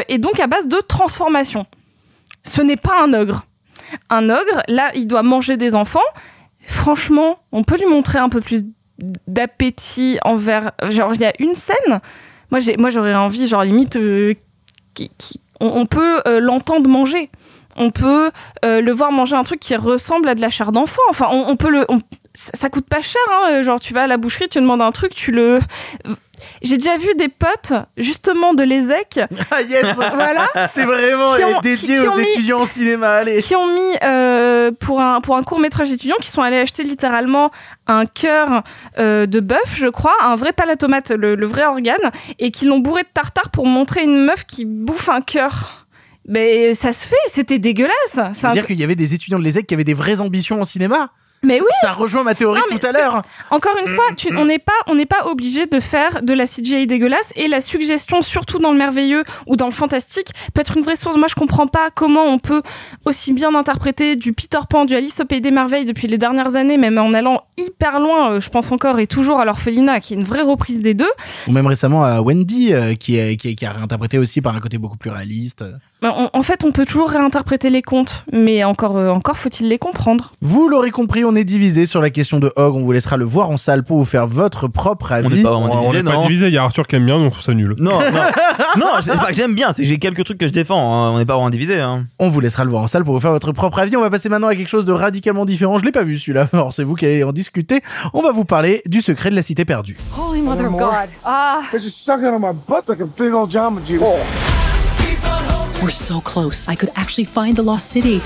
[0.07, 1.65] et donc à base de transformation.
[2.43, 3.45] Ce n'est pas un ogre.
[4.09, 5.99] Un ogre, là, il doit manger des enfants.
[6.59, 8.63] Franchement, on peut lui montrer un peu plus
[9.27, 10.71] d'appétit envers.
[10.89, 11.99] Genre, il y a une scène.
[12.51, 14.33] Moi, j'ai, moi, j'aurais envie, genre limite, euh,
[14.93, 15.11] qui-
[15.59, 17.29] on, peut euh, l'entendre manger.
[17.75, 18.31] On peut
[18.63, 21.01] euh, le voir manger un truc qui ressemble à de la chair d'enfant.
[21.09, 21.85] Enfin, on, peut le.
[22.33, 23.61] ça coûte pas cher, hein.
[23.61, 25.59] Genre, tu vas à la boucherie, tu demandes un truc, tu le.
[26.61, 29.19] J'ai déjà vu des potes, justement, de l'ESEC.
[29.51, 30.47] Ah yes Voilà.
[30.67, 33.41] C'est vraiment ont- dédié qui- qui aux mis- étudiants en cinéma, allez.
[33.41, 36.83] qui ont mis euh, pour un pour un court métrage étudiant qui sont allés acheter
[36.83, 37.51] littéralement
[37.87, 38.63] un cœur
[38.97, 42.79] euh, de bœuf, je crois, un vrai palatomate, le, le vrai organe, et qui l'ont
[42.79, 45.85] bourré de tartare pour montrer une meuf qui bouffe un cœur.
[46.27, 47.93] Mais ça se fait, c'était dégueulasse.
[48.05, 49.93] C'est Ça veut un- dire qu'il y avait des étudiants de l'ESSEC qui avaient des
[49.93, 51.11] vraies ambitions en cinéma?
[51.45, 51.69] Mais Ça- oui.
[51.81, 53.21] Ça rejoint ma théorie Non, de mais tout à l'heure.
[53.51, 56.47] Encore une fois, tu- on n'est pas, on n'est pas obligé de faire de la
[56.47, 60.75] CGI dégueulasse et la suggestion, surtout dans le merveilleux ou dans le fantastique, peut être
[60.77, 61.15] une vraie source.
[61.17, 62.61] Moi, je comprends pas comment on peut
[63.05, 66.55] aussi bien interpréter du Peter Pan, du Alice au pays des merveilles depuis les dernières
[66.55, 68.31] années, même en allant hyper loin.
[68.33, 71.09] euh, Je pense encore et toujours à l'orphelinat, qui est une vraie reprise des deux.
[71.47, 74.55] Ou même récemment à Wendy, euh, qui, est, qui, est- qui a réinterprété aussi par
[74.55, 75.63] un côté beaucoup plus réaliste.
[76.01, 79.79] On- en fait, on peut toujours réinterpréter les contes, mais encore, euh, encore faut-il les
[79.79, 80.33] comprendre.
[80.41, 82.75] Vous l'aurez compris, on est divisé sur la question de Hog.
[82.75, 85.27] On vous laissera le voir en salle pour vous faire votre propre avis.
[85.27, 86.95] On n'est pas vraiment On divisé, n'est pas non divisé, il y a Arthur qui
[86.97, 87.75] aime bien, donc on trouve ça nul.
[87.79, 88.21] Non, non,
[88.77, 90.93] non, c'est pas que j'aime bien, c'est que j'ai quelques trucs que je défends.
[90.93, 91.11] hein.
[91.13, 91.79] On n'est pas vraiment divisé.
[91.79, 92.05] Hein.
[92.19, 93.95] On vous laissera le voir en salle pour vous faire votre propre avis.
[93.97, 95.79] On va passer maintenant à quelque chose de radicalement différent.
[95.79, 96.49] Je l'ai pas vu celui-là.
[96.53, 97.81] Alors c'est vous qui allez en discuter.
[98.13, 99.97] On va vous parler du secret de la cité perdue.
[100.19, 101.09] Holy Mother of God.
[101.23, 101.61] Ah.
[101.73, 101.83] It's
[105.81, 106.67] We're so close.
[106.67, 108.21] I could actually find the lost city.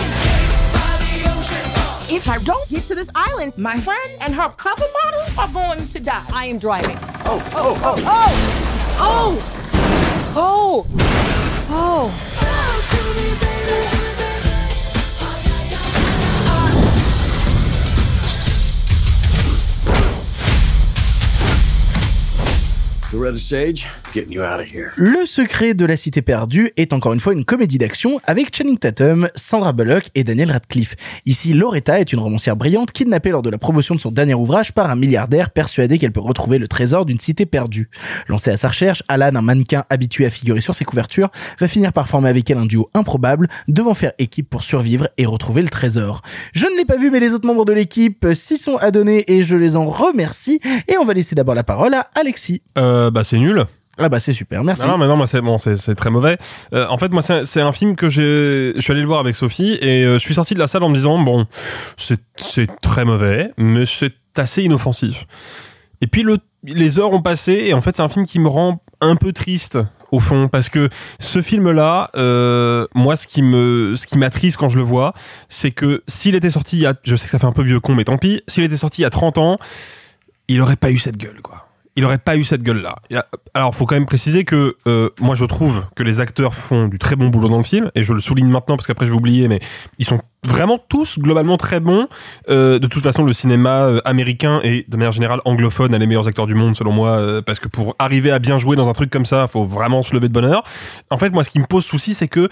[2.11, 5.87] If I don't get to this island, my friend and her cover model are going
[5.87, 6.25] to die.
[6.33, 6.97] I am driving.
[7.25, 9.35] Oh, oh, oh, oh!
[10.35, 10.85] Oh!
[10.87, 10.87] Oh!
[11.69, 12.35] Oh!
[23.11, 24.91] The red sage, getting you out of here.
[24.95, 28.77] Le secret de la cité perdue est encore une fois une comédie d'action avec Channing
[28.77, 30.95] Tatum, Sandra Bullock et Daniel Radcliffe.
[31.25, 34.73] Ici, Loretta est une romancière brillante kidnappée lors de la promotion de son dernier ouvrage
[34.73, 37.89] par un milliardaire persuadé qu'elle peut retrouver le trésor d'une cité perdue.
[38.27, 41.29] Lancé à sa recherche, Alan, un mannequin habitué à figurer sur ses couvertures,
[41.59, 45.25] va finir par former avec elle un duo improbable, devant faire équipe pour survivre et
[45.25, 46.21] retrouver le trésor.
[46.53, 49.43] Je ne l'ai pas vu, mais les autres membres de l'équipe s'y sont adonnés et
[49.43, 50.59] je les en remercie.
[50.87, 52.61] Et on va laisser d'abord la parole à Alexis.
[52.77, 53.65] Euh, bah c'est nul.
[53.99, 54.85] Ah bah c'est super, merci.
[54.85, 56.37] Non, mais non, c'est bon, c'est très mauvais.
[56.73, 59.77] Euh, en fait, moi, c'est un film que je suis allé le voir avec Sophie
[59.81, 61.45] et euh, je suis sorti de la salle en me disant bon,
[61.97, 65.25] c'est très mauvais, mais c'est assez inoffensif.
[66.01, 68.47] Et puis le, les heures ont passé et en fait, c'est un film qui me
[68.47, 69.77] rend un peu triste
[70.11, 70.89] au fond parce que
[71.19, 75.13] ce film-là, euh, moi, ce qui me, ce qui m'attriste quand je le vois,
[75.49, 77.63] c'est que s'il était sorti il y a, je sais que ça fait un peu
[77.63, 79.57] vieux con, mais tant pis, s'il était sorti il y a 30 ans,
[80.47, 81.68] il aurait pas eu cette gueule, quoi.
[81.99, 82.95] Il aurait pas eu cette gueule-là.
[83.53, 86.97] Alors, faut quand même préciser que euh, moi, je trouve que les acteurs font du
[86.97, 89.17] très bon boulot dans le film, et je le souligne maintenant parce qu'après je vais
[89.17, 89.59] oublier, mais
[89.97, 92.07] ils sont vraiment tous globalement très bons.
[92.49, 96.07] Euh, de toute façon, le cinéma euh, américain et de manière générale anglophone a les
[96.07, 98.93] meilleurs acteurs du monde, selon moi, parce que pour arriver à bien jouer dans un
[98.93, 100.63] truc comme ça, faut vraiment se lever de bonheur.
[101.09, 102.47] En fait, moi, ce qui me pose souci, c'est que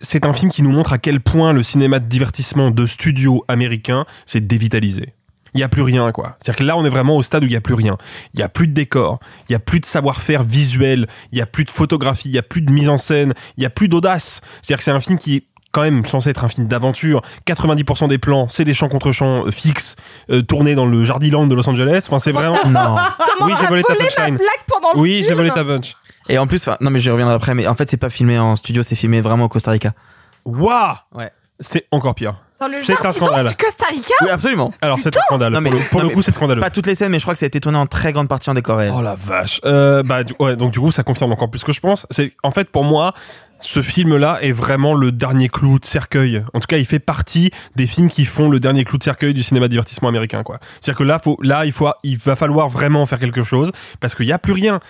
[0.00, 3.42] c'est un film qui nous montre à quel point le cinéma de divertissement de studio
[3.48, 5.14] américain s'est dévitalisé.
[5.54, 6.36] Il n'y a plus rien, quoi.
[6.40, 7.96] C'est-à-dire que là, on est vraiment au stade où il n'y a plus rien.
[8.34, 11.42] Il n'y a plus de décor, il n'y a plus de savoir-faire visuel, il n'y
[11.42, 13.70] a plus de photographie, il n'y a plus de mise en scène, il n'y a
[13.70, 14.40] plus d'audace.
[14.62, 17.22] C'est-à-dire que c'est un film qui est quand même censé être un film d'aventure.
[17.46, 19.96] 90% des plans, c'est des champs contre champs euh, fixes,
[20.30, 22.02] euh, tournés dans le Jardiland de Los Angeles.
[22.06, 22.58] Enfin, c'est vraiment...
[22.66, 22.96] Non.
[23.42, 24.38] Oui, j'ai volé ta punchline.
[24.96, 25.96] Oui, j'ai volé ta punch.
[26.28, 28.54] Et en plus, non mais j'y reviendrai après, mais en fait c'est pas filmé en
[28.54, 29.92] studio, c'est filmé vraiment au Costa Rica.
[30.44, 31.32] Waouh Ouais.
[31.58, 32.36] C'est encore pire.
[32.60, 33.48] Dans le C'est un jardin scandale.
[33.48, 34.72] du Costa Rica Oui, absolument.
[34.82, 35.52] Alors, c'est un scandale.
[35.52, 36.60] Non, mais- pour le, pour non, le mais- coup, c'est scandaleux.
[36.60, 38.28] Pas toutes les scènes, mais je crois que ça a été tourné en très grande
[38.28, 38.92] partie en décor réel.
[38.94, 39.60] Oh la vache.
[39.64, 42.06] Euh, bah, du- ouais, donc du coup, ça confirme encore plus ce que je pense.
[42.10, 43.14] C'est en fait pour moi,
[43.60, 46.42] ce film-là est vraiment le dernier clou de cercueil.
[46.54, 49.32] En tout cas, il fait partie des films qui font le dernier clou de cercueil
[49.34, 50.58] du cinéma de divertissement américain, quoi.
[50.80, 54.14] C'est-à-dire que là, faut, là, il faut, il va falloir vraiment faire quelque chose parce
[54.14, 54.80] qu'il y a plus rien.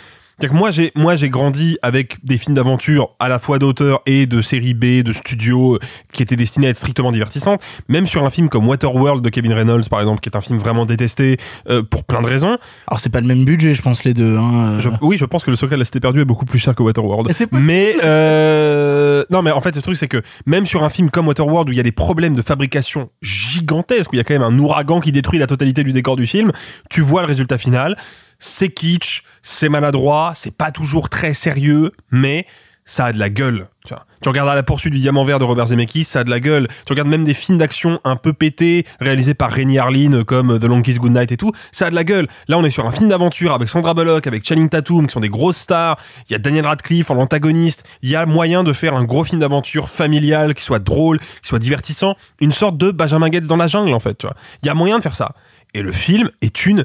[0.41, 4.01] C'est-à-dire que moi, j'ai, moi, j'ai grandi avec des films d'aventure à la fois d'auteur
[4.07, 5.79] et de série B, de studio, euh,
[6.15, 7.61] qui étaient destinés à être strictement divertissantes.
[7.89, 10.59] Même sur un film comme Waterworld de Kevin Reynolds, par exemple, qui est un film
[10.59, 11.37] vraiment détesté
[11.69, 12.57] euh, pour plein de raisons.
[12.89, 14.39] Alors c'est pas le même budget, je pense les deux.
[14.39, 14.77] Hein.
[14.77, 14.81] euh.
[14.81, 16.75] Je- oui, je pense que le secret de la cité perdue est beaucoup plus cher
[16.75, 17.29] que Waterworld.
[17.53, 21.29] Mais euh, non, mais en fait, le truc c'est que même sur un film comme
[21.29, 24.33] Waterworld où il y a des problèmes de fabrication gigantesques, où il y a quand
[24.33, 26.51] même un ouragan qui détruit la totalité du décor du film,
[26.89, 27.97] tu vois le résultat final.
[28.41, 32.47] C'est kitsch, c'est maladroit, c'est pas toujours très sérieux, mais
[32.85, 33.69] ça a de la gueule.
[33.87, 34.05] Tu, vois.
[34.27, 36.67] regardes à la poursuite du diamant vert de Robert Zemeckis, ça a de la gueule.
[36.87, 40.65] Tu regardes même des films d'action un peu pétés, réalisés par Rennie Harlin, comme The
[40.65, 42.27] Long Kiss Goodnight et tout, ça a de la gueule.
[42.49, 45.21] Là, on est sur un film d'aventure avec Sandra Bullock, avec Channing Tatum, qui sont
[45.21, 45.99] des grosses stars.
[46.29, 47.85] Il y a Daniel Radcliffe en antagoniste.
[48.03, 51.49] Il y a moyen de faire un gros film d'aventure familial, qui soit drôle, qui
[51.49, 52.17] soit divertissant.
[52.41, 54.27] Une sorte de Benjamin Gates dans la jungle, en fait.
[54.63, 55.35] Il y a moyen de faire ça.
[55.75, 56.85] Et le film est une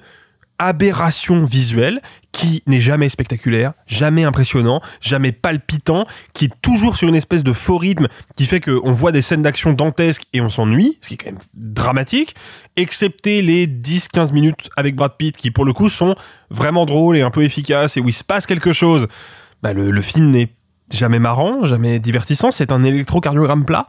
[0.60, 2.02] aberration visuelle
[2.32, 7.54] qui n'est jamais spectaculaire, jamais impressionnant, jamais palpitant, qui est toujours sur une espèce de
[7.54, 11.14] faux rythme qui fait qu'on voit des scènes d'action dantesques et on s'ennuie, ce qui
[11.14, 12.36] est quand même dramatique,
[12.76, 16.16] excepté les 10-15 minutes avec Brad Pitt qui pour le coup sont
[16.50, 19.08] vraiment drôles et un peu efficaces et où il se passe quelque chose.
[19.64, 20.50] Bah, le, le film n'est
[20.92, 23.88] jamais marrant, jamais divertissant, c'est un électrocardiogramme plat.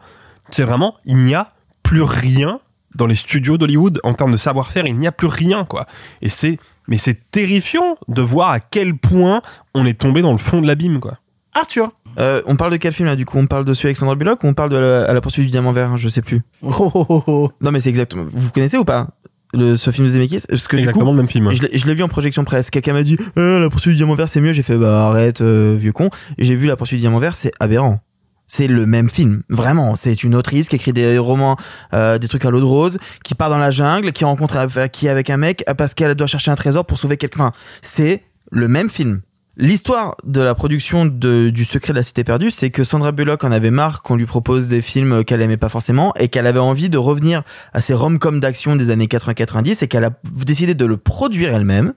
[0.50, 1.48] C'est vraiment, il n'y a
[1.82, 2.60] plus rien
[2.96, 5.86] dans les studios d'Hollywood en termes de savoir-faire, il n'y a plus rien quoi.
[6.22, 9.42] Et c'est mais c'est terrifiant de voir à quel point
[9.74, 11.18] on est tombé dans le fond de l'abîme quoi.
[11.54, 11.90] Arthur.
[12.18, 13.38] Euh, on parle de quel film là du coup?
[13.38, 15.44] On parle de celui avec Sandra Bullock ou on parle de la, à la poursuite
[15.44, 16.42] du diamant vert Je sais plus.
[16.62, 17.50] Oh, oh, oh, oh.
[17.60, 18.24] Non mais c'est exactement.
[18.26, 19.08] Vous connaissez ou pas
[19.54, 20.42] le, ce film de Zemeckis?
[20.48, 21.50] Parce que Exactement du coup, le même film.
[21.52, 22.68] Je l'ai- je l'ai vu en projection presse.
[22.70, 24.52] Quelqu'un m'a dit euh, la poursuite du diamant vert c'est mieux.
[24.52, 26.10] J'ai fait bah arrête euh, vieux con.
[26.38, 28.00] Et j'ai vu la poursuite du diamant vert c'est aberrant.
[28.48, 29.96] C'est le même film, vraiment.
[29.96, 31.56] C'est une autrice qui écrit des romans,
[31.94, 35.06] euh, des trucs à l'eau de rose, qui part dans la jungle, qui rencontre qui
[35.06, 37.52] est avec un mec parce qu'elle doit chercher un trésor pour sauver quelqu'un.
[37.82, 39.20] C'est le même film.
[39.58, 43.42] L'histoire de la production de, du Secret de la Cité perdue, c'est que Sandra Bullock
[43.42, 46.58] en avait marre qu'on lui propose des films qu'elle aimait pas forcément et qu'elle avait
[46.58, 47.42] envie de revenir
[47.72, 50.10] à ses rom-coms d'action des années 80-90 et qu'elle a
[50.44, 51.94] décidé de le produire elle-même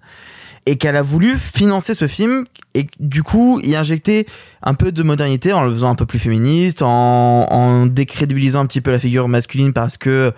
[0.70, 2.46] et qu'elle a voulu financer ce film
[2.76, 4.28] et du coup y injecter
[4.62, 8.68] un peu de modernité en le faisant un peu plus féministe, en, en décrédibilisant un
[8.68, 10.32] petit peu la figure masculine parce que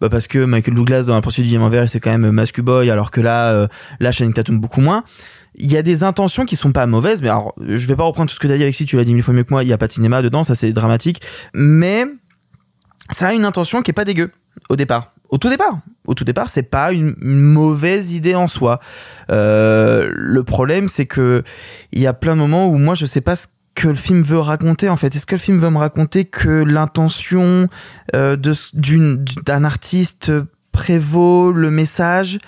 [0.00, 2.62] bah parce que Michael Douglas dans la poursuite du diamant vert c'est quand même mascu
[2.62, 3.68] boy alors que là euh,
[4.00, 5.04] là Channing Tatum beaucoup moins.
[5.54, 8.28] Il y a des intentions qui sont pas mauvaises, mais alors je vais pas reprendre
[8.28, 9.62] tout ce que t'as dit Alexis, tu l'as dit mille fois mieux que moi.
[9.62, 11.22] Il y a pas de cinéma dedans, ça c'est dramatique,
[11.54, 12.06] mais
[13.12, 14.32] ça a une intention qui est pas dégueu
[14.68, 15.12] au départ.
[15.28, 18.80] Au tout départ, au tout départ, c'est pas une, mauvaise idée en soi.
[19.30, 21.42] Euh, le problème, c'est que
[21.92, 24.22] il y a plein de moments où moi je sais pas ce que le film
[24.22, 25.14] veut raconter en fait.
[25.14, 27.68] Est-ce que le film veut me raconter que l'intention
[28.14, 30.32] euh, d'un artiste
[30.72, 32.38] prévaut le message?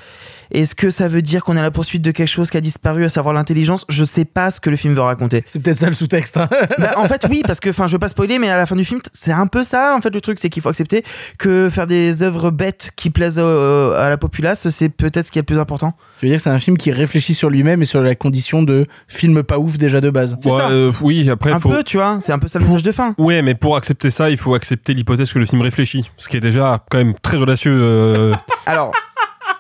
[0.53, 2.61] Est-ce que ça veut dire qu'on est à la poursuite de quelque chose qui a
[2.61, 3.85] disparu, à savoir l'intelligence?
[3.89, 5.45] Je sais pas ce que le film veut raconter.
[5.49, 6.37] C'est peut-être ça le sous-texte.
[6.37, 6.49] hein.
[6.79, 8.77] Bah, en fait, oui, parce que, enfin, je veux pas spoiler, mais à la fin
[8.77, 11.03] du film, c'est un peu ça, en fait, le truc, c'est qu'il faut accepter
[11.39, 15.39] que faire des œuvres bêtes qui plaisent euh, à la populace, c'est peut-être ce qui
[15.39, 15.95] est le plus important.
[16.21, 18.63] Je veux dire que c'est un film qui réfléchit sur lui-même et sur la condition
[18.63, 20.37] de film pas ouf déjà de base.
[20.45, 21.69] Ouais, euh, oui, après Un faut.
[21.71, 23.15] peu, tu vois, c'est un peu ça le message de fin.
[23.19, 26.37] Ouais, mais pour accepter ça, il faut accepter l'hypothèse que le film réfléchit, ce qui
[26.37, 27.75] est déjà quand même très audacieux.
[27.77, 28.35] euh,
[28.67, 28.93] Alors,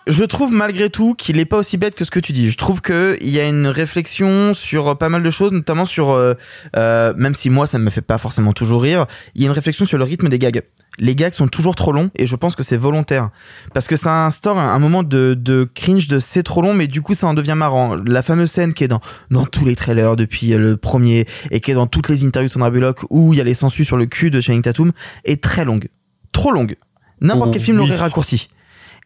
[0.08, 2.50] je trouve malgré tout qu'il est pas aussi bête que ce que tu dis.
[2.50, 6.10] Je trouve que il y a une réflexion sur pas mal de choses, notamment sur,
[6.10, 6.34] euh,
[6.76, 9.48] euh, même si moi ça ne me fait pas forcément toujours rire, il y a
[9.48, 10.62] une réflexion sur le rythme des gags.
[10.98, 13.30] Les gags sont toujours trop longs et je pense que c'est volontaire
[13.72, 16.86] parce que ça instaure un, un moment de, de cringe de c'est trop long, mais
[16.86, 17.94] du coup ça en devient marrant.
[18.06, 19.00] La fameuse scène qui est dans
[19.30, 22.52] dans tous les trailers depuis le premier et qui est dans toutes les interviews de
[22.52, 24.92] Sandra Bullock où il y a les sangsues sur le cul de Channing Tatum
[25.24, 25.88] est très longue,
[26.32, 26.76] trop longue.
[27.20, 27.86] N'importe Oh, quel film oui.
[27.86, 28.48] l'aurait raccourci.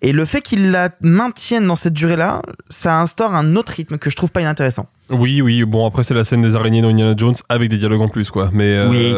[0.03, 4.11] Et le fait qu'il la maintienne dans cette durée-là, ça instaure un autre rythme que
[4.11, 4.87] je trouve pas inintéressant.
[5.11, 5.65] Oui, oui.
[5.65, 8.31] Bon, après c'est la scène des araignées dans Indiana Jones avec des dialogues en plus,
[8.31, 8.51] quoi.
[8.53, 9.15] Mais euh, Oui.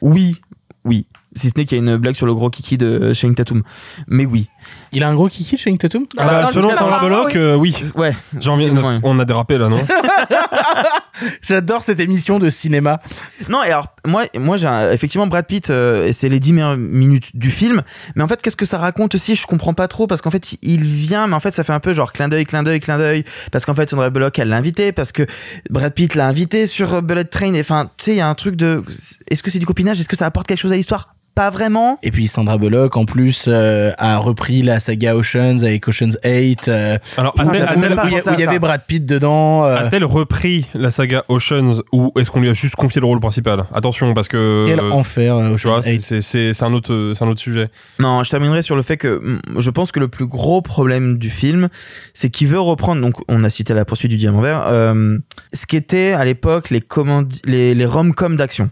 [0.00, 0.40] Oui,
[0.84, 1.06] oui.
[1.34, 3.62] Si ce n'est qu'il y a une blague sur le gros kiki de Channing Tatum.
[4.08, 4.48] Mais oui.
[4.92, 7.76] Il a un gros kiki Channing Tatum Ah bah, selon Sandra Bullock, euh, oui.
[7.94, 8.14] Ouais.
[8.40, 9.78] J'en viens- Effectivement, on a dérapé là, non
[11.42, 13.00] J'adore cette émission de cinéma.
[13.48, 16.52] Non, et alors, moi, moi j'ai un- effectivement Brad Pitt, euh, et c'est les 10
[16.54, 17.82] meilleures minutes du film.
[18.16, 19.34] Mais en fait, qu'est-ce que ça raconte aussi?
[19.34, 21.80] Je comprends pas trop, parce qu'en fait, il vient, mais en fait, ça fait un
[21.80, 23.24] peu genre clin d'œil, clin d'œil, clin d'œil.
[23.52, 25.24] Parce qu'en fait, Sandra Bullock, elle l'a invité, parce que
[25.68, 27.52] Brad Pitt l'a invité sur euh, Bullet Train.
[27.54, 28.82] Et enfin, tu sais, il y a un truc de.
[29.30, 30.00] Est-ce que c'est du copinage?
[30.00, 31.14] Est-ce que ça apporte quelque chose à l'histoire?
[31.40, 31.98] Pas vraiment.
[32.02, 36.68] Et puis Sandra Bullock, en plus, euh, a repris la saga Oceans avec Oceans 8.
[36.68, 39.64] euh, Alors, où, a-t-elle- où- a-t-elle où il y où il avait Brad Pitt dedans.
[39.64, 43.20] euh, A-t-elle repris la saga Oceans ou est-ce qu'on lui a juste confié le rôle
[43.20, 43.64] principal?
[43.72, 44.66] Attention, parce que.
[44.68, 46.00] Quel euh, enfer, euh, Tu vois, Ocean's c'est- 8.
[46.02, 47.68] c'est c'est- c'est un autre, c'est un autre sujet.
[47.98, 51.16] Non, je terminerai sur le fait que mm, je pense que le plus gros problème
[51.16, 51.70] du film,
[52.12, 53.00] c'est qu'il veut reprendre.
[53.00, 54.64] Donc, on a cité la poursuite du diamant vert.
[54.66, 55.16] euh,
[55.54, 58.68] ce qu'étaient à l'époque les commandi- les, les rom-coms d'action.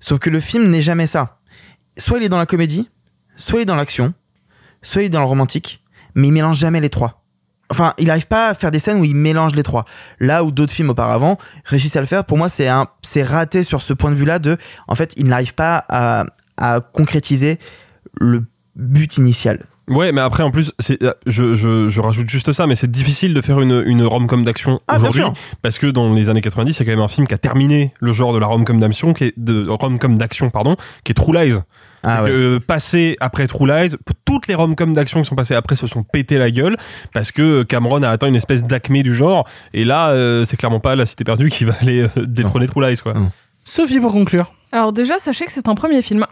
[0.00, 1.36] Sauf que le film n'est jamais ça.
[1.98, 2.88] Soit il est dans la comédie,
[3.36, 4.14] soit il est dans l'action,
[4.80, 5.82] soit il est dans le romantique,
[6.14, 7.22] mais il mélange jamais les trois.
[7.70, 9.86] Enfin, il n'arrive pas à faire des scènes où il mélange les trois.
[10.20, 13.62] Là où d'autres films auparavant réussissent à le faire, pour moi, c'est un, c'est raté
[13.62, 16.24] sur ce point de vue-là de, en fait, il n'arrive pas à,
[16.58, 17.58] à concrétiser
[18.20, 18.44] le
[18.76, 19.64] but initial.
[19.92, 22.90] Ouais, mais après, en plus, c'est, euh, je, je, je rajoute juste ça, mais c'est
[22.90, 25.22] difficile de faire une, une rom-com d'action Ah, aujourd'hui.
[25.60, 27.38] Parce que dans les années 90, il y a quand même un film qui a
[27.38, 31.14] terminé le genre de la rom-com d'action, qui est, de, rom-com d'action, pardon, qui est
[31.14, 31.56] True Lies.
[32.04, 32.30] Ah ouais.
[32.30, 36.02] euh, passé après True Lies, toutes les rom-com d'action qui sont passées après se sont
[36.02, 36.76] pété la gueule
[37.14, 39.46] parce que Cameron a atteint une espèce d'acmé du genre.
[39.72, 42.82] Et là, euh, c'est clairement pas la cité perdue qui va aller euh, détrôner True
[42.88, 43.12] Lies, quoi.
[43.64, 44.52] Sophie, pour conclure.
[44.72, 46.26] Alors déjà, sachez que c'est un premier film.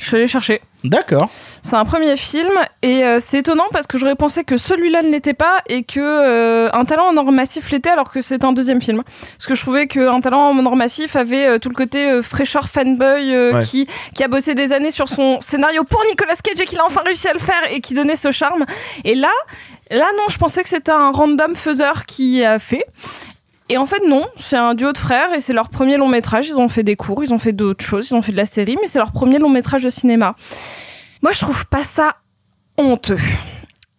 [0.00, 0.62] Je suis allée chercher.
[0.82, 1.28] D'accord.
[1.60, 5.10] C'est un premier film et euh, c'est étonnant parce que j'aurais pensé que celui-là ne
[5.10, 8.52] l'était pas et que euh, un talent en or massif l'était alors que c'est un
[8.52, 9.02] deuxième film.
[9.04, 12.20] Parce que je trouvais que un talent en or massif avait euh, tout le côté
[12.22, 13.62] fraîcheur fanboy Ouais.
[13.64, 16.84] qui qui a bossé des années sur son scénario pour Nicolas Cage et qu'il a
[16.84, 18.64] enfin réussi à le faire et qui donnait ce charme.
[19.04, 19.30] Et là,
[19.90, 22.86] là non, je pensais que c'était un random faiseur qui a fait.
[23.68, 26.48] Et en fait, non, c'est un duo de frères et c'est leur premier long métrage.
[26.48, 28.46] Ils ont fait des cours, ils ont fait d'autres choses, ils ont fait de la
[28.46, 30.34] série, mais c'est leur premier long métrage de cinéma.
[31.22, 32.16] Moi, je trouve pas ça
[32.76, 33.18] honteux.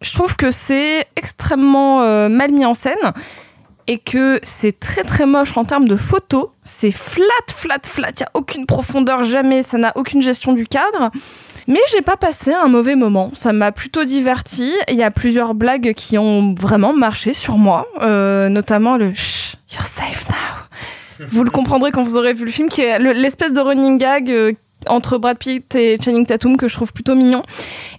[0.02, 3.12] Je trouve que c'est extrêmement euh, mal mis en scène
[3.86, 6.48] et que c'est très très moche en termes de photos.
[6.62, 7.24] C'est flat,
[7.54, 8.10] flat, flat.
[8.16, 9.62] Il y a aucune profondeur jamais.
[9.62, 11.10] Ça n'a aucune gestion du cadre.
[11.66, 13.30] Mais j'ai pas passé un mauvais moment.
[13.34, 14.72] Ça m'a plutôt diverti.
[14.88, 19.06] Il y a plusieurs blagues qui ont vraiment marché sur moi, euh, notamment le
[19.72, 21.26] you're safe now.
[21.28, 23.98] Vous le comprendrez quand vous aurez vu le film, qui est le- l'espèce de running
[23.98, 24.52] gag euh,
[24.88, 27.42] entre Brad Pitt et Channing Tatum que je trouve plutôt mignon.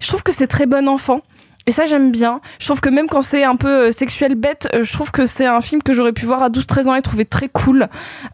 [0.01, 1.21] Je trouve que c'est très bon enfant.
[1.67, 2.41] Et ça, j'aime bien.
[2.59, 5.25] Je trouve que même quand c'est un peu euh, sexuel bête, euh, je trouve que
[5.25, 7.87] c'est un film que j'aurais pu voir à 12-13 ans et trouver très cool.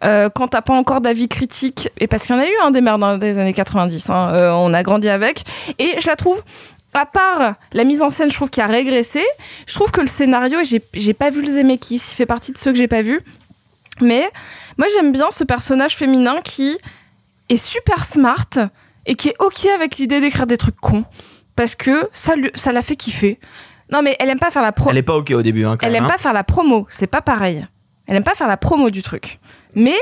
[0.03, 2.71] Euh, quand t'as pas encore d'avis critique, et parce qu'il y en a eu un
[2.71, 5.43] des merdes les années 90, hein, euh, on a grandi avec.
[5.79, 6.43] Et je la trouve,
[6.93, 9.23] à part la mise en scène, je trouve qu'il a régressé.
[9.65, 12.71] Je trouve que le scénario, j'ai pas vu le Zemeckis, il fait partie de ceux
[12.73, 13.21] que j'ai pas vus.
[14.01, 14.29] Mais
[14.77, 16.77] moi, j'aime bien ce personnage féminin qui
[17.47, 18.49] est super smart
[19.05, 21.05] et qui est ok avec l'idée d'écrire des trucs cons
[21.55, 23.39] parce que ça lui- ça l'a fait kiffer.
[23.91, 24.89] Non mais elle aime pas faire la pro.
[24.89, 26.03] Elle est pas ok au début, hein, quand Elle même.
[26.03, 26.13] aime hein.
[26.13, 27.65] pas faire la promo, c'est pas pareil.
[28.07, 29.39] Elle aime pas faire la promo du truc.
[29.75, 29.97] Mais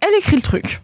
[0.00, 0.80] elle écrit le truc.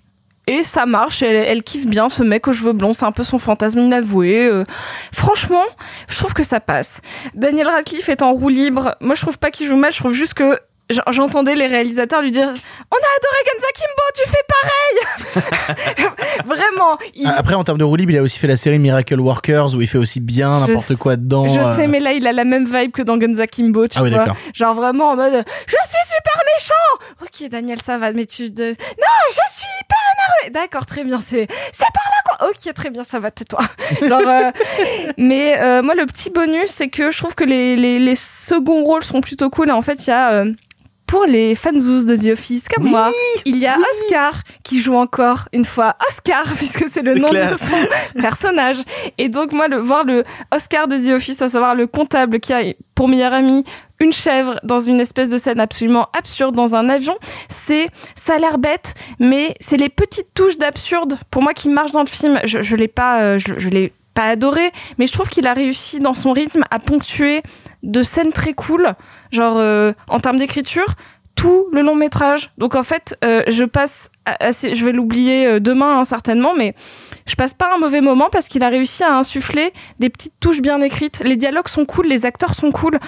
[0.47, 3.25] Et ça marche, elle, elle kiffe bien ce mec aux cheveux blonds, c'est un peu
[3.25, 4.45] son fantasme inavoué.
[4.47, 4.65] euh.
[5.13, 5.63] franchement,
[6.09, 7.01] je trouve que ça passe.
[7.35, 8.95] Daniel Radcliffe est en roue libre.
[9.01, 10.59] Moi, je trouve pas qu'il joue mal, je trouve juste que
[11.11, 16.15] j'entendais les réalisateurs lui dire On a adoré Gonza Kimbo, tu fais pareil
[16.47, 16.99] Vraiment.
[17.15, 19.75] il- Après, en termes de roue libre, il a aussi fait la série Miracle Workers
[19.75, 21.49] où il fait aussi bien n'importe quoi dedans.
[21.49, 21.75] Je euh.
[21.77, 24.11] sais, mais là, il a la même vibe que dans Gonza Kimbo, tu Ah oui,
[24.11, 24.21] vois.
[24.21, 24.37] d'accord.
[24.53, 28.51] Genre vraiment en mode Je suis super méchant Ok, Daniel, ça va, mais tu.
[28.51, 29.99] de- Non, je suis hyper
[30.45, 33.61] énervé D'accord, très bien, c'est c'est par là quoi Ok, très bien, ça va, tais-toi.
[34.07, 34.51] Genre, euh,
[35.17, 38.83] mais euh, moi, le petit bonus, c'est que je trouve que les, les, les seconds
[38.85, 39.69] rôles sont plutôt cool.
[39.69, 40.45] Et en fait, il y a.
[41.07, 43.11] pour les fanzous de The Office comme moi,
[43.45, 47.51] il y a Oscar qui joue encore une fois Oscar puisque c'est le nom clair.
[47.51, 48.79] de son personnage.
[49.19, 52.53] Et donc moi, le, voir le Oscar de The Office, à savoir le comptable qui
[52.53, 52.63] a
[52.95, 53.65] pour meilleur ami
[54.01, 57.17] une chèvre dans une espèce de scène absolument absurde dans un avion,
[57.49, 61.93] c'est ça a l'air bête, mais c'est les petites touches d'absurde pour moi qui marchent
[61.93, 62.41] dans le film.
[62.45, 65.53] Je, je l'ai pas, euh, je, je l'ai pas adoré, mais je trouve qu'il a
[65.53, 67.43] réussi dans son rythme à ponctuer
[67.85, 68.95] de scènes très cool,
[69.31, 70.87] genre euh, en termes d'écriture,
[71.37, 72.51] tout le long métrage.
[72.59, 76.75] Donc en fait, euh, je passe assez, je vais l'oublier euh, demain hein, certainement, mais
[77.27, 80.61] je passe pas un mauvais moment parce qu'il a réussi à insuffler des petites touches
[80.63, 81.21] bien écrites.
[81.25, 82.99] Les dialogues sont cool, les acteurs sont cool.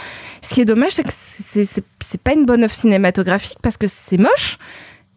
[0.43, 3.77] Ce qui est dommage, c'est que c'est- c'est c'est pas une bonne œuvre cinématographique parce
[3.77, 4.59] que c'est moche,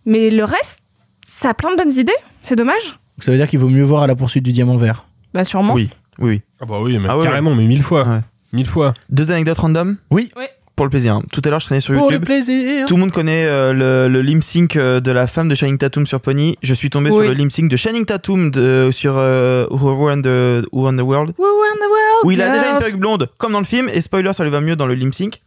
[0.06, 0.81] mais le reste,
[1.23, 2.11] ça a plein de bonnes idées.
[2.41, 2.98] C'est dommage.
[3.19, 5.06] Ça veut dire qu'il vaut mieux voir à la poursuite du diamant vert.
[5.34, 5.73] Bah sûrement.
[5.73, 6.41] Oui, oui, oui.
[6.61, 8.22] Ah bah oui, mais Ah ouais, carrément, mais mille fois.
[8.54, 8.94] Mille fois.
[9.10, 10.30] Deux anecdotes random Oui.
[10.38, 10.46] Oui.
[10.76, 11.16] Pour le plaisir.
[11.16, 11.24] hein.
[11.34, 12.26] Tout à l'heure, je traînais sur Pour le YouTube.
[12.26, 12.86] plaisir.
[12.86, 15.78] Tout le monde connaît euh, le, le lip sync euh, de la femme de Channing
[15.78, 16.58] Tatum sur Pony.
[16.62, 17.16] Je suis tombé Oui.
[17.18, 21.02] sur le lip sync de Channing Tatum de, sur euh, Who Run the, Who the
[21.02, 21.34] World.
[21.38, 22.24] Who run the world?
[22.24, 24.52] Où il a déjà une perruque blonde, comme dans le film, et spoiler, ça lui
[24.52, 25.42] va mieux dans le lip sync.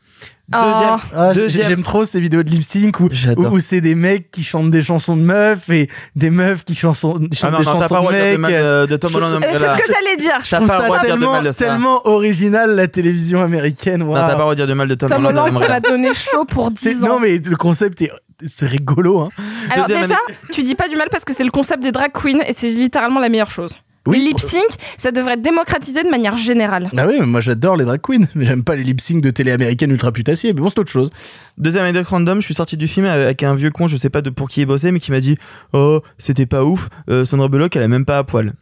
[0.54, 0.58] Oh.
[0.58, 0.98] Deuxième,
[1.34, 3.52] j'ai- deuxième, J'aime trop ces vidéos de lip sync où, J'adore.
[3.52, 6.74] où, où c'est des mecs qui chantent des chansons de meufs et des meufs qui
[6.74, 8.38] chanson- chantent Ah non, des non, chansons de de dire de mecs.
[8.40, 9.40] mal euh, de Tom Holland.
[9.42, 10.38] C'est ce que j'allais dire.
[10.44, 14.00] Je T'as trouve ça droit de dire de tellement, de tellement original la télévision américaine.
[14.00, 14.28] Non, waouh.
[14.28, 15.48] t'as pas de dire de mal de Tom, Tom Holland.
[15.48, 15.68] Emmerich.
[15.70, 17.08] m'a donné chaud pour 10 C'est- ans.
[17.14, 18.10] Non mais le concept est
[18.44, 19.28] c'est rigolo hein.
[19.70, 20.18] Alors Deuxième déjà,
[20.52, 22.68] tu dis pas du mal parce que c'est le concept des drag queens et c'est
[22.68, 23.74] littéralement la meilleure chose.
[24.06, 24.18] Oui.
[24.18, 24.66] Les lip sync,
[24.96, 26.90] ça devrait être démocratisé de manière générale.
[26.96, 29.30] Ah oui, mais moi j'adore les drag queens, mais j'aime pas les lip sync de
[29.30, 31.10] télé américaine ultra putassiers, mais bon c'est autre chose.
[31.58, 34.20] Deuxième anecdote random, je suis sorti du film avec un vieux con, je sais pas
[34.20, 35.38] de pour qui il bossait, mais qui m'a dit
[35.72, 38.54] Oh, c'était pas ouf, euh, Sandra Bullock, elle a même pas à poil.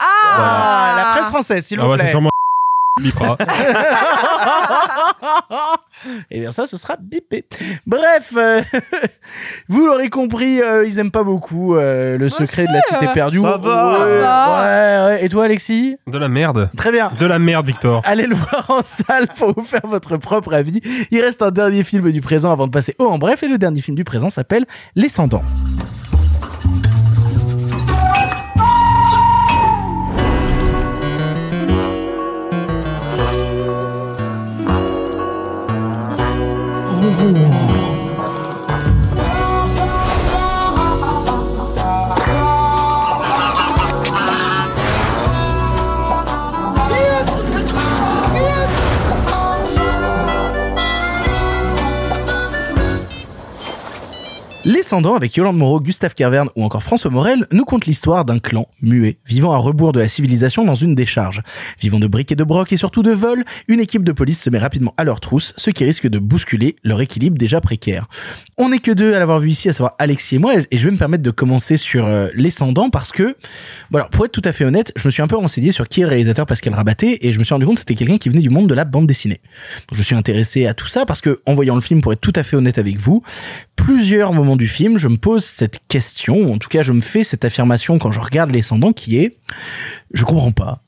[0.00, 2.12] Ah, la presse française s'il Ah vous ouais, plaît.
[3.00, 3.36] Bipera.
[6.30, 7.46] Et bien ça, ce sera bipé.
[7.86, 8.62] Bref, euh,
[9.68, 13.12] vous l'aurez compris, euh, ils aiment pas beaucoup euh, le secret de la cité euh,
[13.12, 13.38] perdue.
[13.40, 13.98] ça va.
[14.00, 15.24] Ouais, Ça ouais, ouais.
[15.24, 15.96] Et toi, Alexis?
[16.06, 16.70] De la merde.
[16.76, 17.10] Très bien.
[17.18, 18.02] De la merde, Victor.
[18.04, 20.80] Allez le voir en salle pour vous faire votre propre avis.
[21.10, 23.42] Il reste un dernier film du présent avant de passer au en bref.
[23.42, 25.42] Et le dernier film du présent s'appelle Les Cendants.
[37.16, 37.63] war.
[54.66, 58.38] Les Cendants, avec Yolande Moreau, Gustave Kervern ou encore François Morel, nous conte l'histoire d'un
[58.38, 61.42] clan muet, vivant à rebours de la civilisation dans une décharge.
[61.78, 64.48] Vivant de briques et de brocs et surtout de vols, une équipe de police se
[64.48, 68.06] met rapidement à leur trousse, ce qui risque de bousculer leur équilibre déjà précaire.
[68.56, 70.84] On n'est que deux à l'avoir vu ici, à savoir Alexis et moi, et je
[70.86, 72.50] vais me permettre de commencer sur euh, Les
[72.90, 73.36] parce que,
[73.90, 76.00] voilà, pour être tout à fait honnête, je me suis un peu renseigné sur qui
[76.00, 78.30] est le réalisateur Pascal Rabaté et je me suis rendu compte que c'était quelqu'un qui
[78.30, 79.42] venait du monde de la bande dessinée.
[79.92, 82.32] Je suis intéressé à tout ça parce que, en voyant le film, pour être tout
[82.34, 83.22] à fait honnête avec vous,
[83.76, 87.00] plusieurs moments du film, je me pose cette question, ou en tout cas je me
[87.00, 89.38] fais cette affirmation quand je regarde Les Cendants qui est,
[90.12, 90.82] je comprends pas.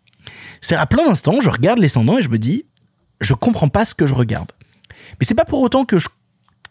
[0.61, 2.65] C'est à plein d'instants, je regarde Les Cendants et je me dis,
[3.21, 4.51] je comprends pas ce que je regarde.
[5.19, 6.09] Mais c'est pas pour autant que je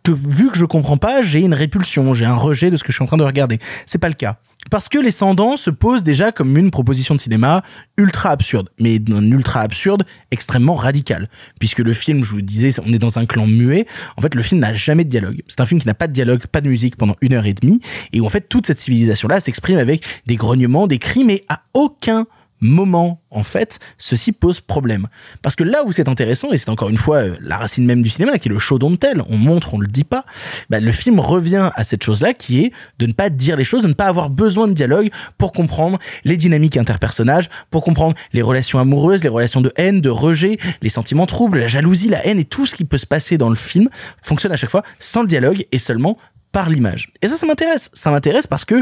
[0.04, 2.92] que vu que je comprends pas, j'ai une répulsion, j'ai un rejet de ce que
[2.92, 3.60] je suis en train de regarder.
[3.88, 4.38] C'est pas le cas.
[4.72, 7.64] Parce que Les Cendants se pose déjà comme une proposition de cinéma
[7.98, 11.30] ultra absurde, mais d'un ultra absurde extrêmement radical.
[11.60, 13.86] Puisque le film, je vous disais, on est dans un clan muet.
[14.18, 15.44] En fait, le film n'a jamais de dialogue.
[15.48, 17.54] C'est un film qui n'a pas de dialogue, pas de musique pendant une heure et
[17.54, 17.80] demie,
[18.12, 21.62] et où en fait toute cette civilisation-là s'exprime avec des grognements, des cris, mais à
[21.74, 22.26] aucun
[22.66, 25.08] moment, en fait, ceci pose problème.
[25.42, 28.02] Parce que là où c'est intéressant, et c'est encore une fois euh, la racine même
[28.02, 30.26] du cinéma, qui est le show don't tell, on montre, on le dit pas,
[30.70, 33.84] bah, le film revient à cette chose-là qui est de ne pas dire les choses,
[33.84, 38.42] de ne pas avoir besoin de dialogue pour comprendre les dynamiques interpersonnages, pour comprendre les
[38.42, 42.40] relations amoureuses, les relations de haine, de rejet, les sentiments troubles, la jalousie, la haine
[42.40, 43.90] et tout ce qui peut se passer dans le film
[44.22, 46.18] fonctionne à chaque fois sans le dialogue et seulement
[46.52, 47.12] par l'image.
[47.22, 47.90] Et ça, ça m'intéresse.
[47.94, 48.82] Ça m'intéresse parce que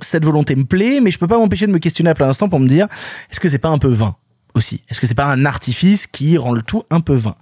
[0.00, 2.48] cette volonté me plaît, mais je peux pas m'empêcher de me questionner à plein d'instants
[2.48, 2.86] pour me dire,
[3.30, 4.16] est-ce que c'est pas un peu vain?
[4.54, 7.36] Aussi Est-ce que c'est pas un artifice qui rend le tout un peu vain?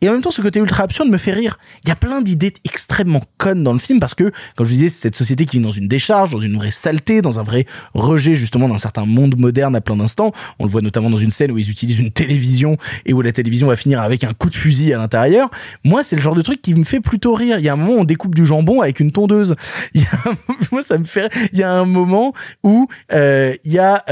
[0.00, 1.58] Et en même temps, ce côté ultra absurde me fait rire.
[1.84, 4.78] Il y a plein d'idées extrêmement connes dans le film parce que, comme je vous
[4.78, 7.42] disais, c'est cette société qui vit dans une décharge, dans une vraie saleté, dans un
[7.42, 10.32] vrai rejet justement d'un certain monde moderne à plein d'instants.
[10.58, 13.32] On le voit notamment dans une scène où ils utilisent une télévision et où la
[13.32, 15.50] télévision va finir avec un coup de fusil à l'intérieur.
[15.84, 17.58] Moi, c'est le genre de truc qui me fait plutôt rire.
[17.58, 19.54] Il y a un moment où on découpe du jambon avec une tondeuse.
[19.94, 20.32] Il y a
[20.72, 21.30] moi, ça me fait.
[21.52, 24.04] Il y a un moment où euh, euh, il y a,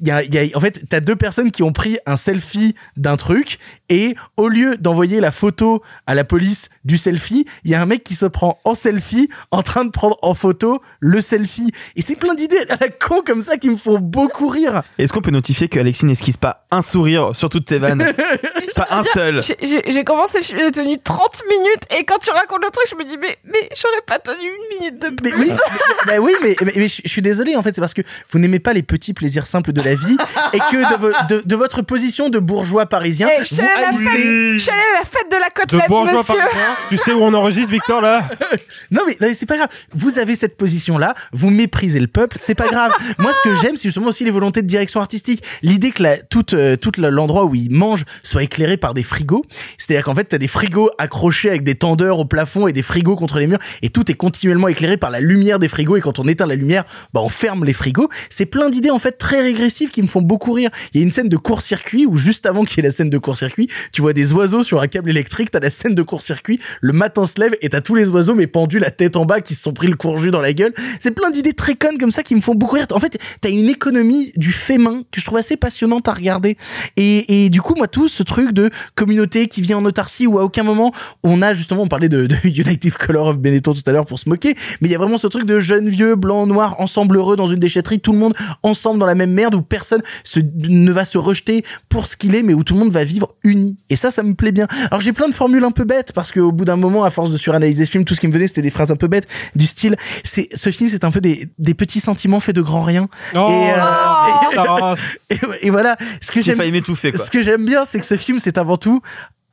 [0.00, 3.58] il y a, en fait, t'as deux personnes qui ont pris un selfie d'un truc
[3.88, 7.86] et au lieu d'envoyer la photo à la police du selfie, il y a un
[7.86, 11.70] mec qui se prend en selfie en train de prendre en photo le selfie.
[11.96, 14.82] Et c'est plein d'idées à la con comme ça qui me font beaucoup rire.
[14.98, 18.12] Est-ce qu'on peut notifier que Alexis n'esquisse pas un sourire sur toutes tes vannes
[18.76, 19.42] Pas un seul.
[19.42, 23.16] J'ai- commencé, j'ai tenu 30 minutes et quand tu racontes le truc, je me dis
[23.20, 25.30] mais, mais j'aurais pas tenu une minute de plus.
[25.30, 27.80] Mais oui, mais, bah oui, mais, mais- mais je je suis désolé en fait, c'est
[27.80, 30.16] parce que vous n'aimez pas les petits plaisirs simples de la vie
[30.54, 33.62] et que de, vo- de- de votre position de bourgeois parisien, Eh, je suis vous
[33.62, 36.18] allée à la fête- je suis allée à la fête de la De côtelette, bourgeois
[36.18, 36.34] monsieur.
[36.36, 36.71] parisien.
[36.88, 38.28] Tu sais où on enregistre, Victor, là
[38.90, 39.68] Non mais, non, mais c'est pas grave.
[39.94, 42.92] Vous avez cette position-là, vous méprisez le peuple, c'est pas grave.
[43.18, 45.42] Moi, ce que j'aime, c'est justement aussi les volontés de direction artistique.
[45.62, 49.44] L'idée que la, toute, euh, toute l'endroit où ils mangent soit éclairé par des frigos.
[49.78, 53.16] C'est-à-dire qu'en fait, t'as des frigos accrochés avec des tendeurs au plafond et des frigos
[53.16, 55.96] contre les murs, et tout est continuellement éclairé par la lumière des frigos.
[55.96, 58.08] Et quand on éteint la lumière, bah on ferme les frigos.
[58.30, 60.70] C'est plein d'idées en fait très régressives qui me font beaucoup rire.
[60.92, 63.10] Il y a une scène de court-circuit où juste avant qu'il y ait la scène
[63.10, 65.50] de court-circuit, tu vois des oiseaux sur un câble électrique.
[65.50, 66.60] T'as la scène de court-circuit.
[66.80, 69.40] Le matin se lève et t'as tous les oiseaux mais pendus la tête en bas
[69.40, 70.72] qui se sont pris le courju dans la gueule.
[71.00, 72.86] C'est plein d'idées très connes comme ça qui me font beaucoup rire.
[72.92, 76.56] En fait, t'as une économie du fait main que je trouve assez passionnante à regarder.
[76.96, 80.38] Et, et du coup, moi, tout ce truc de communauté qui vient en autarcie où
[80.38, 83.92] à aucun moment on a justement, on parlait de, United Color of Benetton tout à
[83.92, 86.48] l'heure pour se moquer, mais il y a vraiment ce truc de jeunes vieux, blancs,
[86.48, 89.62] noirs, ensemble heureux dans une déchetterie, tout le monde ensemble dans la même merde où
[89.62, 90.02] personne
[90.36, 93.34] ne va se rejeter pour ce qu'il est, mais où tout le monde va vivre
[93.44, 93.78] uni.
[93.90, 94.66] Et ça, ça me plaît bien.
[94.90, 97.30] Alors j'ai plein de formules un peu bêtes parce qu'au bout d'un moment, à force
[97.30, 99.26] de suranalyser ce film, tout ce qui me venait, c'était des phrases un peu bêtes
[99.56, 99.96] du style.
[100.22, 103.08] C'est ce film, c'est un peu des, des petits sentiments faits de grands riens.
[103.34, 104.94] Oh, et, euh,
[105.30, 105.96] et, et voilà.
[106.20, 106.82] Ce que J'ai j'aime,
[107.16, 109.00] ce que j'aime bien, c'est que ce film, c'est avant tout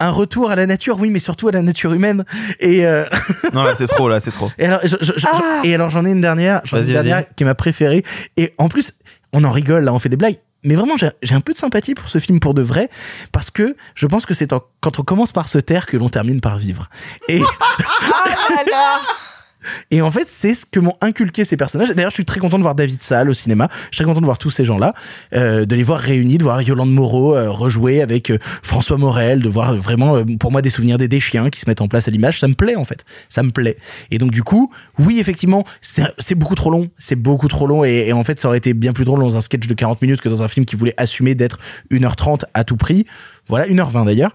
[0.02, 2.24] un retour à la nature, oui, mais surtout à la nature humaine.
[2.60, 3.06] Et euh,
[3.54, 4.50] Non, là, c'est trop, là, c'est trop.
[4.58, 5.62] et alors, je- je- je- Ah.
[5.64, 8.04] et alors j'en ai une dernière, j'en ai une dernière qui est ma préférée.
[8.38, 8.94] Et en plus,
[9.34, 10.38] on en rigole là, on fait des blagues.
[10.64, 12.90] Mais vraiment, j'ai un peu de sympathie pour ce film pour de vrai,
[13.32, 14.50] parce que je pense que c'est
[14.82, 16.90] quand on commence par se taire que l'on termine par vivre.
[17.28, 19.00] Et, Ah là là.
[19.92, 21.90] et en fait, c'est ce que m'ont inculqué ces personnages.
[21.90, 23.68] D'ailleurs, je suis très content de voir David Salle au cinéma.
[23.92, 24.94] Je suis très content de voir tous ces gens-là,
[25.34, 29.42] euh, de les voir réunis, de voir Yolande Moreau euh, rejouer avec euh, François Morel,
[29.42, 32.08] de voir vraiment, pour moi, des souvenirs des des chiens qui se mettent en place
[32.08, 32.40] à l'image.
[32.40, 33.78] Ça me plaît en fait, ça me plaît.
[34.12, 37.84] Et donc du coup, oui, effectivement, c'est c'est beaucoup trop long, c'est beaucoup trop long.
[37.84, 40.02] Et, et en fait, ça aurait été bien plus drôle dans un sketch de 40
[40.02, 41.60] minutes que dans un film qui voulait assumer d'être
[41.92, 43.06] 1h30 à tout prix.
[43.48, 44.32] Voilà, 1h20 d'ailleurs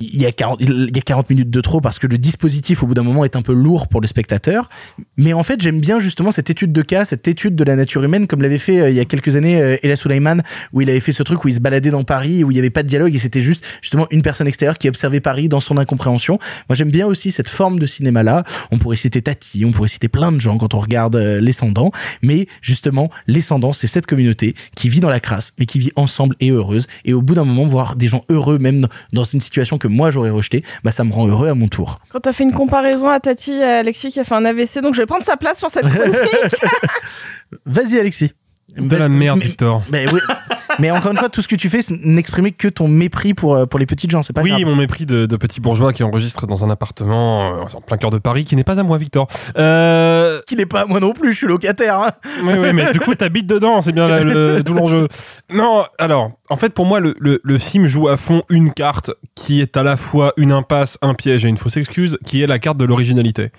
[0.00, 2.82] il y a 40 il y a 40 minutes de trop parce que le dispositif
[2.82, 4.68] au bout d'un moment est un peu lourd pour le spectateur.
[5.16, 8.02] Mais en fait j'aime bien justement cette étude de cas cette étude de la nature
[8.02, 10.42] humaine comme l'avait fait euh, il y a quelques années euh, Ella Suleiman
[10.72, 12.60] où il avait fait ce truc où il se baladait dans Paris où il y
[12.60, 15.60] avait pas de dialogue et c'était juste justement une personne extérieure qui observait Paris dans
[15.60, 16.38] son incompréhension.
[16.68, 19.88] Moi j'aime bien aussi cette forme de cinéma là on pourrait citer Tati on pourrait
[19.88, 21.52] citer plein de gens quand on regarde euh, Les
[22.22, 23.40] mais justement Les
[23.72, 26.86] c'est cette communauté qui vit dans la crasse mais qui vit ensemble et heureuse.
[27.04, 30.10] Et au bout d'un moment voir des gens heureux même dans une situation que moi
[30.10, 31.98] j'aurais rejeté, bah ça me rend heureux à mon tour.
[32.10, 34.80] Quand t'as fait une comparaison à Tati et à Alexis qui a fait un AVC,
[34.82, 36.22] donc je vais prendre sa place sur cette chronique.
[37.66, 38.32] Vas-y Alexis.
[38.76, 39.82] De la merde, Victor.
[39.90, 40.20] Mais, oui.
[40.78, 43.54] Mais encore une fois, tout ce que tu fais, c'est n'exprimer que ton mépris pour,
[43.54, 44.62] euh, pour les petites gens, c'est pas oui, grave.
[44.62, 48.10] mon mépris de, de petit bourgeois qui enregistre dans un appartement euh, en plein cœur
[48.10, 49.26] de Paris, qui n'est pas à moi, Victor.
[49.56, 50.40] Euh...
[50.46, 51.98] Qui n'est pas à moi non plus, je suis locataire.
[51.98, 52.10] Hein.
[52.42, 55.08] Oui, oui, mais du coup, t'habites dedans, c'est bien là, le, tout l'enjeu.
[55.52, 59.10] Non, alors, en fait, pour moi, le, le, le film joue à fond une carte
[59.34, 62.46] qui est à la fois une impasse, un piège et une fausse excuse, qui est
[62.46, 63.50] la carte de l'originalité.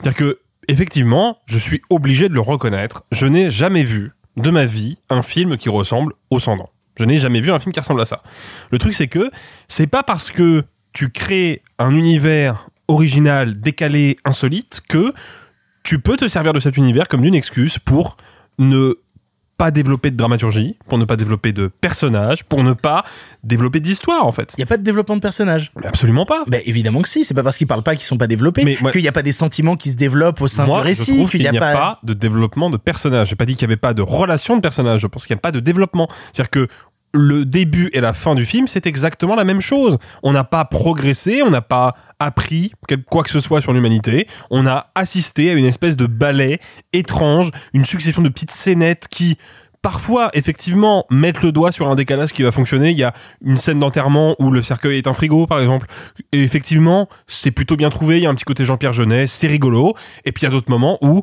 [0.00, 0.38] C'est-à-dire que,
[0.68, 5.22] effectivement, je suis obligé de le reconnaître, je n'ai jamais vu de ma vie un
[5.22, 6.70] film qui ressemble au Cendant.
[6.98, 8.22] Je n'ai jamais vu un film qui ressemble à ça.
[8.70, 9.30] Le truc, c'est que
[9.68, 15.14] c'est pas parce que tu crées un univers original, décalé, insolite, que
[15.82, 18.16] tu peux te servir de cet univers comme d'une excuse pour
[18.58, 18.94] ne
[19.56, 23.04] pas développer de dramaturgie, pour ne pas développer de personnages, pour ne pas
[23.44, 24.54] développer d'histoire en fait.
[24.56, 25.72] Il y a pas de développement de personnages.
[25.84, 26.44] Absolument pas.
[26.48, 29.00] Ben évidemment que si, c'est pas parce qu'ils parlent pas qu'ils sont pas développés, qu'il
[29.02, 31.42] y a pas des sentiments qui se développent au sein Moi, du récit, qu'il qu'il
[31.42, 33.28] y a n'y a pas, pas de développement de personnages.
[33.28, 35.00] J'ai pas dit qu'il n'y avait pas de relation de personnages.
[35.00, 36.08] Je pense qu'il n'y a pas de développement.
[36.32, 36.68] C'est-à-dire que
[37.14, 39.98] le début et la fin du film, c'est exactement la même chose.
[40.22, 42.72] On n'a pas progressé, on n'a pas appris
[43.10, 44.26] quoi que ce soit sur l'humanité.
[44.50, 46.58] On a assisté à une espèce de ballet
[46.92, 49.36] étrange, une succession de petites scénettes qui
[49.82, 52.90] parfois effectivement mettent le doigt sur un décalage qui va fonctionner.
[52.90, 53.12] Il y a
[53.44, 55.86] une scène d'enterrement où le cercueil est un frigo par exemple.
[56.30, 59.48] Et effectivement, c'est plutôt bien trouvé, il y a un petit côté Jean-Pierre Jeunet, c'est
[59.48, 59.94] rigolo.
[60.24, 61.22] Et puis il y a d'autres moments où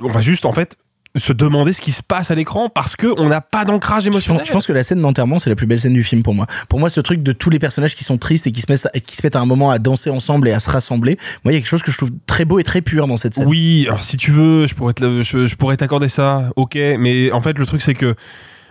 [0.00, 0.76] on va juste en fait
[1.16, 4.44] se demander ce qui se passe à l'écran parce que on n'a pas d'ancrage émotionnel.
[4.44, 6.46] je pense que la scène d'enterrement, c'est la plus belle scène du film pour moi.
[6.68, 8.86] Pour moi, ce truc de tous les personnages qui sont tristes et qui se mettent,
[8.92, 11.52] à- qui se mettent à un moment à danser ensemble et à se rassembler, moi,
[11.52, 13.34] il y a quelque chose que je trouve très beau et très pur dans cette
[13.34, 13.46] scène.
[13.46, 16.50] Oui, alors si tu veux, je pourrais te le- je, je pourrais t'accorder ça.
[16.56, 18.16] OK, mais en fait le truc c'est que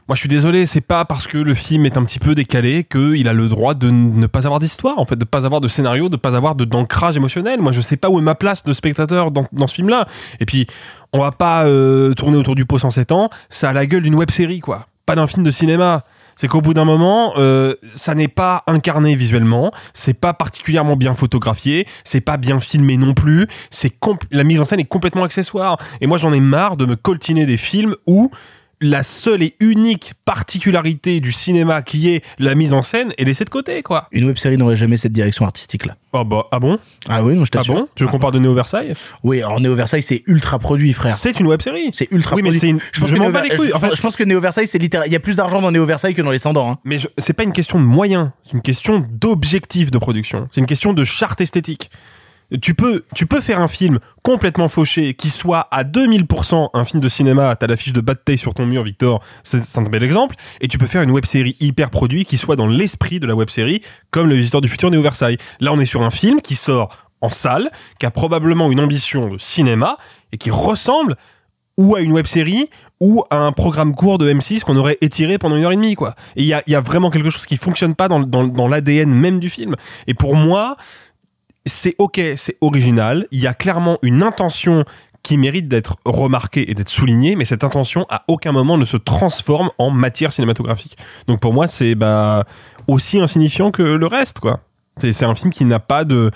[0.08, 2.84] moi je suis désolé, c'est pas parce que le film est un petit peu décalé
[2.84, 5.68] qu'il a le droit de ne pas avoir d'histoire, en fait, de pas avoir de
[5.68, 7.62] scénario, de pas avoir d'ancrage émotionnel.
[7.62, 10.08] Moi je sais pas où est ma place de spectateur dans, dans ce film-là.
[10.40, 10.68] Et puis
[11.14, 14.16] on va pas euh, tourner autour du pot 107 ans, ça a la gueule d'une
[14.16, 16.04] web série quoi, pas d'un film de cinéma.
[16.36, 21.14] C'est qu'au bout d'un moment, euh, ça n'est pas incarné visuellement, c'est pas particulièrement bien
[21.14, 23.48] photographié, c'est pas bien filmé non plus,
[24.32, 25.78] la mise en scène est complètement accessoire.
[26.02, 28.32] Et moi, j'en ai marre de me coltiner des films où
[28.84, 33.46] la seule et unique particularité du cinéma qui est la mise en scène est laissée
[33.46, 34.08] de côté, quoi.
[34.12, 35.96] Une web série n'aurait jamais cette direction artistique là.
[36.14, 36.78] Ah bah, ah bon?
[37.10, 37.74] Ah oui, non, je Ah t'assure.
[37.74, 37.88] bon?
[37.96, 38.94] Tu veux qu'on parle de Néo Versailles?
[39.24, 41.16] Oui, alors Néo Versailles, c'est ultra produit, frère.
[41.16, 41.90] C'est une web série.
[41.94, 42.60] C'est ultra Oui, mais produit.
[42.60, 43.68] c'est une- Je pense je que Néo bats Ver- les couilles.
[43.70, 45.08] je En pense- fait- je pense que Néo Versailles, c'est littéral.
[45.08, 46.70] Il y a plus d'argent dans Néo Versailles que dans Les Cendants.
[46.72, 46.78] Hein.
[46.84, 50.48] Mais c'est pas une question de moyens, c'est une question d'objectif de production.
[50.52, 51.90] C'est une question de charte esthétique.
[52.62, 57.02] Tu peux, tu peux faire un film complètement fauché qui soit à 2000% un film
[57.02, 57.56] de cinéma.
[57.56, 59.24] T'as l'affiche de Bad sur ton mur, Victor.
[59.44, 60.36] C'est un bel exemple.
[60.62, 63.36] Et tu peux faire une web série hyper produite qui soit dans l'esprit de la
[63.36, 63.82] web série,
[64.12, 65.38] comme Le Visiteur du Futur Néo Versailles.
[65.60, 69.30] Là, on est sur un film qui sort en salle, qui a probablement une ambition
[69.30, 69.98] de cinéma
[70.32, 71.16] et qui ressemble
[71.78, 72.70] ou à une web série
[73.00, 75.96] ou à un programme court de M6 qu'on aurait étiré pendant une heure et demie
[75.96, 76.16] quoi.
[76.36, 79.10] Et il y a, y a vraiment quelque chose qui fonctionne pas dans, dans l'ADN
[79.10, 79.76] même du film.
[80.06, 80.78] Et pour moi,
[81.66, 83.28] c'est ok, c'est original.
[83.32, 84.86] Il y a clairement une intention
[85.24, 88.98] qui mérite d'être remarquée et d'être soulignée, mais cette intention à aucun moment ne se
[88.98, 90.98] transforme en matière cinématographique.
[91.28, 92.44] Donc pour moi, c'est bah
[92.88, 94.60] aussi insignifiant que le reste quoi.
[94.98, 96.30] C'est un film qui n'a pas de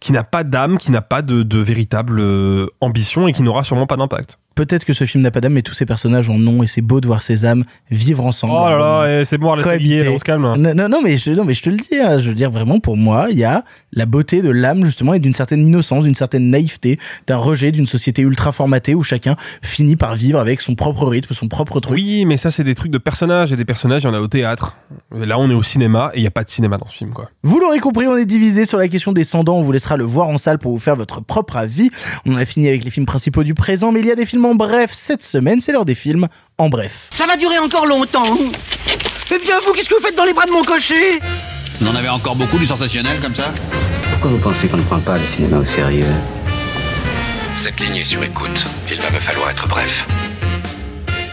[0.00, 3.64] qui n'a pas d'âme, qui n'a pas de, de véritable euh, ambition et qui n'aura
[3.64, 4.38] sûrement pas d'impact.
[4.54, 6.82] Peut-être que ce film n'a pas d'âme, mais tous ces personnages en ont, et c'est
[6.82, 8.52] beau de voir ces âmes vivre ensemble.
[8.56, 9.78] Oh là là, c'est Cohabiter.
[9.78, 10.42] lier, là, on se calme.
[10.42, 12.50] Non, non, non, mais je, non, mais je te le dis, hein, je veux dire
[12.50, 16.04] vraiment pour moi, il y a la beauté de l'âme justement et d'une certaine innocence,
[16.04, 20.60] d'une certaine naïveté, d'un rejet d'une société ultra formatée où chacun finit par vivre avec
[20.60, 21.94] son propre rythme, son propre truc.
[21.94, 23.52] Oui, mais ça, c'est des trucs de personnages.
[23.52, 24.76] Et des personnages, il y en a au théâtre.
[25.12, 27.12] Là, on est au cinéma et il n'y a pas de cinéma dans ce film,
[27.12, 27.30] quoi.
[27.42, 29.58] Vous l'aurez compris, on est divisé sur la question des Cendants.
[29.58, 31.90] On vous laissera le voir en salle pour vous faire votre propre avis.
[32.26, 34.26] On en a fini avec les films principaux du présent, mais il y a des
[34.26, 35.60] films en bref cette semaine.
[35.60, 37.08] C'est l'heure des films en bref.
[37.12, 38.36] Ça va durer encore longtemps.
[39.32, 41.20] Eh bien, vous, qu'est-ce que vous faites dans les bras de mon cocher?
[41.80, 43.52] Vous en avez encore beaucoup du sensationnel comme ça
[44.10, 46.04] Pourquoi vous pensez qu'on ne prend pas le cinéma au sérieux?
[47.54, 48.66] Cette ligne est sur écoute.
[48.90, 50.06] Il va me falloir être bref.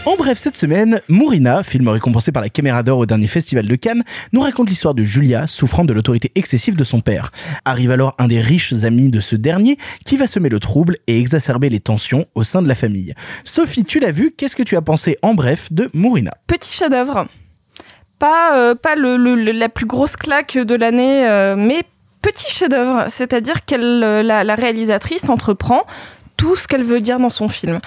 [0.08, 3.76] En bref, cette semaine, Mourina, film récompensé par la Caméra d'Or au dernier festival de
[3.76, 7.30] Cannes, nous raconte l'histoire de Julia souffrant de l'autorité excessive de son père.
[7.66, 9.76] Arrive alors un des riches amis de ce dernier
[10.06, 13.12] qui va semer le trouble et exacerber les tensions au sein de la famille.
[13.44, 16.32] Sophie, tu l'as vu, qu'est-ce que tu as pensé en bref de Mourina?
[16.46, 17.26] Petit chef-d'œuvre.
[18.18, 21.82] Pas, euh, pas le, la plus grosse claque de l'année, euh, mais
[22.22, 23.04] petit chef-d'œuvre.
[23.10, 25.82] C'est-à-dire qu'elle, euh, la réalisatrice entreprend
[26.38, 27.80] tout ce qu'elle veut dire dans son film.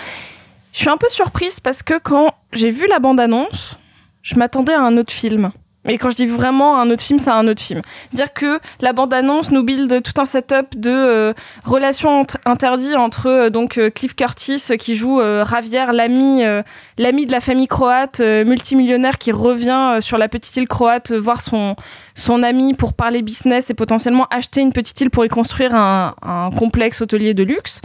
[0.74, 3.78] Je suis un peu surprise parce que quand j'ai vu la bande-annonce,
[4.24, 5.52] je m'attendais à un autre film.
[5.88, 7.82] Et quand je dis vraiment un autre film, c'est un autre film.
[8.14, 11.34] Dire que la bande-annonce nous build tout un setup de euh,
[11.66, 16.44] relations int- interdites entre euh, donc euh, Cliff Curtis euh, qui joue Javier, l'ami
[17.00, 21.76] l'ami de la famille croate, multimillionnaire qui revient sur la petite île croate voir son
[22.14, 26.52] son ami pour parler business et potentiellement acheter une petite île pour y construire un
[26.58, 27.82] complexe hôtelier de luxe.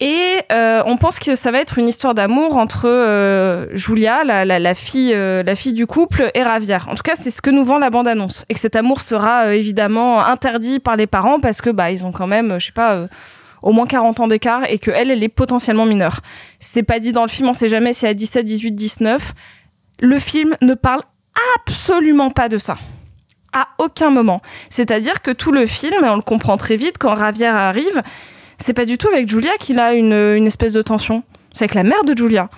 [0.00, 4.44] Et euh, on pense que ça va être une histoire d'amour entre euh, Julia, la,
[4.44, 6.88] la, la fille, euh, la fille du couple, et Ravière.
[6.88, 8.44] En tout cas, c'est ce que nous vend la bande-annonce.
[8.48, 12.04] Et que cet amour sera euh, évidemment interdit par les parents parce que bah ils
[12.04, 13.08] ont quand même, euh, je sais pas, euh,
[13.62, 16.20] au moins 40 ans d'écart et que elle, elle est potentiellement mineure.
[16.60, 19.34] C'est pas dit dans le film, on sait jamais si a 17, 18, 19.
[19.98, 21.02] Le film ne parle
[21.56, 22.78] absolument pas de ça.
[23.52, 24.42] À aucun moment.
[24.68, 28.02] C'est-à-dire que tout le film, et on le comprend très vite quand Ravière arrive,
[28.58, 31.22] c'est pas du tout avec Julia qu'il a une, une espèce de tension.
[31.52, 32.50] C'est avec la mère de Julia.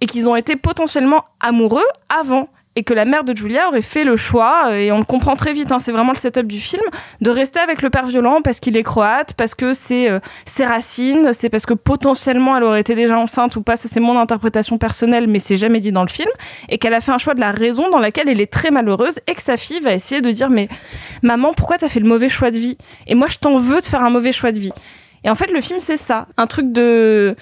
[0.00, 2.48] Et qu'ils ont été potentiellement amoureux avant.
[2.76, 5.52] Et que la mère de Julia aurait fait le choix, et on le comprend très
[5.52, 6.84] vite, hein, c'est vraiment le setup du film,
[7.20, 10.64] de rester avec le père violent parce qu'il est croate, parce que c'est euh, ses
[10.64, 14.16] racines, c'est parce que potentiellement elle aurait été déjà enceinte ou pas, ça c'est mon
[14.16, 16.28] interprétation personnelle, mais c'est jamais dit dans le film,
[16.68, 19.18] et qu'elle a fait un choix de la raison dans laquelle elle est très malheureuse,
[19.26, 20.68] et que sa fille va essayer de dire mais
[21.22, 22.78] maman pourquoi t'as fait le mauvais choix de vie?
[23.08, 24.72] Et moi je t'en veux de faire un mauvais choix de vie.
[25.24, 26.26] Et en fait, le film, c'est ça.
[26.36, 27.34] Un truc de,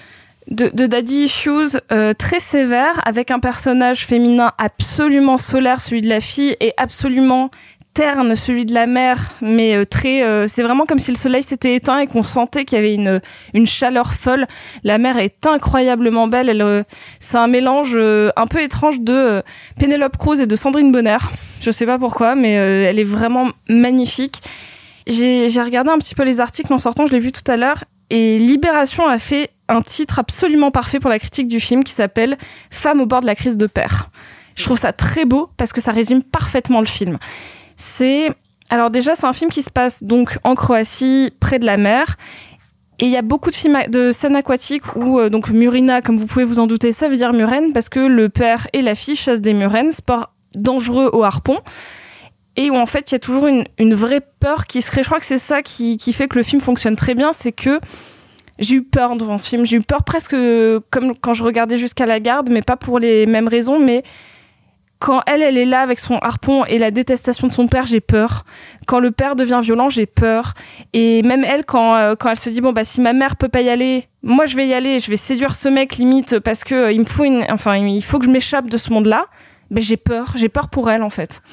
[0.49, 6.09] de, de daddy issues euh, très sévère, avec un personnage féminin absolument solaire, celui de
[6.09, 7.49] la fille, et absolument
[7.93, 10.21] terne, celui de la mère, mais euh, très...
[10.21, 12.93] euh, c'est vraiment comme si le soleil s'était éteint et qu'on sentait qu'il y avait
[12.93, 13.19] une,
[13.55, 14.45] une chaleur folle.
[14.83, 16.47] La mère est incroyablement belle.
[16.47, 16.83] Elle, euh,
[17.19, 19.41] c'est un mélange euh, un peu étrange de euh,
[19.79, 21.17] Penelope Cruz et de Sandrine Bonner.
[21.59, 24.41] Je sais pas pourquoi, mais euh, elle est vraiment magnifique.
[25.07, 27.83] J'ai regardé un petit peu les articles en sortant, je l'ai vu tout à l'heure,
[28.09, 32.37] et Libération a fait un titre absolument parfait pour la critique du film qui s'appelle
[32.71, 34.09] Femme au bord de la crise de père.
[34.55, 37.17] Je trouve ça très beau parce que ça résume parfaitement le film.
[37.75, 38.29] C'est
[38.69, 42.17] alors déjà c'est un film qui se passe donc en Croatie près de la mer
[42.99, 46.17] et il y a beaucoup de films de scènes aquatiques où euh, donc Murina comme
[46.17, 48.95] vous pouvez vous en douter ça veut dire murène parce que le père et la
[48.95, 51.59] fille chassent des murènes sport dangereux au harpon
[52.57, 55.03] et où en fait il y a toujours une, vraie peur qui se crée.
[55.03, 57.79] Je crois que c'est ça qui, fait que le film fonctionne très bien, c'est que
[58.59, 59.65] j'ai eu peur devant ce film.
[59.65, 60.35] J'ai eu peur presque
[60.89, 64.03] comme quand je regardais jusqu'à la garde, mais pas pour les mêmes raisons, mais
[64.99, 68.01] quand elle, elle est là avec son harpon et la détestation de son père, j'ai
[68.01, 68.45] peur.
[68.87, 70.55] Quand le père devient violent, j'ai peur.
[70.93, 73.61] Et même elle, quand, euh, elle se dit, bon, bah, si ma mère peut pas
[73.61, 76.73] y aller, moi, je vais y aller, je vais séduire ce mec, limite, parce que
[76.73, 79.25] euh, il me faut une, enfin, il faut que je m'échappe de ce monde-là.
[79.69, 80.33] Ben, j'ai peur.
[80.35, 81.43] J'ai peur pour elle, en fait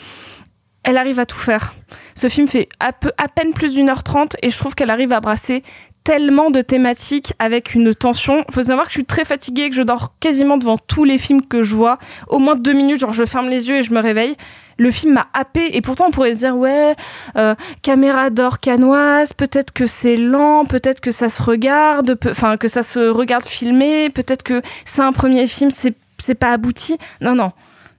[0.84, 1.74] elle arrive à tout faire.
[2.14, 5.20] Ce film fait à, peine plus d'une heure trente et je trouve qu'elle arrive à
[5.20, 5.62] brasser
[6.04, 8.44] tellement de thématiques avec une tension.
[8.50, 11.44] Faut savoir que je suis très fatiguée, que je dors quasiment devant tous les films
[11.46, 11.98] que je vois.
[12.28, 14.36] Au moins deux minutes, genre je ferme les yeux et je me réveille.
[14.76, 16.94] Le film m'a happé et pourtant on pourrait se dire ouais,
[17.36, 22.68] euh, caméra d'or canoise, peut-être que c'est lent, peut-être que ça se regarde, enfin que
[22.68, 26.98] ça se regarde filmé, peut-être que c'est un premier film, c'est pas abouti.
[27.22, 27.52] Non non.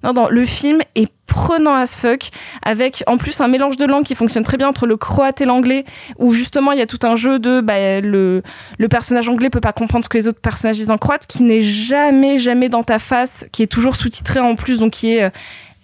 [0.03, 2.29] Non, non, le film est prenant as fuck,
[2.63, 5.45] avec en plus un mélange de langues qui fonctionne très bien entre le croate et
[5.45, 5.83] l'anglais,
[6.17, 8.43] où justement il y a tout un jeu de bah, le,
[8.77, 11.43] le personnage anglais peut pas comprendre ce que les autres personnages disent en croate, qui
[11.43, 15.31] n'est jamais, jamais dans ta face, qui est toujours sous-titré en plus, donc qui est.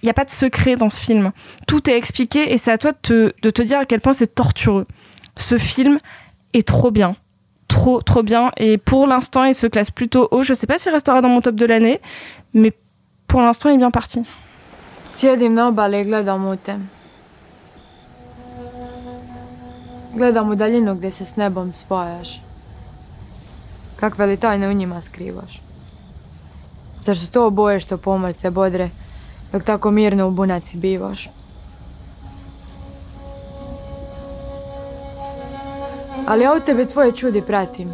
[0.01, 1.31] Il n'y a pas de secret dans ce film.
[1.67, 4.13] Tout est expliqué et c'est à toi de te, de te dire à quel point
[4.13, 4.87] c'est tortureux.
[5.37, 5.99] Ce film
[6.53, 7.15] est trop bien.
[7.67, 8.51] Trop, trop bien.
[8.57, 10.41] Et pour l'instant, il se classe plutôt haut.
[10.41, 12.01] Je sais pas s'il restera dans mon top de l'année,
[12.55, 12.73] mais
[13.31, 14.25] pour l'instant, il est bien parti.
[15.09, 16.75] Sjedim na obali i gledam u te.
[20.13, 20.55] Gledam u
[20.95, 22.41] gdje se s nebom spajaš.
[23.95, 25.61] Kakve li tajne u njima skrivaš?
[27.03, 28.89] Zar su to boje što pomorce bodre,
[29.51, 31.29] dok tako mirno u bunaci bivaš?
[36.27, 37.93] Ali ja u tebe tvoje čudi pratim.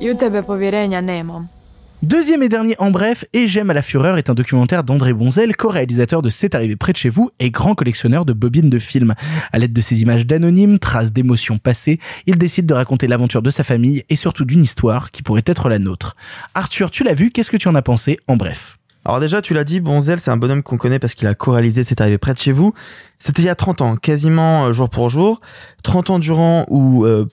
[0.00, 1.57] I u tebe povjerenja nemam.
[2.04, 5.56] Deuxième et dernier en bref, Et j'aime à la fureur est un documentaire d'André Bonzel,
[5.56, 9.16] co-réalisateur de C'est arrivé près de chez vous et grand collectionneur de bobines de films.
[9.52, 13.50] À l'aide de ces images d'anonymes, traces d'émotions passées, il décide de raconter l'aventure de
[13.50, 16.14] sa famille et surtout d'une histoire qui pourrait être la nôtre.
[16.54, 18.78] Arthur, tu l'as vu, qu'est-ce que tu en as pensé en bref?
[19.04, 21.82] Alors déjà, tu l'as dit, Bonzel, c'est un bonhomme qu'on connaît parce qu'il a co-réalisé
[21.82, 22.74] C'est arrivé près de chez vous.
[23.18, 25.40] C'était il y a 30 ans, quasiment euh, jour pour jour.
[25.82, 27.26] 30 ans durant où euh,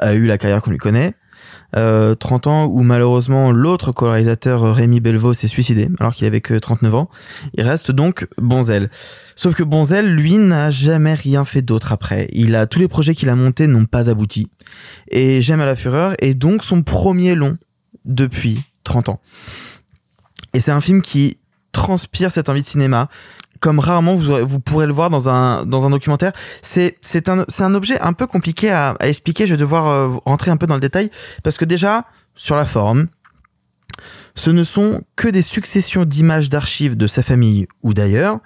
[0.00, 1.14] a eu la carrière qu'on lui connaît.
[1.76, 6.40] Euh, 30 ans où malheureusement l'autre co-réalisateur euh, Rémi Belvaux s'est suicidé alors qu'il avait
[6.40, 7.10] que 39 ans.
[7.54, 8.88] Il reste donc Bonzel.
[9.34, 12.28] Sauf que Bonzel, lui, n'a jamais rien fait d'autre après.
[12.32, 14.48] Il a tous les projets qu'il a montés n'ont pas abouti.
[15.10, 17.58] Et J'aime à la fureur est donc son premier long
[18.04, 19.20] depuis 30 ans.
[20.54, 21.36] Et c'est un film qui
[21.72, 23.08] transpire cette envie de cinéma
[23.60, 26.32] comme rarement vous, vous pourrez le voir dans un dans un documentaire.
[26.62, 29.46] C'est un un objet un peu compliqué à, à expliquer.
[29.46, 31.10] Je vais devoir euh, rentrer un peu dans le détail
[31.42, 32.04] parce que déjà
[32.34, 33.08] sur la forme,
[34.34, 38.40] ce ne sont que des successions d'images d'archives de sa famille ou d'ailleurs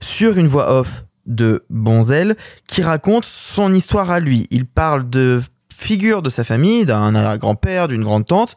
[0.00, 2.36] sur une voix off de Bonzel
[2.68, 4.46] qui raconte son histoire à lui.
[4.50, 5.40] Il parle de
[5.76, 8.56] figures de sa famille, d'un grand-père, d'une grande tante,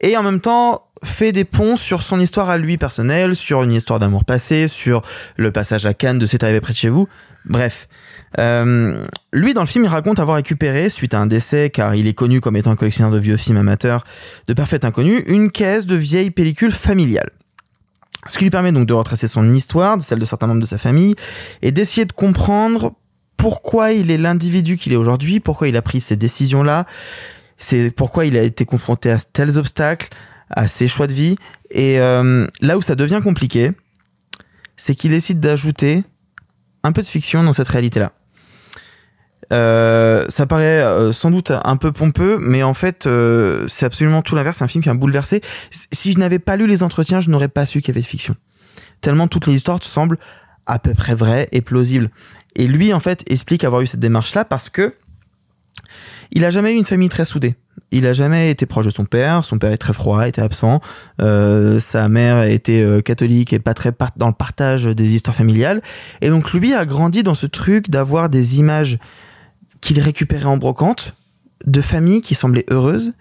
[0.00, 3.72] et en même temps fait des ponts sur son histoire à lui personnelle, sur une
[3.72, 5.02] histoire d'amour passé, sur
[5.36, 7.08] le passage à Cannes de C'est arrivé près de chez vous.
[7.44, 7.88] Bref.
[8.38, 12.06] Euh, lui, dans le film, il raconte avoir récupéré, suite à un décès, car il
[12.06, 14.04] est connu comme étant un collectionneur de vieux films amateurs
[14.48, 17.30] de parfait inconnu, une caisse de vieilles pellicules familiales.
[18.28, 20.78] Ce qui lui permet donc de retracer son histoire, celle de certains membres de sa
[20.78, 21.14] famille,
[21.62, 22.94] et d'essayer de comprendre
[23.46, 26.84] pourquoi il est l'individu qu'il est aujourd'hui, pourquoi il a pris ces décisions-là,
[27.58, 30.08] c'est pourquoi il a été confronté à tels obstacles,
[30.50, 31.36] à ses choix de vie.
[31.70, 33.70] Et euh, là où ça devient compliqué,
[34.76, 36.02] c'est qu'il décide d'ajouter
[36.82, 38.10] un peu de fiction dans cette réalité-là.
[39.52, 43.08] Euh, ça paraît euh, sans doute un peu pompeux, mais en fait,
[43.68, 44.58] c'est absolument tout l'inverse.
[44.58, 45.40] C'est un film qui m'a bouleversé.
[45.70, 48.06] Si je n'avais pas lu les entretiens, je n'aurais pas su qu'il y avait de
[48.06, 48.34] fiction.
[49.02, 50.18] Tellement toutes les histoires semblent
[50.66, 52.10] à peu près vraies et plausibles.
[52.56, 54.94] Et lui, en fait, explique avoir eu cette démarche-là parce que
[56.32, 57.54] il a jamais eu une famille très soudée.
[57.92, 59.44] Il a jamais été proche de son père.
[59.44, 60.80] Son père est très froid, était absent.
[61.20, 65.82] Euh, sa mère était euh, catholique et pas très dans le partage des histoires familiales.
[66.22, 68.98] Et donc lui a grandi dans ce truc d'avoir des images
[69.80, 71.14] qu'il récupérait en brocante
[71.64, 73.12] de familles qui semblaient heureuses,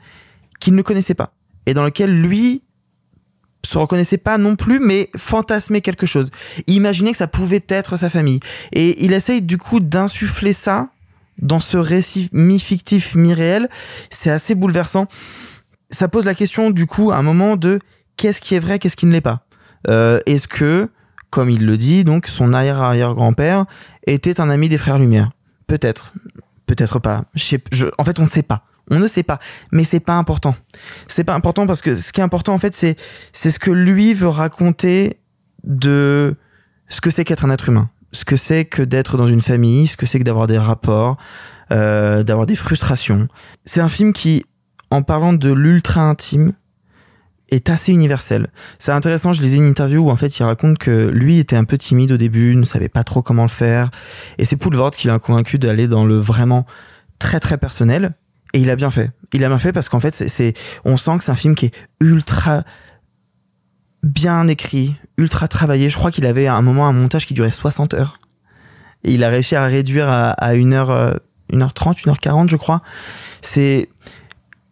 [0.60, 1.36] qu'il ne connaissait pas
[1.66, 2.62] et dans lequel lui
[3.66, 6.32] se reconnaissait pas non plus, mais fantasmait quelque chose.
[6.68, 8.40] Il imaginait que ça pouvait être sa famille.
[8.72, 10.90] Et il essaye du coup d'insuffler ça
[11.42, 13.70] dans ce récit mi-fictif, mi-réel.
[14.10, 15.08] C'est assez bouleversant.
[15.90, 17.80] Ça pose la question du coup à un moment de
[18.18, 19.46] qu'est-ce qui est vrai, qu'est-ce qui ne l'est pas.
[19.90, 20.90] Euh, Est-ce que,
[21.30, 23.66] comme il le dit, donc son arrière-arrière-grand-père
[24.08, 25.32] était un ami des frères Lumière?
[25.68, 26.14] Peut-être,
[26.66, 27.26] peut-être pas.
[27.36, 28.64] Je je- en fait, on ne sait pas.
[28.92, 29.40] On ne sait pas,
[29.72, 30.56] mais c'est pas important.
[31.08, 32.96] C'est pas important parce que ce qui est important en fait, c'est
[33.34, 35.20] c'est ce que lui veut raconter
[35.64, 36.36] de
[36.90, 39.88] ce que c'est qu'être un être humain, ce que c'est que d'être dans une famille,
[39.88, 41.18] ce que c'est que d'avoir des rapports,
[41.72, 43.28] euh, d'avoir des frustrations.
[43.64, 44.46] C'est un film qui,
[44.92, 46.54] en parlant de l'ultra intime,
[47.52, 48.48] est assez universel.
[48.80, 51.64] C'est intéressant, je lisais une interview où en fait il raconte que lui était un
[51.64, 53.92] peu timide au début, ne savait pas trop comment le faire,
[54.38, 56.66] et c'est Poulvord qui l'a convaincu d'aller dans le vraiment
[57.20, 58.14] très très personnel,
[58.56, 59.12] et il a bien fait.
[59.34, 60.24] Il a bien fait parce qu'en fait
[60.86, 62.64] on sent que c'est un film qui est ultra
[64.02, 65.90] bien écrit, ultra travaillé.
[65.90, 68.18] Je crois qu'il avait un moment un montage qui durait 60 heures.
[69.04, 71.14] Et il a réussi à réduire à, à 1 heure, euh,
[71.52, 72.82] 1h30, 1h40, je crois.
[73.42, 73.90] C'est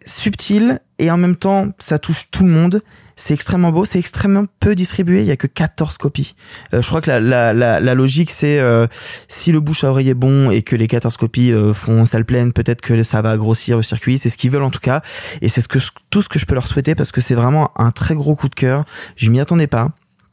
[0.05, 2.81] subtil et en même temps, ça touche tout le monde.
[3.15, 6.35] C'est extrêmement beau, c'est extrêmement peu distribué, il y a que 14 copies.
[6.73, 8.87] Euh, je crois que la, la, la, la logique, c'est euh,
[9.27, 12.25] si le bouche à oreille est bon et que les 14 copies euh, font salle
[12.25, 14.17] pleine, peut-être que ça va grossir le circuit.
[14.17, 15.01] C'est ce qu'ils veulent en tout cas.
[15.41, 15.79] Et c'est ce que,
[16.09, 18.49] tout ce que je peux leur souhaiter parce que c'est vraiment un très gros coup
[18.49, 18.85] de cœur.
[19.15, 19.91] Je m'y attendais pas.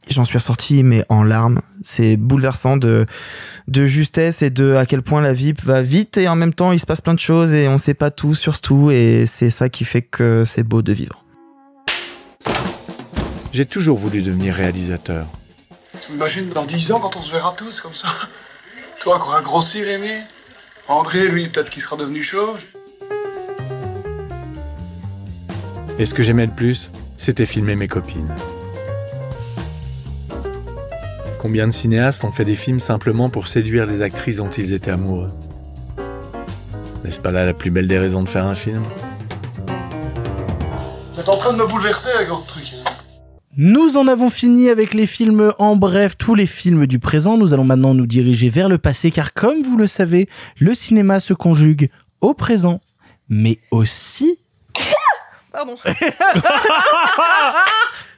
[0.09, 1.61] J'en suis ressorti mais en larmes.
[1.83, 3.05] C'est bouleversant de
[3.67, 6.71] de justesse et de à quel point la vie va vite et en même temps
[6.71, 9.51] il se passe plein de choses et on sait pas tout sur tout et c'est
[9.51, 11.20] ça qui fait que c'est beau de vivre.
[13.53, 15.25] J'ai toujours voulu devenir réalisateur.
[16.05, 18.07] Tu m'imagines dans 10 ans quand on se verra tous comme ça
[19.01, 20.09] Toi qui auras grossi, Rémi
[20.87, 22.59] André, lui, peut-être qu'il sera devenu chauve.
[25.99, 28.33] Et ce que j'aimais le plus, c'était filmer mes copines.
[31.37, 34.91] Combien de cinéastes ont fait des films simplement pour séduire les actrices dont ils étaient
[34.91, 35.31] amoureux?
[37.03, 38.83] N'est-ce pas là la plus belle des raisons de faire un film?
[41.13, 42.60] Vous êtes en train de me bouleverser avec votre truc.
[43.57, 47.37] Nous en avons fini avec les films en bref, tous les films du présent.
[47.37, 51.19] Nous allons maintenant nous diriger vers le passé car comme vous le savez, le cinéma
[51.19, 51.89] se conjugue
[52.21, 52.79] au présent,
[53.27, 54.39] mais aussi
[55.51, 55.75] Pardon.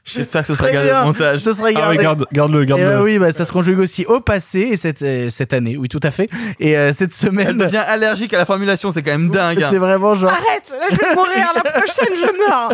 [0.05, 1.39] J'espère que ce sera gardé au montage.
[1.39, 1.97] Ce sera Ah gardé.
[1.97, 2.85] ouais, garde, garde-le, garde-le.
[2.87, 5.77] euh, oui, bah, ça se conjugue aussi au passé et cette, euh, cette année.
[5.77, 6.29] Oui, tout à fait.
[6.59, 9.63] Et euh, cette Elle semaine, devient allergique à la formulation, c'est quand même dingue.
[9.63, 9.67] hein.
[9.71, 10.31] c'est vraiment genre.
[10.31, 12.69] Arrête, là je vais mourir, la prochaine je meurs.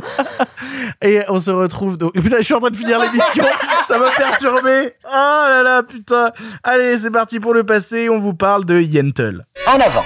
[1.03, 2.13] Et on se retrouve donc.
[2.13, 3.43] Putain, je suis en train de finir l'émission.
[3.87, 4.93] ça m'a perturbé.
[5.05, 6.31] Oh là là, putain.
[6.63, 8.09] Allez, c'est parti pour le passé.
[8.09, 9.45] On vous parle de Yentl.
[9.67, 10.05] En avant.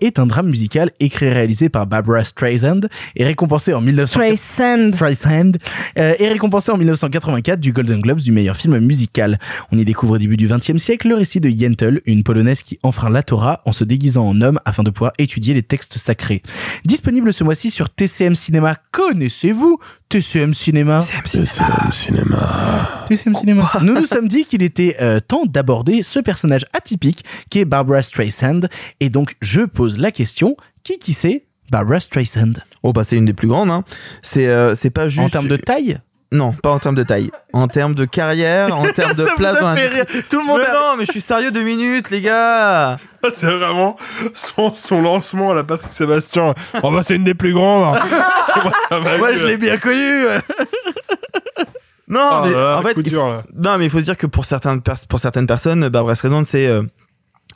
[0.00, 2.80] Est un drame musical écrit et réalisé par Barbara Streisand
[3.16, 4.92] et récompensé en 1900 Streisand.
[4.92, 5.52] Streisand,
[5.98, 9.38] euh, et récompensé en 1984 du Golden Globes du meilleur film musical.
[9.72, 12.78] On y découvre au début du XXe siècle le récit de Yentl, une polonaise qui
[12.82, 16.42] enfreint la Torah en se déguisant en homme afin de pouvoir étudier les textes sacrés.
[16.84, 18.76] Disponible ce mois-ci sur TCM Cinéma.
[18.92, 19.78] Connaissez-vous
[20.08, 21.00] TCM Cinéma?
[21.00, 23.04] TCM Cinéma.
[23.08, 23.72] TCM Cinéma.
[23.82, 28.02] Nous nous sommes dit qu'il était euh, temps d'aborder ce personnage atypique qui est Barbara
[28.02, 28.60] Streisand.
[29.00, 32.54] Et donc, je pose la question, qui qui c'est Barbara Streisand?
[32.82, 33.70] Oh bah c'est une des plus grandes.
[33.70, 33.84] Hein.
[34.22, 35.98] C'est euh, c'est pas juste En termes de taille?
[36.32, 37.30] Non, pas en termes de taille.
[37.52, 40.04] En termes de carrière, en termes de place dans rire.
[40.28, 42.98] Tout le monde Mais a- non, mais je suis sérieux deux minutes, les gars.
[43.30, 43.96] C'est vraiment
[44.32, 46.54] son, son lancement à la Patrick Sébastien.
[46.82, 47.94] Oh bah c'est une des plus grandes.
[48.46, 50.24] C'est moi, ça je l'ai bien connu
[52.08, 54.16] Non, Ah mais là en fait, il dur, faut- non, mais il faut se dire
[54.18, 56.82] que pour certaines pers- pour certaines personnes, Barbara Streisand, c'est euh,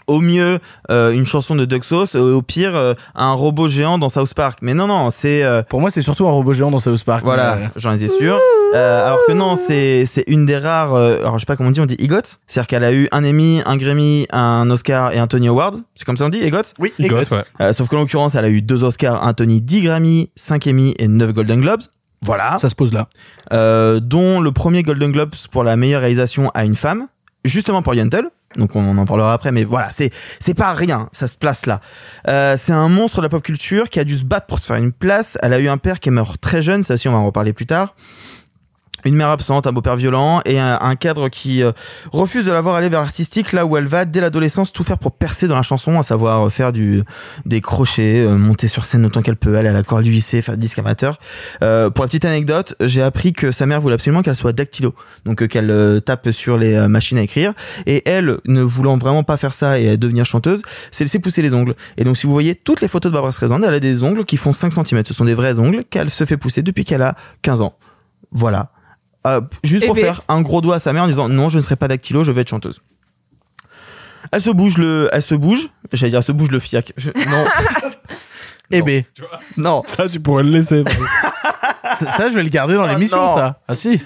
[0.08, 0.58] au mieux
[0.90, 4.34] euh, une chanson de Doug Sauce, euh, au pire euh, un robot géant dans South
[4.34, 4.58] Park.
[4.62, 7.22] Mais non, non, c'est euh, Pour moi, c'est surtout un robot géant dans South Park.
[7.24, 8.38] voilà, Mais, j'en étais sûr.
[8.74, 10.94] Euh, alors que non, c'est c'est une des rares.
[10.94, 12.22] euh, alors je sais pas comment on dit, on dit EGOT.
[12.46, 15.76] C'est-à-dire qu'elle a eu un Emmy, un Grammy, un Oscar et un Tony Award.
[15.94, 16.74] C'est comme ça on dit EGOT.
[16.78, 17.30] Oui, gosses.
[17.30, 17.44] ouais.
[17.60, 20.94] Euh, sauf qu'en l'occurrence, elle a eu deux Oscars, un Tony, 10 Grammy, 5 Emmy
[20.98, 21.82] et 9 Golden Globes.
[22.22, 22.58] Voilà.
[22.58, 23.06] Ça se pose là.
[23.52, 27.06] Euh, dont le premier Golden Globes pour la meilleure réalisation à une femme,
[27.44, 28.28] justement pour Yentl.
[28.58, 30.10] Donc on en parlera après, mais voilà, c'est
[30.40, 31.80] c'est pas rien, ça se place là.
[32.28, 34.66] Euh, c'est un monstre de la pop culture qui a dû se battre pour se
[34.66, 35.38] faire une place.
[35.42, 37.26] Elle a eu un père qui est mort très jeune, ça aussi on va en
[37.26, 37.94] reparler plus tard.
[39.04, 41.72] Une mère absente, un beau-père violent et un, cadre qui euh,
[42.12, 44.98] refuse de la voir aller vers l'artistique là où elle va dès l'adolescence tout faire
[44.98, 47.02] pour percer dans la chanson, à savoir euh, faire du
[47.46, 50.42] des crochets, euh, monter sur scène autant qu'elle peut, aller à la chorale du lycée,
[50.42, 51.18] faire des disques amateurs.
[51.62, 54.94] Euh, pour la petite anecdote, j'ai appris que sa mère voulait absolument qu'elle soit dactylo,
[55.24, 57.54] donc euh, qu'elle euh, tape sur les machines à écrire.
[57.86, 61.54] Et elle, ne voulant vraiment pas faire ça et devenir chanteuse, s'est laissé pousser les
[61.54, 61.74] ongles.
[61.96, 64.24] Et donc si vous voyez toutes les photos de Barbara Streisand, elle a des ongles
[64.24, 65.04] qui font 5 cm.
[65.04, 67.74] Ce sont des vrais ongles qu'elle se fait pousser depuis qu'elle a 15 ans.
[68.30, 68.70] Voilà.
[69.36, 70.06] Euh, juste pour Eh ben.
[70.14, 72.24] faire un gros doigt à sa mère en disant non, je ne serai pas dactylo,
[72.24, 72.80] je vais être chanteuse.
[74.32, 75.68] Elle se bouge le, elle se bouge.
[75.92, 76.92] J'allais dire, elle se bouge le fiac.
[76.96, 77.44] Je- non.
[78.70, 79.02] Eh ben,
[79.56, 79.82] Non.
[79.86, 80.84] Ça, tu pourrais le laisser.
[81.94, 83.28] ça, ça, je vais le garder dans l'émission, non.
[83.34, 83.58] ça.
[83.66, 83.98] Ah si.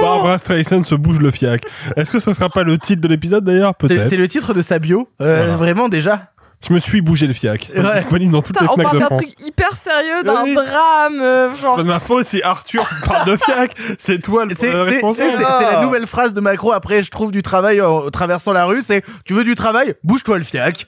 [0.00, 1.62] Barbara Streisand se bouge le fiac.
[1.94, 3.74] Est-ce que ce sera pas le titre de l'épisode d'ailleurs?
[3.80, 4.08] C'est Peut-être.
[4.10, 5.08] c'est le titre de sa bio.
[5.20, 5.54] Euh, Voilà.
[5.56, 6.31] Vraiment, déjà.
[6.66, 7.70] Je me suis bougé le fiac.
[7.74, 7.94] Ouais.
[7.94, 9.22] Disponible dans toutes Putain, les on Fnac parle de d'un France.
[9.22, 10.54] truc hyper sérieux, d'un Oui.
[10.54, 13.74] drame, euh, C'est pas ma faute si Arthur parle de fiac.
[13.98, 15.30] C'est toi le responsable.
[15.32, 18.80] c'est la nouvelle phrase de Macron après je trouve du travail en traversant la rue,
[18.82, 19.94] c'est tu veux du travail?
[20.04, 20.86] Bouge-toi le fiac.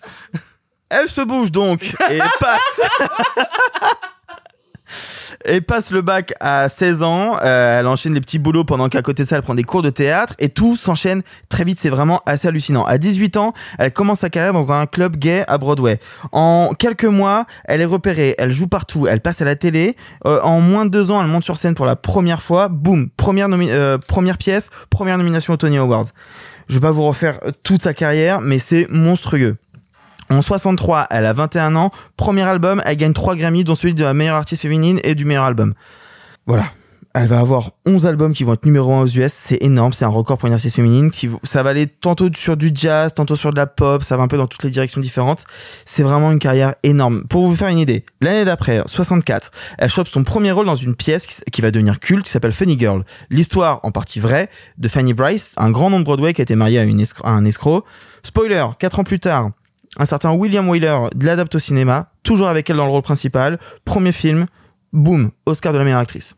[0.90, 2.80] Elle se bouge donc et passe.
[5.46, 9.02] Et passe le bac à 16 ans, Euh, elle enchaîne les petits boulots pendant qu'à
[9.02, 12.22] côté ça elle prend des cours de théâtre et tout s'enchaîne très vite, c'est vraiment
[12.26, 12.84] assez hallucinant.
[12.84, 15.98] À 18 ans, elle commence sa carrière dans un club gay à Broadway.
[16.32, 19.96] En quelques mois, elle est repérée, elle joue partout, elle passe à la télé.
[20.26, 23.10] Euh, en moins de deux ans, elle monte sur scène pour la première fois, boum,
[23.10, 26.06] première, euh, première pièce, première nomination aux Tony Awards.
[26.68, 29.56] Je vais pas vous refaire toute sa carrière, mais c'est monstrueux.
[30.34, 31.90] En 63, elle a 21 ans.
[32.16, 35.24] Premier album, elle gagne 3 Grammy, dont celui de la meilleure artiste féminine et du
[35.24, 35.74] meilleur album.
[36.46, 36.64] Voilà.
[37.16, 40.04] Elle va avoir 11 albums qui vont être numéro 1 aux US, c'est énorme, c'est
[40.04, 41.12] un record pour une artiste féminine.
[41.44, 44.26] Ça va aller tantôt sur du jazz, tantôt sur de la pop, ça va un
[44.26, 45.44] peu dans toutes les directions différentes.
[45.84, 47.22] C'est vraiment une carrière énorme.
[47.28, 50.96] Pour vous faire une idée, l'année d'après, 64, elle chope son premier rôle dans une
[50.96, 53.04] pièce qui, va devenir culte, qui s'appelle Funny Girl.
[53.30, 56.56] L'histoire, en partie vraie, de Fanny Bryce, un grand nom de Broadway qui a été
[56.56, 57.84] marié à, à un escroc.
[58.24, 59.50] Spoiler, 4 ans plus tard,
[59.98, 63.58] un certain William Wyler l'adapte au cinéma, toujours avec elle dans le rôle principal.
[63.84, 64.46] Premier film,
[64.92, 66.36] boum, Oscar de la meilleure actrice.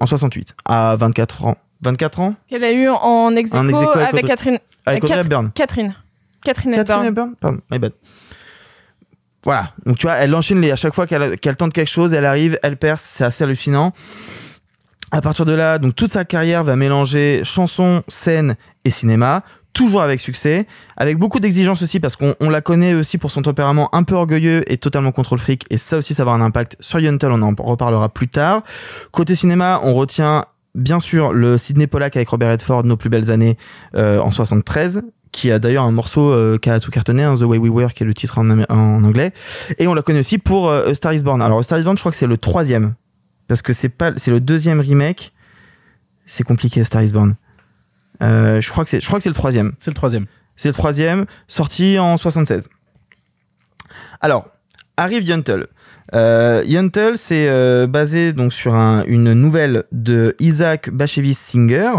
[0.00, 1.56] En 68, à 24 ans.
[1.82, 2.34] 24 ans?
[2.48, 4.58] Qu'elle a eu en ex aequo ex aequo avec avec Catherine.
[4.86, 5.50] avec Audrey Hepburn.
[5.54, 5.94] Catherine.
[6.42, 7.34] Catherine Catherine Hepburn.
[7.38, 7.92] Pardon, my bad.
[9.44, 9.72] Voilà.
[9.84, 12.24] Donc tu vois, elle enchaîne les, à chaque fois qu'elle qu'elle tente quelque chose, elle
[12.24, 13.92] arrive, elle perce, c'est assez hallucinant.
[15.12, 19.44] À partir de là, donc toute sa carrière va mélanger chanson, scène et cinéma,
[19.76, 20.66] toujours avec succès,
[20.96, 24.14] avec beaucoup d'exigences aussi parce qu'on on la connaît aussi pour son tempérament un peu
[24.14, 27.30] orgueilleux et totalement contrôle fric et ça aussi ça va avoir un impact sur Yontel,
[27.30, 28.62] on en reparlera plus tard.
[29.12, 33.30] Côté cinéma, on retient bien sûr le Sidney Pollack avec Robert Redford, Nos plus belles
[33.30, 33.58] années
[33.94, 37.42] euh, en 73 qui a d'ailleurs un morceau euh, qui a tout cartonné, hein, The
[37.42, 38.48] Way We Were, qui est le titre en,
[39.04, 39.32] anglais.
[39.78, 41.42] Et on la connaît aussi pour euh, Star Is Born.
[41.42, 42.94] Alors, Star Is Born, je crois que c'est le troisième.
[43.46, 45.34] Parce que c'est pas, c'est le deuxième remake.
[46.24, 47.34] C'est compliqué, Star Is Born.
[48.22, 49.72] Euh, je crois que c'est, je crois que c'est le troisième.
[49.78, 50.26] C'est le troisième.
[50.56, 52.68] C'est le troisième, sorti en 76.
[54.20, 54.48] Alors,
[54.96, 55.66] arrive Yuntel.
[56.14, 56.62] Euh,
[57.16, 61.90] c'est euh, basé donc sur un- une nouvelle de Isaac Bashevis Singer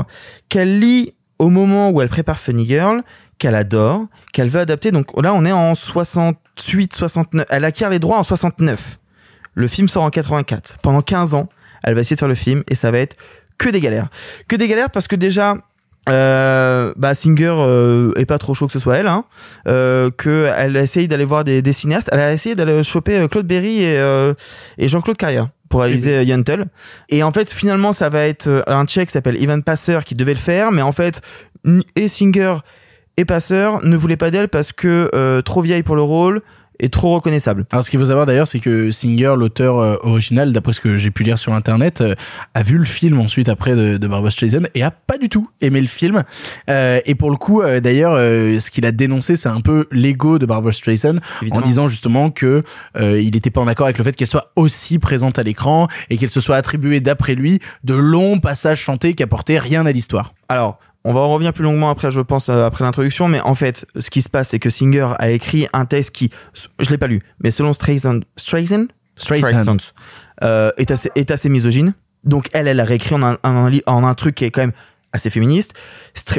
[0.49, 3.03] qu'elle lit au moment où elle prépare Funny Girl,
[3.37, 4.91] qu'elle adore, qu'elle veut adapter.
[4.91, 7.45] Donc là, on est en 68, 69.
[7.49, 8.97] Elle acquiert les droits en 69.
[9.53, 10.77] Le film sort en 84.
[10.81, 11.49] Pendant 15 ans,
[11.83, 13.17] elle va essayer de faire le film et ça va être
[13.57, 14.07] que des galères.
[14.47, 15.55] Que des galères parce que déjà,
[16.07, 19.25] euh, bah Singer euh, est pas trop chaud que ce soit elle, hein,
[19.67, 20.73] euh, que elle
[21.07, 22.09] d'aller voir des, des cinéastes.
[22.11, 24.33] Elle a essayé d'aller choper euh, Claude Berry et, euh,
[24.77, 26.67] et Jean-Claude Carrière pour réaliser euh, Yuntel.
[27.09, 30.33] Et en fait, finalement, ça va être un tchèque qui s'appelle Ivan Passer qui devait
[30.33, 31.21] le faire, mais en fait,
[31.95, 32.55] et Singer
[33.17, 36.41] et Passer ne voulaient pas d'elle parce que euh, trop vieille pour le rôle
[36.79, 37.65] et trop reconnaissable.
[37.71, 40.95] Alors ce qu'il faut savoir d'ailleurs, c'est que Singer, l'auteur euh, original, d'après ce que
[40.95, 42.15] j'ai pu lire sur internet, euh,
[42.53, 45.49] a vu le film ensuite après de, de Barbara Streisand et a pas du tout
[45.61, 46.23] aimé le film.
[46.69, 50.45] Euh, et pour le coup, d'ailleurs, ce qu'il a dénoncé, c'est un peu l'ego de
[50.45, 51.61] Barbara Streisand Évidemment.
[51.61, 52.61] en disant justement que
[52.99, 56.17] il n'était pas en accord avec le fait qu'elle soit aussi présente à l'écran et
[56.17, 60.33] qu'elle se soit attribuée d'après lui de longs passages chantés qui apportaient rien à l'histoire.
[60.49, 63.55] Alors, on va en revenir plus longuement après, je pense, euh, après l'introduction, mais en
[63.55, 66.29] fait, ce qui se passe, c'est que Singer a écrit un texte qui,
[66.79, 69.77] je l'ai pas lu, mais selon Streisand, Streisand, Streisand.
[70.43, 71.93] euh, est assez, est assez misogyne.
[72.23, 74.51] Donc elle, elle a réécrit en un, en un li- en un truc qui est
[74.51, 74.73] quand même
[75.13, 75.73] assez féministe.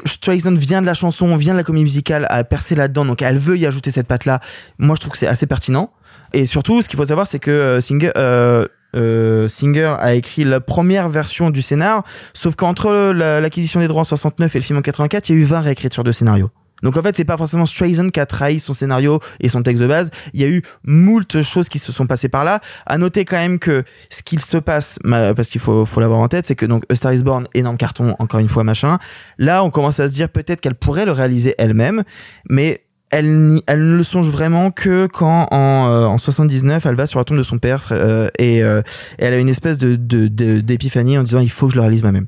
[0.04, 3.38] Streisand vient de la chanson, vient de la comédie musicale, a percé là-dedans, donc elle
[3.38, 4.40] veut y ajouter cette patte-là.
[4.78, 5.90] Moi, je trouve que c'est assez pertinent.
[6.34, 8.66] Et surtout, ce qu'il faut savoir, c'est que euh, Singer, euh,
[8.97, 14.01] euh, Singer a écrit la première version du scénar, sauf qu'entre la- l'acquisition des droits
[14.02, 16.51] en 69 et le film en 84, il y a eu 20 réécritures de scénario.
[16.85, 19.82] Donc en fait, c'est pas forcément Streisand qui a trahi son scénario et son texte
[19.82, 20.10] de base.
[20.32, 22.60] Il y a eu moult choses qui se sont passées par là.
[22.86, 26.28] À noter quand même que ce qu'il se passe, parce qu'il faut, faut l'avoir en
[26.28, 28.98] tête, c'est que donc A Star Is Born, énorme carton, encore une fois, machin.
[29.39, 32.05] Là, on commence à se dire peut-être qu'elle pourrait le réaliser elle-même,
[32.48, 37.06] mais elle, elle ne le songe vraiment que quand en, euh, en 79 elle va
[37.06, 38.82] sur la tombe de son père euh, et, euh,
[39.18, 39.97] elle a une espèce de-
[40.60, 42.26] d'épiphanie en disant il faut que je le réalise moi-même.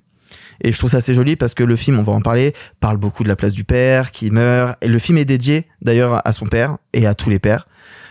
[0.63, 2.99] Et je trouve ça assez joli parce que le film on va en parler parle
[2.99, 4.77] beaucoup de la place du père qui meurt.
[4.83, 7.67] Et le film est dédié d'ailleurs à son père et à tous les pères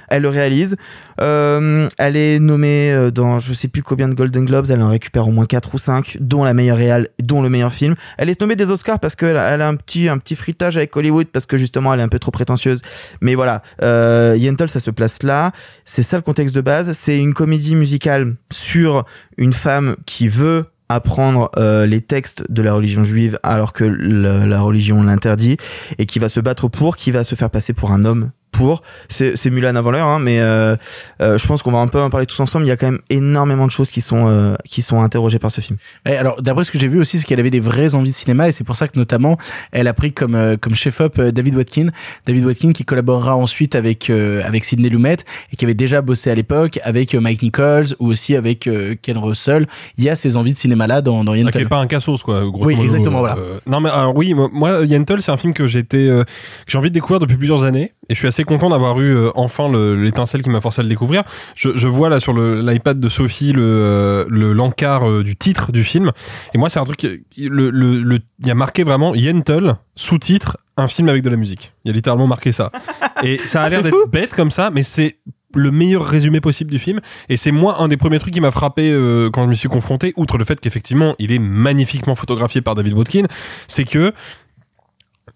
[0.10, 0.76] elle le réalise.
[1.22, 4.90] Euh, elle est nommée euh, dans je sais plus combien de Golden Globes elle en
[4.90, 7.96] récupère au moins 4 ou 5 dont la meilleure réal dont le meilleur film.
[8.18, 10.96] Elle est nommée des Oscars parce qu'elle a, a un petit un petit fritage avec
[10.96, 12.82] Hollywood parce que justement elle est un peu trop prétentieuse.
[13.22, 15.52] Mais voilà euh, Yentl ça se place là.
[15.86, 16.94] C'est ça le contexte de base.
[16.94, 19.06] C'est une comédie musicale sur
[19.38, 24.62] une femme qui veut apprendre euh, les textes de la religion juive alors que la
[24.62, 25.58] religion l'interdit
[26.00, 28.82] et qui va se battre pour qui va se faire passer pour un homme pour
[29.10, 30.76] c'est c'est Mulan avant l'heure hein, mais euh,
[31.22, 32.88] euh, je pense qu'on va un peu en parler tous ensemble il y a quand
[32.92, 36.42] même énormément de choses qui sont euh, qui sont interrogées par ce film Et alors,
[36.42, 38.52] d'après ce que j'ai vu aussi, c'est qu'elle avait des vraies envies de cinéma et
[38.52, 39.38] c'est pour ça que notamment
[39.72, 41.88] elle a pris comme euh, comme chef-op euh, David Watkin,
[42.26, 45.18] David Watkin qui collaborera ensuite avec euh, avec Sidney Lumet
[45.52, 48.96] et qui avait déjà bossé à l'époque avec euh, Mike Nichols ou aussi avec euh,
[49.02, 49.68] Ken Russell.
[49.98, 51.60] Il y a ces envies de cinéma là dans dans Ah, qui Yentl.
[51.62, 52.42] est pas un cassos quoi.
[52.50, 53.38] grosso Oui, exactement, voilà.
[53.38, 56.72] Euh, non mais alors oui, moi- moi Yentl c'est un film que j'étais euh, que
[56.72, 59.32] j'ai envie de découvrir depuis plusieurs années et je suis assez content d'avoir eu euh,
[59.36, 61.24] enfin le- l'étincelle qui m'a forcé à le découvrir.
[61.56, 65.72] Je, je vois là sur l'iPad de Sophie le euh, le l'encart euh, du titre
[65.72, 66.12] du film
[66.54, 69.16] et moi c'est un truc qui- qui- le le le- il y a marqué vraiment
[69.16, 71.74] Yentl sous-titre un film avec de la musique.
[71.84, 72.72] Il y a littéralement marqué ça.
[73.24, 75.18] Et ça a Ah, l'air d'être bête comme ça mais c'est
[75.56, 78.52] le meilleur résumé possible du film et c'est moi un des premiers trucs qui m'a
[78.52, 82.62] frappé euh, quand je me suis confronté outre le fait qu'effectivement il est magnifiquement photographié
[82.62, 83.24] par David Botkin
[83.68, 84.14] c'est que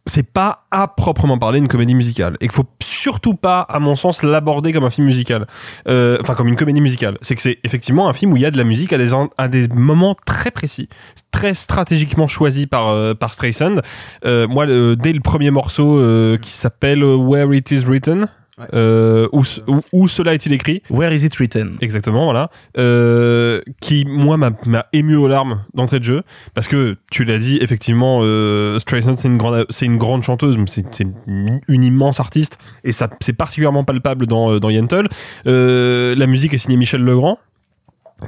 [0.06, 2.36] c'est pas à proprement parler une comédie musicale.
[2.42, 5.48] Et qu'il faut surtout pas à mon sens l'aborder comme un film musical.
[5.88, 7.18] Euh, enfin comme une comédie musicale.
[7.22, 9.12] C'est que c'est effectivement un film où il y a de la musique à des
[9.38, 10.90] à des moments très précis
[11.34, 13.82] très stratégiquement choisis par euh, par Streisand.
[14.24, 18.28] Euh, moi dès le premier morceau euh, qui s'appelle Where It Is Written
[18.74, 21.78] euh, où, ce- où, où cela est-il écrit Where is it written?
[21.82, 22.50] Exactement, voilà.
[22.78, 26.24] Euh, qui, moi, m'a ému aux larmes d'entrée de jeu.
[26.54, 31.00] Parce que, tu l'as dit, effectivement, euh, Streisand, c'est une, grande, une grande chanteuse, c'est
[31.68, 32.58] une immense artiste.
[32.84, 35.08] Et ça c'est particulièrement palpable dans, euh, dans Yentl.
[35.48, 37.40] Euh, la musique est signée Michel Legrand.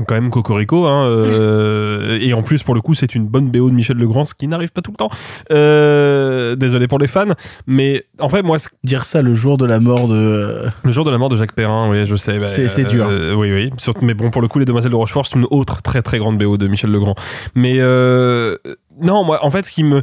[0.07, 3.69] Quand même Cocorico, hein, euh, et en plus pour le coup c'est une bonne BO
[3.69, 5.09] de Michel Legrand, ce qui n'arrive pas tout le temps.
[5.51, 7.33] Euh, désolé pour les fans,
[7.67, 10.65] mais en fait moi Dire ça le jour de la mort de.
[10.83, 12.39] le jour de la mort de Jacques Perrin, oui, je sais.
[12.39, 13.07] bah, C'est- c'est dur.
[13.09, 13.71] euh, oui, oui.
[14.01, 16.37] Mais bon, pour le coup, Les Demoiselles de Rochefort, c'est une autre très très grande
[16.37, 17.15] BO de Michel Legrand.
[17.55, 18.57] Mais euh,
[19.01, 20.01] non, moi, en fait, ce qui me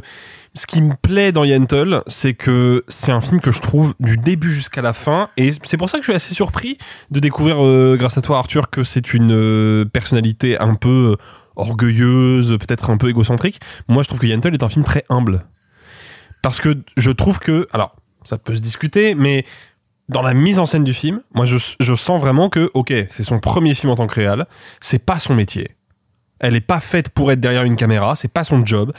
[0.55, 4.17] ce qui me plaît dans Yentl, c'est que c'est un film que je trouve du
[4.17, 6.77] début jusqu'à la fin, et c'est pour ça que je suis assez surpris
[7.09, 11.17] de découvrir, euh, grâce à toi, Arthur, que c'est une euh, personnalité un peu
[11.55, 13.59] orgueilleuse, peut-être un peu égocentrique.
[13.87, 15.45] Moi, je trouve que Yentl est un film très humble
[16.41, 19.45] parce que je trouve que, alors, ça peut se discuter, mais
[20.09, 23.23] dans la mise en scène du film, moi, je, je sens vraiment que, ok, c'est
[23.23, 24.45] son premier film en tant que réal,
[24.81, 25.71] c'est pas son métier.
[26.39, 28.91] Elle est pas faite pour être derrière une caméra, c'est pas son job.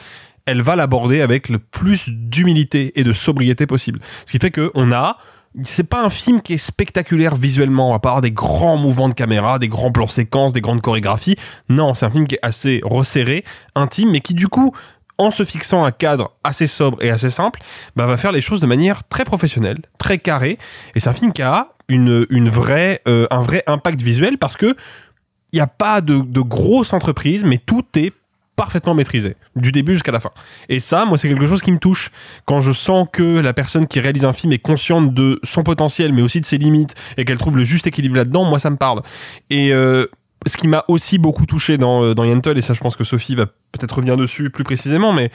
[0.47, 4.01] Elle va l'aborder avec le plus d'humilité et de sobriété possible.
[4.27, 5.19] Ce qui fait que on a
[5.63, 9.59] c'est pas un film qui est spectaculaire visuellement, pas avoir des grands mouvements de caméra,
[9.59, 11.37] des grands plans séquences, des grandes chorégraphies.
[11.69, 13.45] Non, c'est un film qui est assez resserré,
[13.77, 14.75] intime, mais qui du coup,
[15.19, 17.61] en se fixant un cadre assez sobre et assez simple,
[17.95, 20.59] bah, va faire les choses de manière très professionnelle, très carrée.
[20.97, 24.57] Et c'est un film qui a une, une vraie, euh, un vrai impact visuel parce
[24.57, 24.75] que
[25.53, 28.13] il n'y a pas de, de grosses entreprises, mais tout est
[28.57, 30.31] parfaitement maîtrisé, du début jusqu'à la fin.
[30.69, 32.11] Et ça, moi, c'est quelque chose qui me touche.
[32.45, 36.13] Quand je sens que la personne qui réalise un film est consciente de son potentiel,
[36.13, 38.77] mais aussi de ses limites, et qu'elle trouve le juste équilibre là-dedans, moi, ça me
[38.77, 39.03] parle.
[39.51, 40.07] Et euh,
[40.47, 43.05] ce qui m'a aussi beaucoup touché dans, euh, dans Yentl, et ça, je pense que
[43.05, 45.31] Sophie va peut-être revenir dessus plus précisément, mais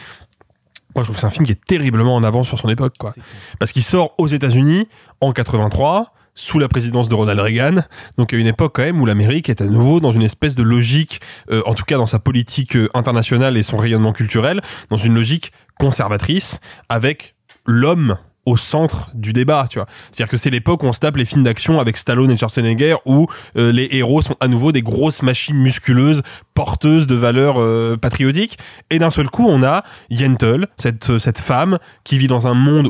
[0.96, 2.96] moi, je trouve que c'est un film qui est terriblement en avance sur son époque,
[2.98, 3.14] quoi.
[3.60, 4.88] Parce qu'il sort aux États-Unis
[5.22, 7.84] en 83, sous la présidence de Ronald Reagan.
[8.18, 10.64] Donc, à une époque, quand même, où l'Amérique est à nouveau dans une espèce de
[10.64, 11.20] logique,
[11.52, 15.14] euh, en tout cas dans sa politique euh, internationale et son rayonnement culturel, dans une
[15.14, 17.36] logique conservatrice, avec
[17.66, 19.88] l'homme au centre du débat, tu vois.
[20.12, 22.96] C'est-à-dire que c'est l'époque où on se tape les films d'action avec Stallone et Schwarzenegger
[23.06, 26.22] où euh, les héros sont à nouveau des grosses machines musculeuses
[26.54, 28.58] porteuses de valeurs patriotiques
[28.90, 32.90] et d'un seul coup on a Yentl, cette cette femme qui vit dans un monde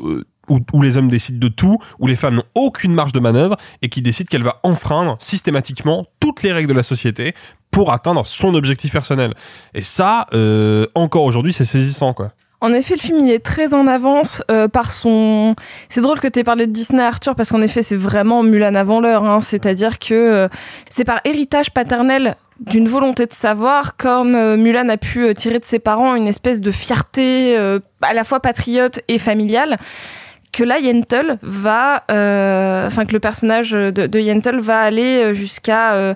[0.49, 3.89] où, les hommes décident de tout, où les femmes n'ont aucune marge de manœuvre et
[3.89, 7.33] qui décide qu'elle va enfreindre systématiquement toutes les règles de la société
[7.71, 9.33] pour atteindre son objectif personnel.
[9.73, 12.31] Et ça, euh, encore aujourd'hui, c'est saisissant, quoi.
[12.61, 15.55] En effet, le film il est très en avance euh, par son.
[15.87, 18.75] C'est drôle que tu aies parlé de Disney, Arthur, parce qu'en effet, c'est vraiment Mulan
[18.75, 19.23] avant l'heure.
[19.23, 19.39] Hein.
[19.39, 20.47] C'est-à-dire que euh,
[20.89, 25.79] c'est par héritage paternel d'une volonté de savoir, comme Mulan a pu tirer de ses
[25.79, 27.55] parents une espèce de fierté
[28.01, 29.77] à la fois patriote et familiale
[30.51, 36.13] que là Yentl va, euh, enfin que le personnage de, de va aller jusqu'à euh,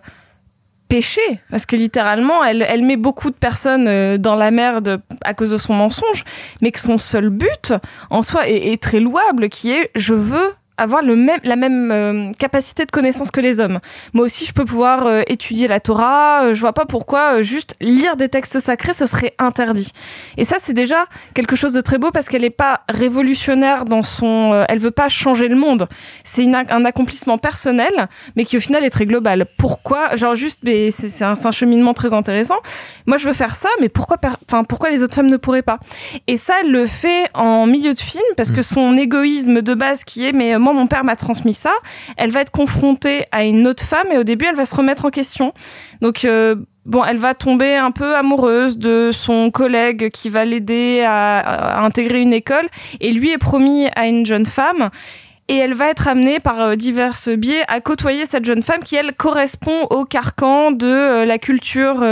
[1.50, 5.50] parce que littéralement, elle, elle met beaucoup de personnes euh, dans la merde à cause
[5.50, 6.24] de son mensonge,
[6.62, 7.74] mais que son seul but
[8.10, 12.32] en soi est très louable, qui est je veux avoir le même, la même euh,
[12.40, 13.80] capacité de connaissance que les hommes.
[14.14, 16.46] Moi aussi, je peux pouvoir euh, étudier la Torah.
[16.46, 19.92] euh, je vois pas pourquoi euh, juste lire des textes sacrés ce serait interdit.
[20.38, 24.02] Et ça, c'est déjà quelque chose de très beau parce qu'elle est pas révolutionnaire dans
[24.02, 24.66] son.
[24.68, 25.88] elle veut pas changer le monde.
[26.24, 29.46] C'est un accomplissement personnel, mais qui au final est très global.
[29.58, 32.58] Pourquoi Genre juste, mais c'est un, cheminement très intéressant.
[33.06, 34.18] Moi, je veux faire ça, mais pourquoi,
[34.48, 35.80] enfin, pourquoi les autres femmes ne pourraient pas?
[36.28, 40.04] Et ça, elle le fait en milieu de film parce que son égoïsme de base,
[40.04, 41.74] qui est, mais moi, mon père m'a transmis ça.
[42.18, 45.06] Elle va être confrontée à une autre femme et au début, elle va se remettre
[45.06, 45.54] en question.
[46.02, 51.02] Donc euh, Bon, elle va tomber un peu amoureuse de son collègue qui va l'aider
[51.08, 52.68] à, intégrer une école
[53.00, 54.90] et lui est promis à une jeune femme
[55.48, 58.96] et elle va être amenée par euh, divers biais à côtoyer cette jeune femme qui
[58.96, 62.04] elle correspond au carcan de euh, la culture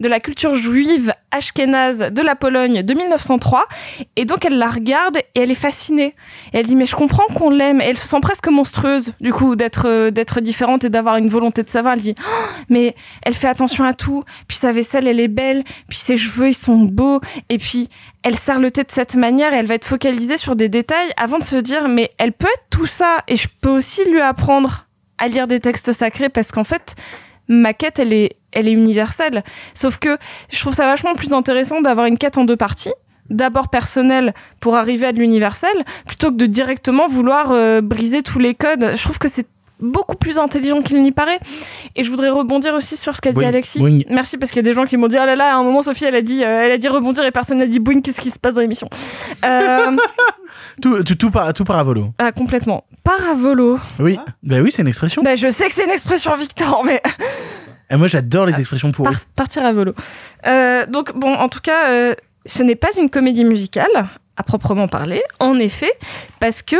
[0.00, 3.66] de la culture juive ashkénaze de la Pologne de 1903
[4.16, 6.14] et donc elle la regarde et elle est fascinée.
[6.52, 7.80] Et elle dit mais je comprends qu'on l'aime.
[7.80, 11.28] Et elle se sent presque monstrueuse du coup d'être euh, d'être différente et d'avoir une
[11.28, 11.94] volonté de savoir.
[11.94, 14.24] Elle dit Oh, mais elle fait attention à tout.
[14.48, 15.64] Puis sa vaisselle elle est belle.
[15.88, 17.20] Puis ses cheveux ils sont beaux.
[17.48, 17.88] Et puis
[18.22, 21.10] elle sert le thé de cette manière et elle va être focalisée sur des détails
[21.16, 23.18] avant de se dire mais elle peut être tout ça.
[23.28, 24.86] Et je peux aussi lui apprendre
[25.18, 26.96] à lire des textes sacrés parce qu'en fait,
[27.46, 29.42] ma quête, elle est, elle est universelle.
[29.74, 30.16] Sauf que
[30.52, 32.92] je trouve ça vachement plus intéressant d'avoir une quête en deux parties.
[33.28, 35.70] D'abord personnelle pour arriver à de l'universel,
[36.06, 38.90] plutôt que de directement vouloir euh, briser tous les codes.
[38.96, 39.46] Je trouve que c'est
[39.78, 41.38] beaucoup plus intelligent qu'il n'y paraît.
[41.96, 43.78] Et je voudrais rebondir aussi sur ce qu'a dit Alexis.
[43.78, 44.00] boing.
[44.10, 45.62] Merci parce qu'il y a des gens qui m'ont dit ah là là à un
[45.62, 48.00] moment Sophie elle a dit euh, elle a dit rebondir et personne n'a dit boing
[48.02, 48.90] qu'est-ce qui se passe dans l'émission?
[49.44, 49.96] Euh,
[50.82, 52.12] Tout, tout, tout, par, tout paravolo.
[52.18, 52.84] ah, complètement.
[53.04, 53.78] Paravolo.
[54.00, 55.22] Oui, bah oui, c'est une expression.
[55.22, 57.00] Bah, je sais que c'est une expression Victor mais
[57.90, 59.94] Et moi, j'adore les expressions pour Par- partir à volo.
[60.46, 62.14] Euh, donc bon, en tout cas, euh,
[62.46, 65.22] ce n'est pas une comédie musicale à proprement parler.
[65.40, 65.90] En effet,
[66.38, 66.76] parce que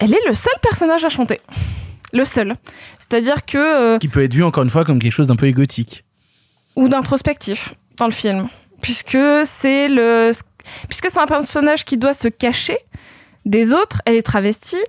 [0.00, 1.40] elle est le seul personnage à chanter.
[2.12, 2.54] Le seul.
[2.98, 5.46] C'est-à-dire que euh, qui peut être vu encore une fois comme quelque chose d'un peu
[5.46, 6.04] égotique.
[6.74, 8.48] ou d'introspectif dans le film,
[8.80, 10.32] puisque c'est le
[10.88, 12.78] puisque c'est un personnage qui doit se cacher
[13.44, 14.00] des autres.
[14.06, 14.82] Elle est travestie.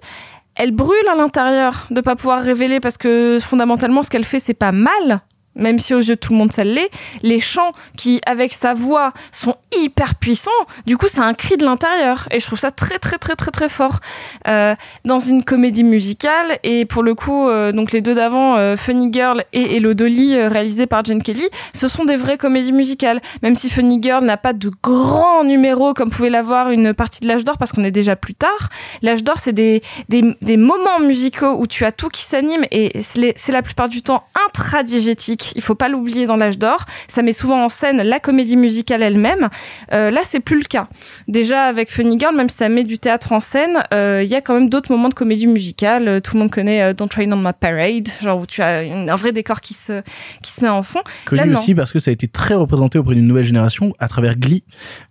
[0.55, 4.55] Elle brûle à l'intérieur de pas pouvoir révéler parce que fondamentalement ce qu'elle fait c'est
[4.55, 5.21] pas mal.
[5.57, 6.89] Même si aux yeux de tout le monde ça l'est,
[7.21, 10.51] les chants qui, avec sa voix, sont hyper puissants,
[10.85, 12.27] du coup c'est un cri de l'intérieur.
[12.31, 13.99] Et je trouve ça très très très très très fort.
[14.47, 14.75] Euh,
[15.05, 19.09] dans une comédie musicale, et pour le coup, euh, donc les deux d'avant, euh, Funny
[19.11, 23.21] Girl et Hello Dolly, euh, réalisés par Jen Kelly, ce sont des vraies comédies musicales.
[23.41, 27.27] Même si Funny Girl n'a pas de grands numéros comme pouvait l'avoir une partie de
[27.27, 28.69] l'âge d'or, parce qu'on est déjà plus tard.
[29.01, 32.91] L'âge d'or, c'est des, des, des moments musicaux où tu as tout qui s'anime, et
[33.01, 35.46] c'est la plupart du temps intradigétique.
[35.55, 36.85] Il faut pas l'oublier dans l'âge d'or.
[37.07, 39.49] Ça met souvent en scène la comédie musicale elle-même.
[39.93, 40.87] Euh, là, c'est plus le cas.
[41.27, 44.35] Déjà avec Funny Girl, même si ça met du théâtre en scène, euh, il y
[44.35, 46.07] a quand même d'autres moments de comédie musicale.
[46.07, 48.83] Euh, Tout le monde connaît euh, Don't Rain on My Parade, genre où tu as
[48.83, 50.01] une- un vrai décor qui se
[50.41, 51.01] qui se met en fond.
[51.25, 54.07] Connu Là, aussi parce que ça a été très représenté auprès d'une nouvelle génération à
[54.07, 54.63] travers Glee,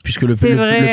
[0.05, 0.35] puisque le,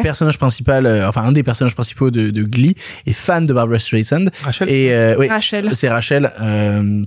[0.01, 2.75] personnage principal, euh, enfin un des personnages principaux de, de Glee,
[3.05, 4.25] est fan de Barbara Streisand.
[4.43, 4.69] Rachel.
[4.69, 5.69] Et euh, oui, Rachel.
[5.75, 6.31] C'est Rachel.
[6.41, 7.03] euh,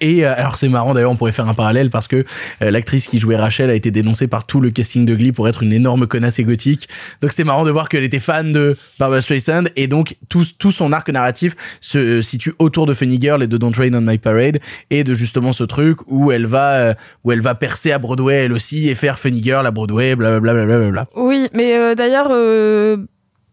[0.00, 2.24] et euh, alors c'est marrant d'ailleurs, on pourrait faire un parallèle parce que
[2.62, 5.46] euh, l'actrice qui jouait Rachel a été dénoncée par tout le casting de Glee pour
[5.46, 6.88] être une énorme connasse égotique.
[7.20, 10.72] Donc c'est marrant de voir qu'elle était fan de Barbara Streisand et donc tout, tout
[10.72, 14.00] son arc narratif se euh, situe autour de Funny Girl et de Don't Rain on
[14.00, 14.58] My Parade
[14.90, 16.94] et de justement ce truc où elle va euh,
[17.24, 20.54] où elle va percer à Broadway elle aussi et faire Funny Girl à Broadway, blablabla.
[20.54, 21.06] Bla, bla, bla, bla.
[21.14, 22.28] Oui, mais d'ailleurs,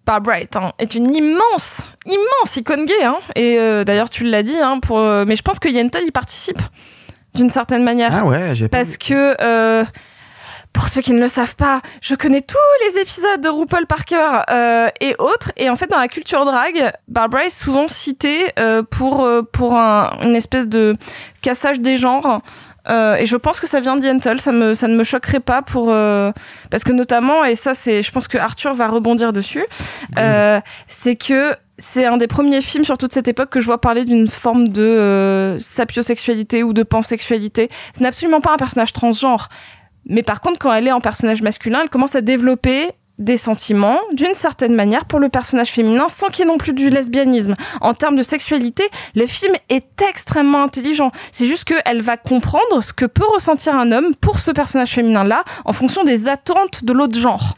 [0.01, 3.03] euh, Barbara est, un- est une immense, immense icône gay.
[3.03, 3.17] Hein.
[3.35, 6.11] Et euh, d'ailleurs, tu l'as dit, hein, pour, euh, mais je pense que Yentl y
[6.11, 6.59] participe
[7.35, 8.11] d'une certaine manière.
[8.13, 9.85] Ah ouais, j'ai pas Parce que, euh,
[10.73, 12.57] pour ceux qui ne le savent pas, je connais tous
[12.87, 14.39] les épisodes de RuPaul Parker
[15.01, 15.51] et autres.
[15.57, 18.53] Et en fait, dans la culture drag, Barbara est souvent citée
[18.89, 20.95] pour, pour un- une espèce de
[21.41, 22.41] cassage des genres.
[22.89, 25.61] Euh, et je pense que ça vient d'Yentl, ça me ça ne me choquerait pas
[25.61, 26.31] pour euh,
[26.71, 29.63] parce que notamment et ça c'est je pense que Arthur va rebondir dessus
[30.17, 33.81] euh, c'est que c'est un des premiers films sur toute cette époque que je vois
[33.81, 37.69] parler d'une forme de euh, sapiosexualité ou de pansexualité.
[37.95, 39.49] Ce n'est absolument pas un personnage transgenre.
[40.05, 42.91] Mais par contre, quand elle est en personnage masculin, elle commence à développer
[43.21, 46.73] des sentiments d'une certaine manière pour le personnage féminin sans qu'il y ait non plus
[46.73, 47.55] du lesbianisme.
[47.79, 48.83] En termes de sexualité,
[49.15, 51.11] le film est extrêmement intelligent.
[51.31, 55.43] C'est juste qu'elle va comprendre ce que peut ressentir un homme pour ce personnage féminin-là
[55.65, 57.55] en fonction des attentes de l'autre genre.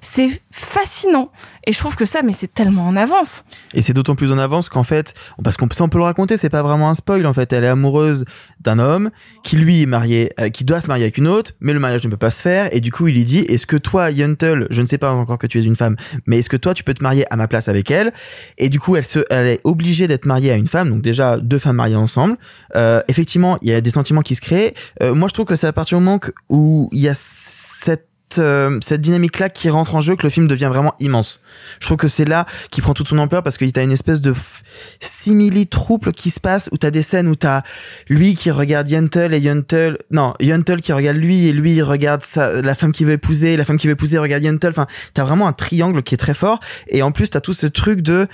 [0.00, 1.30] C'est fascinant.
[1.66, 3.44] Et je trouve que ça, mais c'est tellement en avance.
[3.74, 6.62] Et c'est d'autant plus en avance qu'en fait, parce qu'on peut le raconter, c'est pas
[6.62, 7.52] vraiment un spoil en fait.
[7.52, 8.24] Elle est amoureuse
[8.60, 9.10] d'un homme
[9.42, 12.04] qui lui est marié, euh, qui doit se marier avec une autre, mais le mariage
[12.04, 12.68] ne peut pas se faire.
[12.72, 15.38] Et du coup, il lui dit Est-ce que toi, Yuntel, je ne sais pas encore
[15.38, 15.96] que tu es une femme,
[16.26, 18.12] mais est-ce que toi, tu peux te marier à ma place avec elle?
[18.58, 20.90] Et du coup, elle se, elle est obligée d'être mariée à une femme.
[20.90, 22.36] Donc déjà, deux femmes mariées ensemble.
[22.76, 24.74] Euh, effectivement, il y a des sentiments qui se créent.
[25.02, 28.08] Euh, moi, je trouve que c'est à partir du moment où il y a cette
[28.38, 31.40] euh, cette dynamique là qui rentre en jeu que le film devient vraiment immense.
[31.80, 34.20] Je trouve que c'est là qui prend toute son ampleur parce que t'as une espèce
[34.20, 34.60] de f-
[35.00, 37.62] simili-trouble qui se passe où t'as des scènes où t'as
[38.08, 42.60] lui qui regarde Yuntel et Yuntel, non, Yuntel qui regarde lui et lui regarde sa,
[42.62, 44.70] la femme qui veut épouser, la femme qui veut épouser regarde Yuntel.
[44.70, 47.66] Enfin, t'as vraiment un triangle qui est très fort et en plus t'as tout ce
[47.66, 48.26] truc de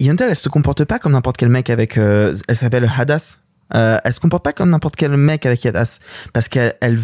[0.00, 3.38] Yuntel, elle se comporte pas comme n'importe quel mec avec, euh, elle s'appelle Hadass.
[3.74, 5.98] Euh, elle se comporte pas comme n'importe quel mec avec Hadas
[6.32, 6.98] parce qu'elle elle,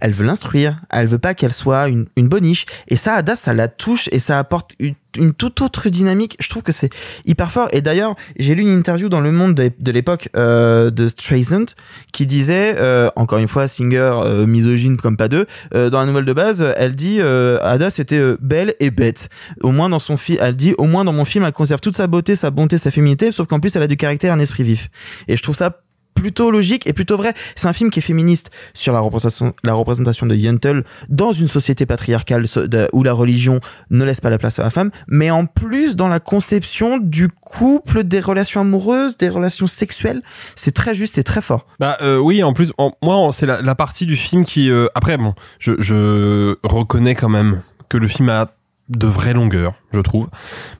[0.00, 3.52] elle veut l'instruire elle veut pas qu'elle soit une, une boniche et ça Hadas ça
[3.52, 4.94] la touche et ça apporte une,
[5.32, 6.36] toute autre dynamique.
[6.40, 6.90] Je trouve que c'est
[7.24, 7.68] hyper fort.
[7.72, 11.66] Et d'ailleurs j'ai lu une interview dans Le Monde de, de l'époque euh, de Streisand
[12.12, 16.06] qui disait euh, encore une fois Singer euh, misogyne comme pas deux euh, dans la
[16.06, 19.28] nouvelle de base elle dit euh, Hadas était belle et bête.
[19.62, 21.96] Au moins dans son film elle dit au moins dans mon film elle conserve toute
[21.96, 24.64] sa beauté sa bonté sa féminité sauf qu'en plus elle a du caractère un esprit
[24.64, 24.90] vif.
[25.28, 25.80] Et je trouve ça
[26.16, 27.34] plutôt logique et plutôt vrai.
[27.54, 31.46] C'est un film qui est féministe sur la représentation, la représentation de Yentl dans une
[31.46, 32.46] société patriarcale
[32.92, 33.60] où la religion
[33.90, 37.28] ne laisse pas la place à la femme, mais en plus dans la conception du
[37.28, 40.22] couple, des relations amoureuses, des relations sexuelles.
[40.56, 41.66] C'est très juste, c'est très fort.
[41.78, 42.72] Bah euh, oui, en plus,
[43.02, 44.70] moi, c'est la, partie du film qui...
[44.70, 48.55] euh, après, bon, je reconnais quand même que le film a
[48.88, 50.28] de vraies longueurs, je trouve.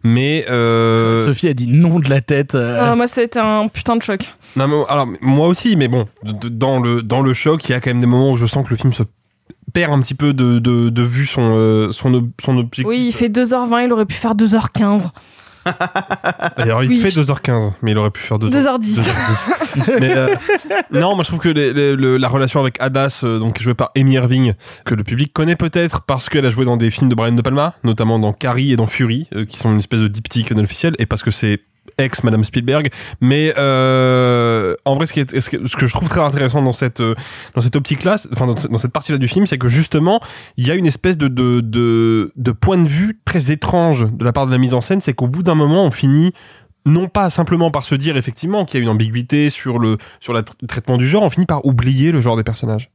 [0.05, 0.45] Mais...
[0.49, 2.55] Euh, Sophie a dit non de la tête.
[2.55, 2.79] euh.
[2.93, 4.33] Ah, moi, ça a été un putain de choc.
[4.57, 7.81] Non, mais, alors, moi aussi, mais bon, dans, le, dans le choc, il y a
[7.81, 9.03] quand même des moments où je sens que le film se
[9.73, 12.87] perd un petit peu de, de, de vue son, euh, son, son objectif.
[12.87, 15.09] Oui, il fait 2h20, il aurait pu faire 2h15.
[16.57, 17.01] Alors, il Oui.
[17.01, 18.51] fait 2h15, mais il aurait pu faire 2h10.
[18.51, 19.01] 2h10.
[20.01, 20.35] mais euh,
[20.93, 23.75] non, moi je trouve que les- les- le- la relation avec Hadas, euh, donc jouée
[23.75, 27.09] par Amy Irving, que le public connaît peut-être parce qu'elle a joué dans des films
[27.11, 30.01] de Brian De Palma, notamment dans Carrie et dans Fury, euh, qui sont une espèce
[30.01, 31.61] de diptyque non officiel, et parce que c'est
[31.99, 32.89] ex Madame Spielberg.
[33.21, 36.63] Mais euh, en vrai, ce, qui est, ce, que, ce que je trouve très intéressant
[36.63, 37.15] dans cette euh,
[37.55, 40.21] dans cette optique-là, enfin dans, ce- dans cette partie-là du film, c'est que justement,
[40.57, 44.25] il y a une espèce de de, de de point de vue très étrange de
[44.25, 46.33] la part de la mise en scène, c'est qu'au bout d'un moment, on finit
[46.85, 50.33] non pas simplement par se dire effectivement qu'il y a une ambiguïté sur le sur
[50.33, 52.91] le traitement du genre, on finit par oublier le genre des personnages.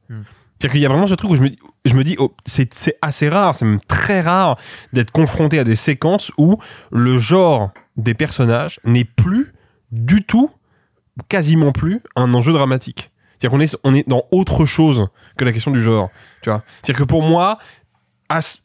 [0.58, 1.50] C'est-à-dire qu'il y a vraiment ce truc où je me,
[1.84, 4.56] je me dis, oh, c'est assez rare, c'est même très rare
[4.92, 6.56] d'être confronté à des séquences où
[6.92, 9.52] le genre des personnages n'est plus
[9.90, 10.50] du tout,
[11.28, 13.10] quasiment plus, un enjeu dramatique.
[13.38, 16.10] C'est-à-dire qu'on est, on est dans autre chose que la question du genre.
[16.42, 17.58] Tu vois C'est-à-dire que pour moi,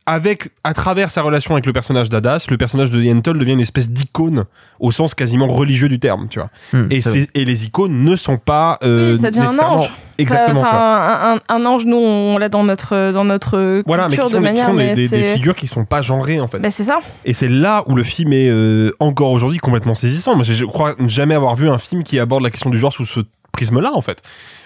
[0.05, 3.59] avec, à travers sa relation avec le personnage d'Adas, le personnage de Yentl devient une
[3.59, 4.45] espèce d'icône
[4.79, 6.49] au sens quasiment religieux du terme, tu vois.
[6.73, 9.59] Hmm, et, c'est c'est- et les icônes ne sont pas euh, Oui, ça devient un
[9.59, 9.93] ange.
[10.19, 10.61] Exactement.
[10.61, 10.69] Vois.
[10.71, 14.31] un, un- un ange, nous, on l'a dans notre, dans notre Voilà, mais culture qui
[14.33, 14.65] sont, de des, qui manière.
[14.67, 16.57] sont des- mais des- des figures qui sont pas genrées en fait.
[16.59, 16.99] Bah, c'est ça.
[17.25, 20.33] Et c'est là où le film est euh, encore aujourd'hui complètement saisissant.
[20.35, 22.91] Moi, je, je crois jamais avoir vu un film qui aborde la question du genre
[22.93, 23.19] sous ce
[23.57, 24.21] prisme-là, en fait.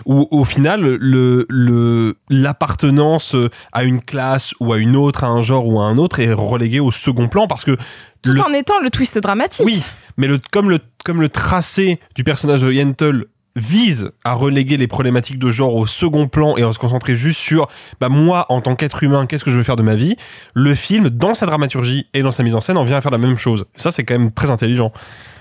[0.05, 3.35] Où au final, le le l'appartenance
[3.71, 6.33] à une classe ou à une autre, à un genre ou à un autre, est
[6.33, 7.75] reléguée au second plan parce que
[8.21, 9.65] Tout le en étant le twist dramatique.
[9.65, 9.81] oui,
[10.17, 14.87] mais le, comme, le, comme le tracé du personnage de Yentl vise à reléguer les
[14.87, 17.67] problématiques de genre au second plan et à se concentrer juste sur
[17.99, 20.15] bah moi en tant qu'être humain qu'est-ce que je veux faire de ma vie
[20.53, 23.11] le film dans sa dramaturgie et dans sa mise en scène en vient à faire
[23.11, 24.93] la même chose ça c'est quand même très intelligent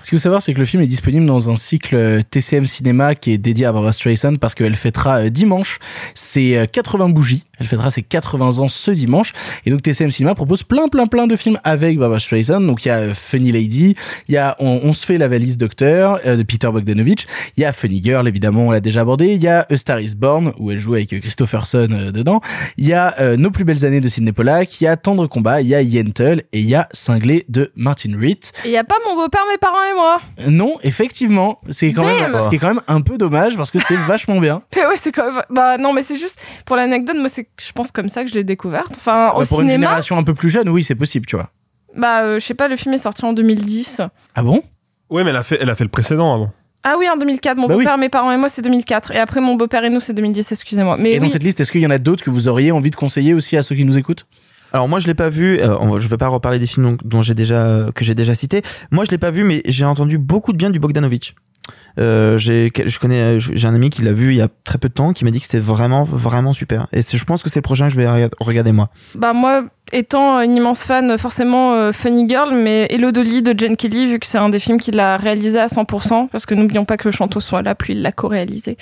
[0.03, 2.65] Ce qu'il faut savoir, c'est que le film est disponible dans un cycle euh, TCM
[2.65, 5.79] Cinéma qui est dédié à Barbara Streisand parce qu'elle fêtera euh, dimanche
[6.15, 7.43] ses euh, 80 bougies.
[7.59, 9.33] Elle fêtera ses 80 ans ce dimanche.
[9.65, 12.61] Et donc TCM Cinéma propose plein, plein, plein de films avec Barbara Streisand.
[12.61, 13.95] Donc il y a euh, Funny Lady,
[14.27, 17.65] il y a On, se fait la valise docteur euh, de Peter Bogdanovich, il y
[17.65, 19.33] a Funny Girl, évidemment, on l'a déjà abordé.
[19.33, 22.41] Il y a A Star is Born où elle joue avec euh, Christopherson euh, dedans.
[22.77, 24.81] Il y a euh, Nos plus belles années de Sidney Pollack.
[24.81, 25.61] Il y a Tendre combat.
[25.61, 28.39] Il y a Yentl et il y a Cinglé de Martin Reed.
[28.65, 30.21] Et il y a pas mon beau-père, mes parents et moi.
[30.47, 33.79] Non, effectivement, c'est quand même, ce qui est quand même un peu dommage parce que
[33.79, 34.61] c'est vachement bien.
[34.75, 35.41] Mais ouais, c'est quand même.
[35.49, 37.17] Bah non, mais c'est juste pour l'anecdote.
[37.17, 38.93] Moi, c'est, je pense comme ça que je l'ai découverte.
[38.97, 39.87] Enfin, au Bah, pour une cinéma.
[39.87, 41.49] génération un peu plus jeune, oui, c'est possible, tu vois.
[41.95, 42.67] Bah, euh, je sais pas.
[42.67, 44.01] Le film est sorti en 2010.
[44.35, 44.63] Ah bon?
[45.09, 46.51] Ouais mais elle a fait elle a fait le précédent avant
[46.85, 47.57] Ah oui, en 2004.
[47.57, 47.83] Mon Bah oui.
[47.83, 49.11] beau-père, mes parents et moi, c'est 2004.
[49.11, 50.51] Et après, mon beau-père et nous, c'est 2010.
[50.53, 50.95] Excusez-moi.
[50.97, 51.29] Mais Et dans oui.
[51.29, 53.57] cette liste, est-ce qu'il y en a d'autres que vous auriez envie de conseiller aussi
[53.57, 54.25] à ceux qui nous écoutent?
[54.73, 55.59] Alors moi je l'ai pas vu.
[55.59, 58.61] euh, on je vais pas reparler des films dont, j'ai déjà que j'ai déjà cité.
[58.91, 61.35] Moi je l'ai pas vu, mais j'ai entendu beaucoup de bien du Bogdanovich.
[61.99, 64.87] Euh, j'ai, je connais, j'ai un ami qui l'a vu il y a très peu
[64.87, 66.87] de temps, qui m'a dit que c'était vraiment, vraiment super.
[66.93, 68.89] Et je pense que c'est le prochain que je vais rega- regarder moi.
[69.15, 73.75] Bah moi, étant une immense fan, forcément euh, Funny Girl, mais Hello Dolly de Jen
[73.75, 76.85] Kelly, vu que c'est un des films qu'il a réalisé à 100%, parce que n'oublions
[76.85, 78.77] pas que le chanteau soit là, puis il l'a co-réalisé.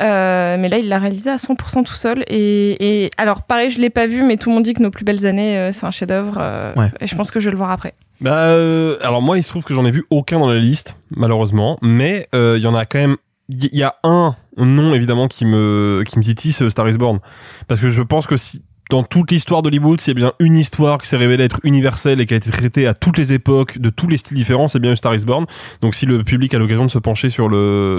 [0.00, 2.24] Euh, mais là, il l'a réalisé à 100% tout seul.
[2.28, 4.90] Et, et alors, pareil, je l'ai pas vu, mais tout le monde dit que Nos
[4.90, 6.36] plus belles années, euh, c'est un chef-d'œuvre.
[6.40, 6.90] euh, Ouais.
[7.00, 7.94] Et je pense que je vais le voir après.
[8.20, 10.96] Bah, euh, alors moi, il se trouve que j'en ai vu aucun dans la liste,
[11.10, 13.16] malheureusement, mais euh, il y en a quand même.
[13.50, 17.18] Il y, a un nom évidemment qui me qui me titille, c'est Star is Born,
[17.66, 20.56] parce que je pense que si dans toute l'histoire d'Hollywood, s'il y a bien une
[20.56, 23.78] histoire qui s'est révélée être universelle et qui a été traitée à toutes les époques,
[23.78, 25.46] de tous les styles différents, c'est bien Star is Born.
[25.80, 27.48] Donc si le public a l'occasion de se pencher sur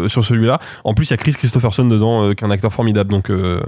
[0.10, 2.74] sur celui-là, en plus il y a Chris Christopherson dedans, euh, qui est un acteur
[2.74, 3.62] formidable, donc euh,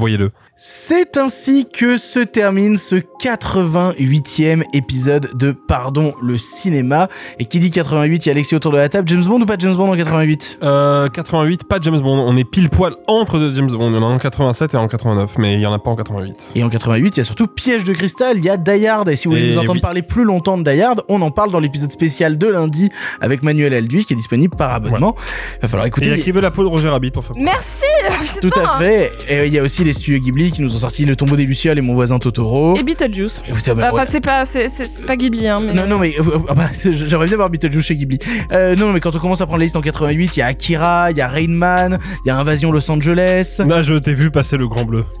[0.00, 0.30] voyez-le.
[0.58, 7.08] C'est ainsi que se termine ce 88e épisode de Pardon le cinéma.
[7.38, 9.06] Et qui dit 88, il y a Alexis autour de la table.
[9.08, 12.24] James Bond ou pas James Bond en 88 Euh, 88, pas James Bond.
[12.26, 13.90] On est pile poil entre deux James Bond.
[13.90, 15.78] Il y en a en 87 et un en 89, mais il y en a
[15.78, 16.52] pas en 88.
[16.54, 19.08] Et en 88, il y a surtout Piège de cristal, il y a Die Hard.
[19.10, 19.80] Et si vous voulez Et nous entendre oui.
[19.80, 22.88] parler plus longtemps de Die Hard, on en parle dans l'épisode spécial de lundi
[23.20, 25.14] avec Manuel Alduy qui est disponible par abonnement.
[25.58, 26.06] Il va falloir Et écouter.
[26.06, 27.32] il y a qui veut la peau de Roger Rabbit, enfin.
[27.38, 27.84] Merci
[28.42, 29.12] Tout à fait.
[29.28, 31.44] Et il y a aussi les studios Ghibli qui nous ont sorti Le tombeau des
[31.44, 32.76] Lucioles et Mon voisin Totoro.
[32.76, 33.42] Et Beetlejuice.
[33.48, 35.72] Et putain, bah, Enfin, c'est pas, c'est, c'est- c'est pas Ghibli, hein, mais.
[35.74, 38.18] Non, non, mais euh, euh, bah, c'est- j'aimerais bien voir Beetlejuice chez Ghibli.
[38.52, 40.46] Euh, non, mais quand on commence à prendre la liste en 88, il y a
[40.46, 43.56] Akira, il y a Rain Man, il y a Invasion Los Angeles.
[43.66, 45.04] Là, je t'ai vu passer le grand bleu.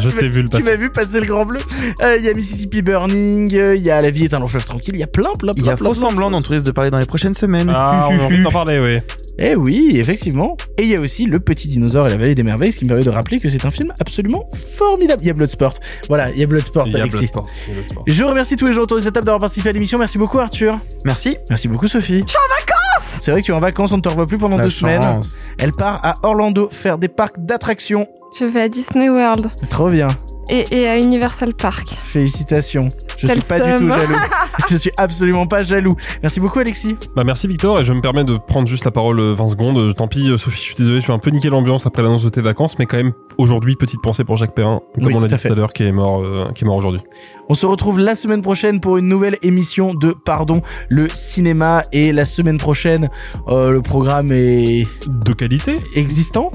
[0.00, 0.76] Je Tu m'as- t'ai vu le Tu m'as passer.
[0.76, 1.60] vu passer le grand bleu.
[2.02, 4.46] Euh, Il y a Mississippi Burning, euh, il y a La vie est un long
[4.48, 5.62] fleuve tranquille, il y a plein, plein, plein.
[5.62, 6.08] Il y a plein, faux plein.
[6.08, 7.70] semblant dont on risque de parler dans les prochaines semaines.
[7.74, 8.98] Ah, on a envie d'en parler, oui.
[9.38, 10.56] Eh oui, effectivement.
[10.78, 12.88] Et il y a aussi Le Petit Et la Vallée des Merveilles, ce qui me
[12.88, 14.44] permet de rappeler que c'est un film absolument
[14.76, 15.20] formidable.
[15.22, 15.74] Il y a Bloodsport.
[16.08, 17.18] Voilà, il y a Bloodsport, Il y a Alexis.
[17.18, 18.04] Bloodsport, il y a Bloodsport.
[18.06, 19.98] Je remercie tous les gens autour de cette table d'avoir participé à l'émission.
[19.98, 20.78] Merci beaucoup, Arthur.
[21.04, 21.36] Merci.
[21.50, 22.22] Merci beaucoup, Sophie.
[22.24, 24.26] Je suis en vacances C'est vrai que tu es en vacances, on ne te revoit
[24.26, 24.80] plus pendant La deux chance.
[24.80, 25.20] semaines.
[25.58, 28.06] Elle part à Orlando faire des parcs d'attractions.
[28.38, 30.08] Je vais à Disney World Trop bien.
[30.48, 31.88] Et, et à Universal Park.
[32.04, 32.88] Félicitations.
[33.18, 34.14] Je Quel suis pas du tout jaloux.
[34.70, 35.94] Je suis absolument pas jaloux.
[36.22, 36.96] Merci beaucoup, Alexis.
[37.16, 39.78] Bah merci Victor et je me permets de prendre juste la parole euh, 20 secondes.
[39.78, 42.02] Euh, Tant pis euh, Sophie, je suis désolé, je suis un peu niqué l'ambiance après
[42.02, 45.14] l'annonce de tes vacances, mais quand même aujourd'hui petite pensée pour Jacques Perrin, comme Oui,
[45.14, 46.76] on a tout à dit tout à l'heure, qui est mort, euh, qui est mort
[46.76, 47.00] aujourd'hui.
[47.48, 50.60] On se retrouve la semaine prochaine pour une nouvelle émission de Pardon
[50.90, 51.82] le cinéma.
[51.92, 53.08] Et la semaine prochaine,
[53.48, 56.50] euh, le programme est De qualité existant.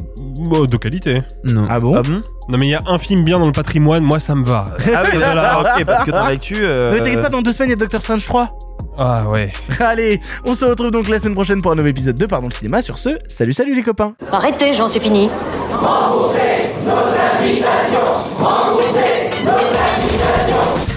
[0.50, 1.24] Bah, De qualité.
[1.44, 1.66] Non.
[1.70, 2.22] Ah bon Ah bon?
[2.50, 4.66] Non mais il y a un film bien dans le patrimoine, moi ça me va.
[4.94, 6.58] Ah oui, voilà, ok, parce que dans l'actu.
[6.64, 8.58] euh, Ne t'inquiète pas, dans deux semaines, il y a Doctor Strange 3.
[9.00, 9.52] Ah ouais.
[9.80, 12.54] Allez, on se retrouve donc la semaine prochaine pour un nouvel épisode de Pardon le
[12.54, 12.82] cinéma.
[12.82, 14.14] Sur ce, salut, salut les copains.
[14.32, 15.30] Arrêtez, j'en suis fini.